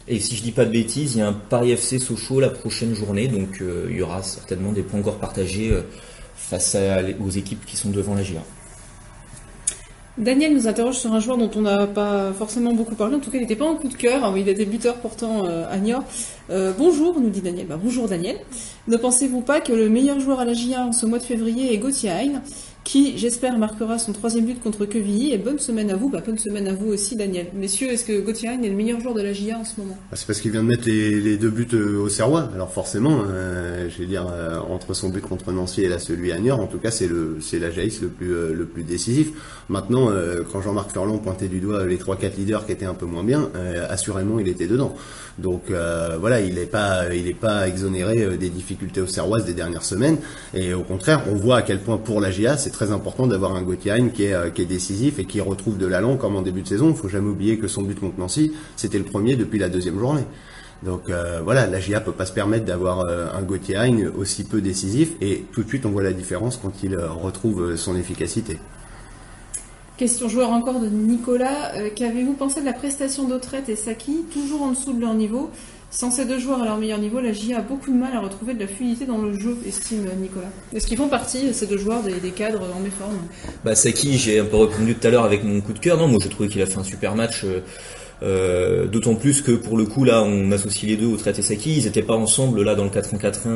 Et 0.08 0.20
si 0.20 0.36
je 0.36 0.44
dis 0.44 0.52
pas 0.52 0.66
de 0.66 0.72
bêtises, 0.72 1.16
il 1.16 1.20
y 1.20 1.22
a 1.22 1.28
un 1.28 1.34
Paris 1.34 1.72
FC 1.72 1.98
Sochaux 1.98 2.42
la 2.42 2.50
prochaine 2.50 2.94
journée, 2.94 3.28
donc 3.28 3.62
euh, 3.62 3.88
il 3.90 3.98
y 3.98 4.02
aura 4.02 4.22
certainement 4.22 4.74
des 4.74 4.84
points 4.84 5.00
encore 5.00 5.18
partagés 5.18 5.72
euh, 5.72 5.82
face 6.36 6.76
aux 7.24 7.30
équipes 7.30 7.66
qui 7.66 7.78
sont 7.78 7.90
devant 7.90 8.14
la 8.14 8.24
GIA. 8.24 8.42
Daniel 10.18 10.54
nous 10.54 10.68
interroge 10.68 10.98
sur 10.98 11.12
un 11.12 11.20
joueur 11.20 11.38
dont 11.38 11.50
on 11.56 11.62
n'a 11.62 11.88
pas 11.88 12.32
forcément 12.34 12.74
beaucoup 12.74 12.94
parlé, 12.94 13.16
en 13.16 13.20
tout 13.20 13.32
cas 13.32 13.38
il 13.38 13.42
n'était 13.42 13.56
pas 13.56 13.66
en 13.66 13.76
coup 13.76 13.88
de 13.88 13.96
cœur, 13.96 14.24
hein, 14.24 14.34
il 14.38 14.44
des 14.44 14.66
buteurs 14.66 14.98
pourtant 14.98 15.46
euh, 15.46 15.66
à 15.72 15.78
Niort. 15.78 16.04
bonjour, 16.78 17.20
nous 17.20 17.30
dit 17.30 17.42
Daniel. 17.42 17.66
Bah, 17.66 17.80
bonjour 17.82 18.08
Daniel. 18.08 18.36
Ne 18.88 18.98
pensez-vous 18.98 19.42
pas 19.42 19.62
que 19.62 19.72
le 19.72 19.90
meilleur 19.90 20.20
joueur 20.20 20.42
à 20.42 20.46
la 20.46 20.54
GIA 20.54 20.86
en 20.86 20.92
ce 20.92 21.06
mois 21.06 21.18
de 21.18 21.24
février 21.24 21.74
est 21.74 21.78
Gauthier 21.78 22.12
Hein 22.12 22.42
qui, 22.84 23.18
j'espère, 23.18 23.58
marquera 23.58 23.98
son 23.98 24.12
troisième 24.12 24.46
but 24.46 24.62
contre 24.62 24.86
Quevilly. 24.86 25.32
Et 25.32 25.38
bonne 25.38 25.60
semaine 25.60 25.90
à 25.90 25.96
vous, 25.96 26.10
bah, 26.10 26.22
bonne 26.26 26.38
semaine 26.38 26.68
à 26.68 26.74
vous 26.74 26.88
aussi, 26.88 27.16
Daniel. 27.16 27.48
Messieurs, 27.54 27.90
est-ce 27.90 28.04
que 28.04 28.20
Gauthier 28.20 28.50
est 28.50 28.68
le 28.68 28.76
meilleur 28.76 29.00
joueur 29.00 29.14
de 29.14 29.22
la 29.22 29.32
GIA 29.32 29.58
en 29.58 29.64
ce 29.64 29.80
moment? 29.80 29.98
Bah, 30.12 30.18
C'est 30.18 30.28
parce 30.28 30.42
qu'il 30.42 30.52
vient 30.52 30.64
de 30.64 30.68
mettre 30.68 30.88
les, 30.88 31.38
deux 31.38 31.50
buts 31.50 31.68
euh, 31.74 32.00
au 32.00 32.10
Serrois. 32.10 32.50
Alors 32.54 32.72
forcément, 32.72 33.24
euh, 33.26 33.90
je 33.90 33.98
vais 34.00 34.06
dire, 34.06 34.28
euh, 34.30 34.60
entre 34.70 34.94
son 34.94 35.10
but 35.10 35.22
contre 35.22 35.52
Nancy 35.52 35.84
et 35.84 35.90
là 35.90 36.00
celui 36.00 36.32
à 36.32 36.40
Niort, 36.40 36.60
en 36.60 36.68
tout 36.68 36.78
cas, 36.78 36.92
c'est 36.92 37.08
le 37.08 37.38
c'est 37.40 37.60
la 37.60 37.72
GIA 37.72 37.84
le 38.02 38.08
plus, 38.08 38.54
le 38.54 38.66
plus 38.66 38.84
décisif. 38.84 39.30
Maintenant, 39.70 40.10
quand 40.52 40.62
Jean-Marc 40.62 40.92
Ferland 40.92 41.22
pointait 41.22 41.48
du 41.48 41.60
doigt 41.60 41.86
les 41.86 41.98
3-4 41.98 42.38
leaders 42.38 42.66
qui 42.66 42.72
étaient 42.72 42.86
un 42.86 42.94
peu 42.94 43.06
moins 43.06 43.24
bien, 43.24 43.50
assurément, 43.90 44.40
il 44.40 44.48
était 44.48 44.68
dedans. 44.68 44.96
Donc 45.38 45.64
voilà, 46.20 46.42
il 46.42 46.56
n'est 46.56 46.66
pas, 46.66 47.14
il 47.14 47.28
est 47.28 47.34
pas 47.34 47.68
exonéré 47.68 48.38
des 48.38 48.50
difficultés 48.50 49.02
au 49.02 49.08
Serroises 49.08 49.46
des 49.46 49.54
dernières 49.54 49.84
semaines. 49.84 50.18
Et 50.54 50.74
au 50.74 50.84
contraire, 50.84 51.24
on 51.32 51.36
voit 51.36 51.58
à 51.58 51.62
quel 51.62 51.80
point 51.80 51.98
pour 51.98 52.22
la 52.22 52.32
GIA, 52.32 52.58
c'est 52.58 52.73
très 52.74 52.92
important 52.92 53.28
d'avoir 53.28 53.56
un 53.56 53.62
Gauthier 53.62 53.96
qui 54.14 54.26
est, 54.26 54.34
euh, 54.34 54.50
qui 54.50 54.64
est 54.64 54.66
décisif 54.66 55.20
et 55.20 55.26
qui 55.26 55.40
retrouve 55.40 55.78
de 55.78 55.86
l'allant 55.86 56.18
comme 56.18 56.36
en 56.36 56.42
début 56.42 56.64
de 56.64 56.68
saison. 56.68 56.90
Il 56.90 56.96
faut 56.96 57.08
jamais 57.08 57.30
oublier 57.30 57.58
que 57.58 57.70
son 57.70 57.84
but 57.84 57.98
contre 57.98 58.20
Nancy, 58.20 58.52
c'était 58.76 58.98
le 58.98 59.06
premier 59.06 59.38
depuis 59.38 59.60
la 59.60 59.70
deuxième 59.70 59.98
journée. 59.98 60.26
Donc 60.82 61.10
euh, 61.10 61.40
voilà, 61.42 61.66
la 61.68 61.80
GIA 61.80 62.02
peut 62.02 62.12
pas 62.12 62.26
se 62.26 62.34
permettre 62.34 62.66
d'avoir 62.66 63.00
euh, 63.02 63.28
un 63.34 63.42
Gauthier 63.44 63.78
aussi 64.18 64.44
peu 64.44 64.60
décisif 64.60 65.14
et 65.22 65.46
tout 65.54 65.64
de 65.64 65.70
suite 65.70 65.86
on 65.86 65.92
voit 65.92 66.04
la 66.04 66.12
différence 66.12 66.58
quand 66.58 66.74
il 66.84 66.98
retrouve 66.98 67.78
son 67.78 67.96
efficacité. 67.96 68.60
Question 69.96 70.28
joueur 70.28 70.50
encore 70.50 70.80
de 70.80 70.88
Nicolas. 70.88 71.72
Qu'avez-vous 71.96 72.34
pensé 72.34 72.60
de 72.60 72.66
la 72.66 72.74
prestation 72.74 73.28
d'Autrette 73.28 73.70
et 73.70 73.76
Saki, 73.76 74.26
toujours 74.34 74.64
en 74.64 74.72
dessous 74.72 74.92
de 74.92 75.00
leur 75.00 75.14
niveau? 75.14 75.52
Sans 75.94 76.10
ces 76.10 76.26
deux 76.26 76.40
joueurs 76.40 76.64
à 76.64 76.66
leur 76.66 76.78
meilleur 76.78 76.98
niveau, 76.98 77.22
la 77.22 77.32
GIA 77.32 77.60
a 77.60 77.62
beaucoup 77.62 77.92
de 77.92 77.96
mal 77.96 78.16
à 78.16 78.20
retrouver 78.20 78.56
de 78.56 78.60
la 78.60 78.68
fluidité 78.68 79.06
dans 79.06 79.20
le 79.20 79.38
jeu, 79.40 79.56
estime 79.68 80.08
Nicolas. 80.20 80.50
Est-ce 80.74 80.88
qu'ils 80.88 80.98
font 80.98 81.08
partie, 81.08 81.54
ces 81.54 81.68
deux 81.68 81.78
joueurs, 81.78 82.02
des, 82.02 82.32
cadres 82.32 82.68
en 82.76 82.80
méforme? 82.80 83.20
Bah 83.64 83.76
Saki, 83.76 84.18
j'ai 84.18 84.40
un 84.40 84.46
peu 84.46 84.58
répondu 84.58 84.96
tout 84.96 85.08
à 85.08 85.12
l'heure 85.12 85.24
avec 85.24 85.44
mon 85.44 85.62
coup 85.62 85.72
de 85.72 85.78
cœur. 85.78 85.98
Non, 85.98 86.08
moi 86.08 86.20
je 86.22 86.30
trouvais 86.30 86.50
qu'il 86.50 86.64
a 86.64 86.66
fait 86.66 86.80
un 86.80 86.84
super 86.84 87.16
match. 87.16 87.44
Euh, 87.44 87.60
euh, 88.24 88.88
d'autant 88.88 89.16
plus 89.16 89.42
que 89.42 89.52
pour 89.52 89.76
le 89.76 89.86
coup 89.86 90.06
là 90.06 90.24
on 90.24 90.50
associe 90.54 90.90
les 90.90 90.96
deux 90.96 91.08
au 91.08 91.18
traite 91.18 91.40
et 91.40 91.42
Saki, 91.42 91.78
ils 91.80 91.84
n'étaient 91.84 92.04
pas 92.04 92.14
ensemble 92.14 92.64
là 92.64 92.74
dans 92.74 92.86
le 92.86 92.90
4 92.90 93.16
1 93.16 93.18
4 93.18 93.48
1 93.48 93.52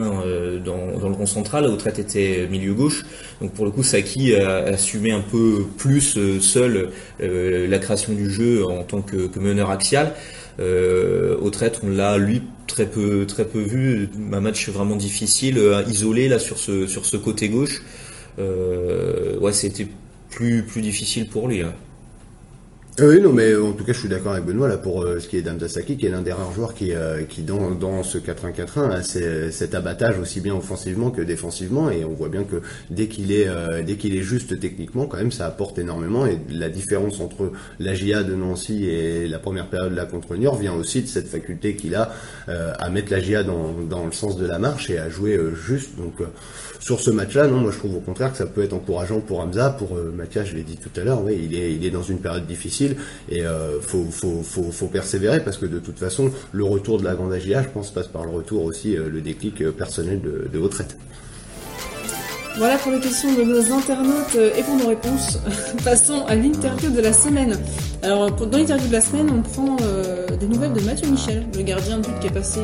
dans, 0.65 1.07
le 1.07 1.15
rond 1.15 1.25
central, 1.25 1.67
au 1.67 1.77
traite 1.77 1.99
était 1.99 2.47
milieu 2.51 2.73
gauche. 2.73 3.05
Donc 3.39 3.53
pour 3.53 3.63
le 3.63 3.71
coup 3.71 3.83
Saki 3.83 4.35
a 4.35 4.57
assumé 4.65 5.11
un 5.11 5.21
peu 5.21 5.65
plus 5.77 6.17
euh, 6.17 6.39
seul 6.41 6.89
la 7.19 7.79
création 7.79 8.13
du 8.13 8.29
jeu 8.29 8.65
en 8.65 8.83
tant 8.83 9.01
que 9.01 9.39
meneur 9.39 9.71
axial. 9.71 10.13
Euh, 10.59 11.37
au 11.39 11.49
traite, 11.49 11.81
on 11.83 11.89
l'a 11.89 12.17
lui 12.17 12.41
très 12.65 12.87
peu 12.87 13.25
très 13.27 13.45
peu 13.45 13.59
vu. 13.59 14.09
Un 14.33 14.41
match 14.41 14.69
vraiment 14.69 14.95
difficile, 14.95 15.57
euh, 15.57 15.83
isolé 15.87 16.27
là 16.29 16.39
sur 16.39 16.57
ce 16.57 16.87
sur 16.87 17.05
ce 17.05 17.17
côté 17.17 17.49
gauche. 17.49 17.81
Euh, 18.39 19.37
ouais, 19.39 19.53
c'était 19.53 19.87
plus 20.29 20.63
plus 20.63 20.81
difficile 20.81 21.27
pour 21.27 21.47
lui. 21.47 21.61
Hein. 21.61 21.73
Ah 22.99 23.03
oui, 23.05 23.21
non, 23.21 23.31
mais 23.31 23.55
en 23.55 23.73
tout 23.73 23.83
cas, 23.83 23.93
je 23.93 23.99
suis 23.99 24.09
d'accord 24.09 24.31
avec 24.31 24.45
Benoît 24.45 24.67
là 24.67 24.77
pour 24.77 25.03
euh, 25.03 25.19
ce 25.19 25.27
qui 25.27 25.37
est 25.37 25.43
d'Amdasaki, 25.43 25.97
qui 25.97 26.07
est 26.07 26.09
l'un 26.09 26.23
des 26.23 26.31
rares 26.33 26.51
joueurs 26.51 26.73
qui, 26.73 26.93
euh, 26.93 27.25
qui 27.25 27.43
dans, 27.43 27.69
dans 27.69 28.01
ce 28.01 28.17
4-1-4-1 28.17 28.89
a 28.89 29.51
cet 29.51 29.75
abattage 29.75 30.17
aussi 30.17 30.41
bien 30.41 30.55
offensivement 30.55 31.11
que 31.11 31.21
défensivement, 31.21 31.91
et 31.91 32.03
on 32.03 32.13
voit 32.13 32.29
bien 32.29 32.43
que 32.43 32.63
dès 32.89 33.07
qu'il 33.07 33.31
est 33.31 33.47
euh, 33.47 33.83
dès 33.83 33.97
qu'il 33.97 34.17
est 34.17 34.23
juste 34.23 34.59
techniquement, 34.59 35.05
quand 35.05 35.17
même, 35.17 35.31
ça 35.31 35.45
apporte 35.45 35.77
énormément. 35.77 36.25
Et 36.25 36.39
la 36.49 36.69
différence 36.69 37.19
entre 37.19 37.51
la 37.79 37.93
GIA 37.93 38.23
de 38.23 38.33
Nancy 38.33 38.85
et 38.85 39.27
la 39.27 39.37
première 39.37 39.67
période 39.67 39.93
là 39.93 40.05
contre 40.05 40.35
Niort 40.35 40.57
vient 40.57 40.73
aussi 40.73 41.03
de 41.03 41.07
cette 41.07 41.27
faculté 41.27 41.75
qu'il 41.75 41.93
a 41.93 42.11
à 42.47 42.89
mettre 42.89 43.11
la 43.11 43.19
GIA 43.19 43.43
dans, 43.43 43.73
dans 43.87 44.07
le 44.07 44.11
sens 44.11 44.37
de 44.37 44.47
la 44.47 44.57
marche 44.57 44.89
et 44.89 44.97
à 44.97 45.07
jouer 45.07 45.39
juste. 45.53 45.95
Donc 45.97 46.15
sur 46.79 46.99
ce 46.99 47.09
match-là, 47.11 47.47
non, 47.47 47.57
moi 47.57 47.71
je 47.71 47.77
trouve 47.77 47.95
au 47.95 47.99
contraire 47.99 48.31
que 48.31 48.37
ça 48.37 48.45
peut 48.45 48.63
être 48.63 48.73
encourageant 48.73 49.19
pour 49.19 49.39
Hamza, 49.39 49.71
pour 49.71 49.95
euh, 49.95 50.13
Mathias, 50.15 50.47
je 50.47 50.55
l'ai 50.55 50.63
dit 50.63 50.77
tout 50.77 50.91
à 50.99 51.03
l'heure, 51.03 51.21
il 51.29 51.55
est, 51.55 51.73
il 51.73 51.85
est 51.85 51.89
dans 51.89 52.03
une 52.03 52.19
période 52.19 52.45
difficile 52.45 52.97
et 53.29 53.45
euh, 53.45 53.81
faut, 53.81 54.05
faut, 54.11 54.43
faut, 54.43 54.87
persévérer 54.87 55.43
parce 55.43 55.57
que 55.57 55.65
de 55.65 55.79
toute 55.79 55.99
façon, 55.99 56.31
le 56.51 56.63
retour 56.63 56.99
de 56.99 57.03
la 57.03 57.15
grande 57.15 57.33
AGA, 57.33 57.63
je 57.63 57.69
pense, 57.69 57.91
passe 57.91 58.07
par 58.07 58.23
le 58.23 58.31
retour 58.31 58.63
aussi, 58.63 58.95
euh, 58.95 59.09
le 59.09 59.21
déclic 59.21 59.61
euh, 59.61 59.71
personnel 59.71 60.21
de, 60.21 60.47
de 60.51 60.59
retraite. 60.59 60.97
Voilà 62.57 62.77
pour 62.77 62.91
les 62.91 62.99
questions 62.99 63.35
de 63.35 63.43
nos 63.43 63.71
internautes 63.71 64.35
et 64.35 64.63
pour 64.63 64.75
nos 64.77 64.87
réponses. 64.87 65.37
Passons 65.83 66.25
à 66.25 66.33
l'interview 66.33 66.89
de 66.89 67.01
la 67.01 67.13
semaine. 67.13 67.55
Alors, 68.01 68.31
dans 68.31 68.57
l'interview 68.57 68.87
de 68.87 68.93
la 68.93 69.01
semaine, 69.01 69.29
on 69.29 69.43
prend 69.43 69.77
des 70.39 70.47
nouvelles 70.47 70.73
de 70.73 70.81
Mathieu 70.81 71.07
Michel, 71.07 71.45
le 71.55 71.61
gardien 71.61 71.99
de 71.99 72.07
but 72.07 72.19
qui 72.19 72.27
est 72.27 72.31
passé 72.31 72.59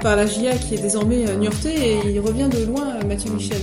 par 0.00 0.16
la 0.16 0.26
GIA 0.26 0.56
qui 0.56 0.74
est 0.74 0.82
désormais 0.82 1.28
euh, 1.28 1.36
et 1.68 2.10
il 2.10 2.20
revient 2.20 2.48
de 2.48 2.64
loin 2.64 2.98
Mathieu 3.06 3.30
Michel 3.30 3.60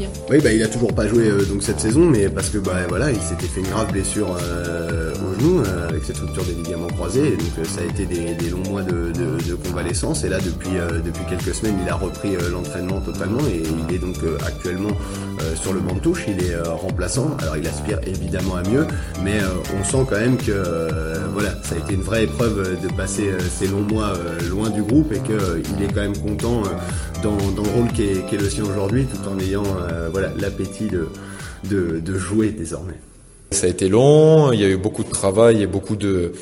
euh. 0.00 0.30
Oui 0.30 0.38
bah 0.42 0.52
il 0.52 0.62
a 0.62 0.68
toujours 0.68 0.94
pas 0.94 1.06
joué 1.06 1.28
euh, 1.28 1.44
donc 1.44 1.62
cette 1.62 1.80
saison 1.80 2.00
mais 2.00 2.28
parce 2.28 2.50
que 2.50 2.58
bah 2.58 2.86
voilà 2.88 3.10
il 3.10 3.20
s'était 3.20 3.46
fait 3.46 3.60
une 3.60 3.68
grave 3.68 3.90
blessure 3.92 4.36
euh, 4.40 5.12
au 5.14 5.40
genou 5.40 5.62
avec 5.88 6.04
cette 6.04 6.18
rupture 6.18 6.44
des 6.44 6.52
ligaments 6.52 6.88
croisés 6.88 7.36
donc 7.36 7.66
ça 7.66 7.80
a 7.80 7.84
été 7.84 8.06
des, 8.06 8.50
longs 8.50 8.68
mois 8.70 8.82
de, 8.82 9.12
convalescence 9.64 10.24
et 10.24 10.28
là 10.28 10.38
depuis 10.38 10.76
depuis 11.04 11.24
quelques 11.28 11.54
semaines 11.54 11.76
il 11.82 11.88
a 11.88 11.94
repris 11.94 12.30
l'entraînement 12.50 13.00
totalement 13.00 13.40
et 13.40 13.62
il 13.88 13.94
est 13.94 13.98
donc 13.98 14.16
actuellement 14.46 14.90
sur 15.54 15.72
le 15.72 15.80
banc 15.80 15.94
de 15.94 16.00
touche 16.00 16.24
il 16.28 16.42
est 16.44 16.56
remplaçant 16.60 17.36
alors 17.40 17.56
il 17.56 17.66
aspire 17.66 17.98
évidemment 18.06 18.56
à 18.56 18.62
mieux 18.62 18.86
mais 19.24 19.38
on 19.78 19.84
sent 19.84 20.06
quand 20.08 20.18
même 20.18 20.36
que 20.36 20.88
voilà 21.32 21.50
ça 21.62 21.74
a 21.74 21.78
été 21.78 21.94
une 21.94 22.02
vraie 22.02 22.24
épreuve 22.24 22.78
de 22.80 22.88
passer 22.92 23.30
ces 23.50 23.66
longs 23.66 23.82
mois 23.82 24.12
loin 24.48 24.70
du 24.70 24.82
groupe 24.82 25.12
et 25.12 25.18
que 25.18 25.60
il 25.76 25.84
est 25.84 25.88
quand 25.88 26.02
même 26.02 26.18
content 26.18 26.62
euh, 27.24 27.50
dans, 27.52 27.62
le 27.62 27.70
rôle 27.70 27.92
qui 27.92 28.02
est, 28.02 28.32
le 28.32 28.48
sien 28.48 28.64
aujourd'hui, 28.64 29.06
tout 29.06 29.28
en 29.28 29.38
ayant 29.38 29.64
euh, 29.64 30.08
voilà 30.10 30.30
l'appétit 30.38 30.88
de, 30.88 32.18
jouer 32.18 32.50
désormais. 32.50 32.94
Ça 33.50 33.66
a 33.66 33.70
été 33.70 33.88
long, 33.88 34.52
il 34.52 34.60
y 34.60 34.64
a 34.64 34.68
eu 34.68 34.76
beaucoup 34.76 35.04
de 35.04 35.08
travail 35.08 35.62
et 35.62 35.66
beaucoup 35.66 35.96
de, 35.96 36.32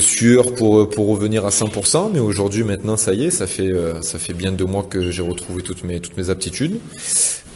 sueur 0.00 0.54
pour 0.54 0.88
pour 0.88 1.08
revenir 1.08 1.44
à 1.44 1.50
100%, 1.50 2.10
mais 2.12 2.20
aujourd'hui 2.20 2.64
maintenant 2.64 2.96
ça 2.96 3.12
y 3.14 3.24
est, 3.24 3.30
ça 3.30 3.46
fait 3.46 3.70
euh, 3.72 4.00
ça 4.00 4.18
fait 4.18 4.32
bien 4.32 4.52
deux 4.52 4.64
mois 4.64 4.84
que 4.84 5.10
j'ai 5.10 5.22
retrouvé 5.22 5.62
toutes 5.62 5.84
mes 5.84 6.00
toutes 6.00 6.16
mes 6.16 6.30
aptitudes. 6.30 6.78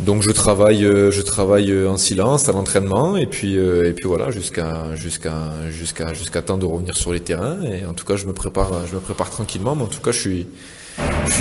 Donc 0.01 0.23
je 0.23 0.31
travaille 0.31 0.83
je 0.83 1.23
travaille 1.23 1.87
en 1.87 1.97
silence 1.97 2.49
à 2.49 2.53
l'entraînement 2.53 3.17
et 3.17 3.27
puis 3.27 3.55
et 3.55 3.93
puis 3.93 4.05
voilà 4.05 4.31
jusqu'à 4.31 4.95
jusqu'à 4.95 5.53
jusqu'à 5.71 6.13
jusqu'à 6.13 6.43
temps 6.43 6.59
de 6.59 6.67
revenir 6.67 6.97
sur 6.97 7.13
les 7.13 7.21
terrains 7.21 7.63
et 7.63 7.87
en 7.87 7.95
tout 7.95 8.05
cas 8.05 8.17
je 8.17 8.27
me 8.27 8.35
prépare 8.35 8.87
je 8.87 8.95
me 8.95 9.01
prépare 9.01 9.31
tranquillement, 9.31 9.75
mais 9.75 9.85
en 9.85 9.89
tout 9.89 10.03
cas 10.03 10.13
je 10.13 10.21
suis 10.21 10.47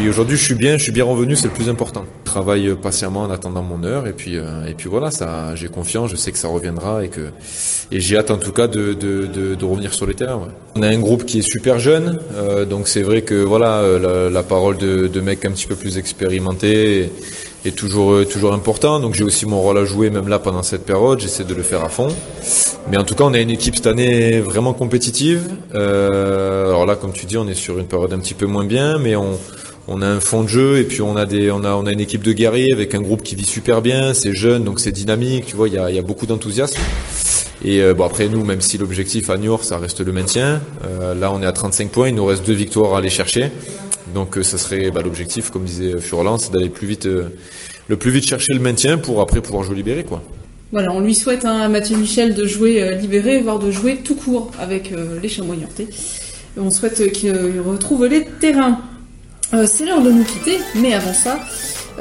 aujourd'hui, 0.09 0.37
je 0.37 0.43
suis 0.43 0.55
bien, 0.55 0.77
je 0.77 0.83
suis 0.83 0.91
bien 0.91 1.03
revenu, 1.03 1.35
c'est 1.35 1.47
le 1.47 1.53
plus 1.53 1.69
important. 1.69 2.05
Je 2.25 2.31
travaille 2.31 2.75
patiemment 2.75 3.21
en 3.21 3.29
attendant 3.29 3.63
mon 3.63 3.83
heure 3.83 4.07
et 4.07 4.13
puis 4.13 4.37
euh, 4.37 4.65
et 4.67 4.73
puis 4.73 4.89
voilà, 4.89 5.11
ça, 5.11 5.55
j'ai 5.55 5.67
confiance, 5.67 6.11
je 6.11 6.15
sais 6.15 6.31
que 6.31 6.37
ça 6.37 6.47
reviendra 6.47 7.03
et 7.03 7.09
que 7.09 7.31
et 7.91 7.99
j'ai 7.99 8.17
hâte 8.17 8.31
en 8.31 8.37
tout 8.37 8.51
cas 8.51 8.67
de 8.67 8.93
de, 8.93 9.55
de, 9.55 9.65
revenir 9.65 9.93
sur 9.93 10.05
les 10.05 10.13
terrains. 10.13 10.47
On 10.75 10.81
a 10.81 10.87
un 10.87 10.99
groupe 10.99 11.25
qui 11.25 11.39
est 11.39 11.49
super 11.49 11.79
jeune, 11.79 12.19
euh, 12.35 12.65
donc 12.65 12.87
c'est 12.87 13.01
vrai 13.01 13.21
que 13.21 13.35
voilà, 13.35 13.79
euh, 13.79 14.29
la, 14.29 14.43
parole 14.43 14.77
de, 14.77 15.07
de 15.07 15.21
mecs 15.21 15.45
un 15.45 15.51
petit 15.51 15.67
peu 15.67 15.75
plus 15.75 15.97
expérimentés 15.97 17.09
est 17.67 17.75
toujours 17.75 18.27
toujours 18.27 18.53
important. 18.53 18.99
Donc 18.99 19.13
j'ai 19.13 19.23
aussi 19.23 19.45
mon 19.45 19.61
rôle 19.61 19.77
à 19.77 19.85
jouer 19.85 20.09
même 20.09 20.27
là 20.27 20.39
pendant 20.39 20.63
cette 20.63 20.85
période. 20.85 21.19
J'essaie 21.19 21.43
de 21.43 21.53
le 21.53 21.63
faire 21.63 21.83
à 21.83 21.89
fond. 21.89 22.07
Mais 22.89 22.97
en 22.97 23.03
tout 23.03 23.15
cas, 23.15 23.23
on 23.23 23.33
a 23.33 23.39
une 23.39 23.49
équipe 23.49 23.75
cette 23.75 23.87
année 23.87 24.39
vraiment 24.39 24.73
compétitive. 24.73 25.49
Euh, 25.73 26.69
alors 26.69 26.85
là, 26.85 26.95
comme 26.95 27.13
tu 27.13 27.25
dis, 27.25 27.37
on 27.37 27.47
est 27.47 27.55
sur 27.55 27.79
une 27.79 27.87
période 27.87 28.13
un 28.13 28.19
petit 28.19 28.33
peu 28.33 28.45
moins 28.45 28.65
bien, 28.65 28.97
mais 28.97 29.15
on 29.15 29.39
on 29.87 30.01
a 30.01 30.07
un 30.07 30.19
fond 30.19 30.41
de 30.41 30.47
jeu 30.47 30.79
et 30.79 30.83
puis 30.83 31.03
on 31.03 31.15
a 31.15 31.25
des 31.25 31.51
on 31.51 31.63
a 31.63 31.73
on 31.75 31.85
a 31.85 31.91
une 31.91 31.99
équipe 31.99 32.23
de 32.23 32.31
guerriers 32.33 32.73
avec 32.73 32.95
un 32.95 33.01
groupe 33.01 33.21
qui 33.21 33.35
vit 33.35 33.45
super 33.45 33.81
bien. 33.81 34.13
C'est 34.13 34.33
jeune, 34.33 34.63
donc 34.63 34.79
c'est 34.79 34.91
dynamique. 34.91 35.45
Tu 35.45 35.55
vois, 35.55 35.67
il 35.67 35.75
y 35.75 35.77
a, 35.77 35.91
y 35.91 35.99
a 35.99 36.01
beaucoup 36.01 36.25
d'enthousiasme. 36.25 36.79
Et 37.63 37.81
euh, 37.81 37.93
bon 37.93 38.05
après 38.05 38.27
nous, 38.27 38.43
même 38.43 38.61
si 38.61 38.77
l'objectif 38.77 39.29
à 39.29 39.37
New 39.37 39.45
York 39.45 39.63
ça 39.63 39.77
reste 39.77 40.01
le 40.01 40.11
maintien, 40.11 40.61
euh, 40.85 41.15
là 41.15 41.31
on 41.31 41.41
est 41.41 41.45
à 41.45 41.51
35 41.51 41.89
points, 41.89 42.09
il 42.09 42.15
nous 42.15 42.25
reste 42.25 42.45
deux 42.45 42.53
victoires 42.53 42.95
à 42.95 42.99
aller 42.99 43.09
chercher. 43.09 43.51
Donc 44.15 44.39
ça 44.41 44.57
serait 44.57 44.89
bah, 44.89 45.01
l'objectif, 45.03 45.51
comme 45.51 45.65
disait 45.65 45.99
Furlan, 45.99 46.39
c'est 46.39 46.51
d'aller 46.51 46.69
plus 46.69 46.87
vite, 46.87 47.05
le 47.05 47.97
plus 47.97 48.09
vite 48.09 48.25
chercher 48.25 48.53
le 48.53 48.59
maintien 48.59 48.97
pour 48.97 49.21
après 49.21 49.41
pouvoir 49.41 49.63
jouer 49.63 49.75
libéré, 49.75 50.03
quoi. 50.03 50.23
Voilà, 50.71 50.91
on 50.91 51.01
lui 51.01 51.13
souhaite 51.13 51.45
hein, 51.45 51.59
à 51.59 51.67
Mathieu 51.67 51.95
Michel 51.97 52.33
de 52.33 52.47
jouer 52.47 52.95
libéré, 52.95 53.41
voire 53.41 53.59
de 53.59 53.69
jouer 53.69 53.97
tout 53.97 54.15
court 54.15 54.51
avec 54.59 54.91
les 55.21 55.29
Chamois-Niortais. 55.29 55.87
On 56.57 56.71
souhaite 56.71 57.11
qu'il 57.11 57.59
retrouve 57.59 58.07
les 58.07 58.25
terrains. 58.25 58.79
C'est 59.65 59.85
l'heure 59.85 60.01
de 60.01 60.11
nous 60.11 60.23
quitter, 60.23 60.59
mais 60.75 60.93
avant 60.93 61.13
ça, 61.13 61.37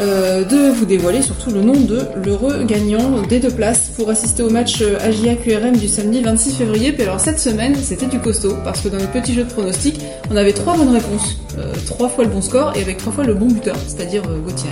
euh, 0.00 0.44
de 0.44 0.72
vous 0.72 0.86
dévoiler 0.86 1.22
surtout 1.22 1.50
le 1.50 1.60
nom 1.60 1.74
de 1.74 2.00
l'heureux 2.24 2.64
gagnant 2.64 3.22
des 3.28 3.38
deux 3.38 3.50
places 3.50 3.92
pour 3.96 4.10
assister 4.10 4.42
au 4.42 4.50
match 4.50 4.80
euh, 4.82 4.98
AGA 5.00 5.36
QRM 5.36 5.76
du 5.76 5.86
samedi 5.86 6.20
26 6.20 6.56
février. 6.56 6.90
Puis 6.92 7.04
alors 7.04 7.20
cette 7.20 7.38
semaine, 7.38 7.76
c'était 7.76 8.06
du 8.06 8.18
costaud 8.18 8.56
parce 8.64 8.80
que 8.80 8.88
dans 8.88 8.98
le 8.98 9.06
petit 9.06 9.34
jeu 9.34 9.44
de 9.44 9.50
pronostic, 9.50 10.00
on 10.32 10.36
avait 10.36 10.52
trois 10.52 10.76
bonnes 10.76 10.92
réponses, 10.92 11.38
euh, 11.58 11.72
trois 11.86 12.08
fois 12.08 12.24
le 12.24 12.30
bon 12.30 12.42
score 12.42 12.72
et 12.74 12.82
avec 12.82 12.96
trois 12.96 13.12
fois 13.12 13.22
le 13.22 13.34
bon 13.34 13.46
buteur, 13.46 13.76
c'est-à-dire 13.86 14.22
Gauthier. 14.44 14.70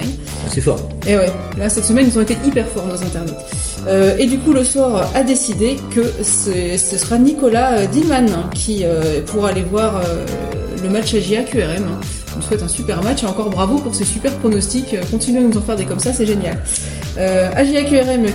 C'est 0.48 0.60
fort. 0.60 0.88
Et 1.06 1.16
ouais, 1.16 1.30
là 1.56 1.68
cette 1.68 1.84
semaine 1.84 2.06
ils 2.08 2.18
ont 2.18 2.22
été 2.22 2.36
hyper 2.44 2.66
forts 2.66 2.86
nos 2.86 2.94
internautes. 2.94 4.18
et 4.18 4.26
du 4.26 4.38
coup 4.38 4.52
le 4.52 4.64
soir 4.64 5.08
a 5.14 5.22
décidé 5.22 5.76
que 5.94 6.02
ce 6.24 6.98
sera 6.98 7.18
Nicolas 7.18 7.86
Dillman 7.86 8.50
qui 8.54 8.84
pourra 9.26 9.50
aller 9.50 9.62
voir 9.62 10.02
le 10.82 10.88
match 10.88 11.14
AGA 11.14 11.44
QRM. 11.44 11.86
On 12.42 12.48
souhaite 12.48 12.62
un 12.62 12.68
super 12.68 13.02
match 13.02 13.22
et 13.22 13.26
encore 13.26 13.50
bravo 13.50 13.78
pour 13.78 13.94
ces 13.94 14.04
super 14.04 14.32
pronostics. 14.38 14.96
Continuez 15.10 15.38
à 15.38 15.42
nous 15.42 15.56
en 15.56 15.60
faire 15.60 15.76
des 15.76 15.84
comme 15.84 16.00
ça, 16.00 16.12
c'est 16.12 16.26
génial. 16.26 16.58
Euh, 17.18 17.50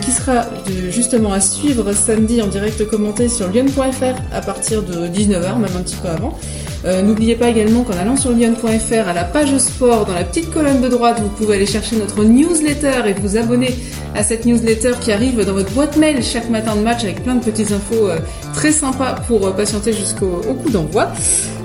qui 0.01 0.11
sera 0.11 0.45
justement 0.89 1.33
à 1.33 1.41
suivre 1.41 1.91
samedi 1.93 2.41
en 2.41 2.47
direct 2.47 2.85
commenté 2.87 3.27
sur 3.27 3.49
lyon.fr 3.49 4.15
à 4.33 4.41
partir 4.41 4.83
de 4.83 5.07
19h, 5.07 5.57
même 5.57 5.75
un 5.77 5.81
petit 5.81 5.95
peu 5.95 6.07
avant. 6.07 6.37
Euh, 6.85 7.01
n'oubliez 7.01 7.35
pas 7.35 7.49
également 7.49 7.83
qu'en 7.83 7.97
allant 7.97 8.15
sur 8.15 8.31
lyon.fr 8.31 9.09
à 9.09 9.13
la 9.13 9.23
page 9.23 9.57
sport, 9.57 10.05
dans 10.05 10.13
la 10.13 10.23
petite 10.23 10.51
colonne 10.51 10.79
de 10.79 10.87
droite, 10.87 11.19
vous 11.19 11.29
pouvez 11.29 11.55
aller 11.55 11.65
chercher 11.65 11.97
notre 11.97 12.23
newsletter 12.23 13.07
et 13.07 13.13
vous 13.13 13.35
abonner 13.35 13.75
à 14.15 14.23
cette 14.23 14.45
newsletter 14.45 14.93
qui 15.01 15.11
arrive 15.11 15.43
dans 15.43 15.53
votre 15.53 15.71
boîte 15.71 15.97
mail 15.97 16.23
chaque 16.23 16.49
matin 16.49 16.75
de 16.75 16.81
match 16.81 17.03
avec 17.03 17.23
plein 17.23 17.35
de 17.35 17.43
petites 17.43 17.71
infos 17.71 18.09
euh, 18.09 18.19
très 18.53 18.71
sympas 18.71 19.15
pour 19.27 19.53
patienter 19.55 19.91
jusqu'au 19.91 20.41
coup 20.63 20.69
d'envoi. 20.69 21.11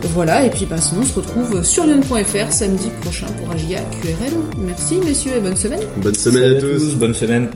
Voilà, 0.04 0.44
et 0.44 0.50
puis 0.50 0.66
bah, 0.66 0.76
sinon 0.78 1.02
on 1.02 1.06
se 1.06 1.14
retrouve 1.14 1.62
sur 1.62 1.86
lyon.fr 1.86 2.52
samedi 2.52 2.90
prochain 3.00 3.26
pour 3.38 3.50
AGA 3.50 3.80
QRM. 4.02 4.42
Merci 4.58 4.96
messieurs 4.96 5.32
et 5.36 5.40
bonne 5.40 5.56
semaine. 5.56 5.80
Bonne 5.98 6.14
semaine 6.14 6.56
à 6.56 6.60
tous. 6.60 6.94
Bonne 6.96 7.14
semaine. 7.14 7.48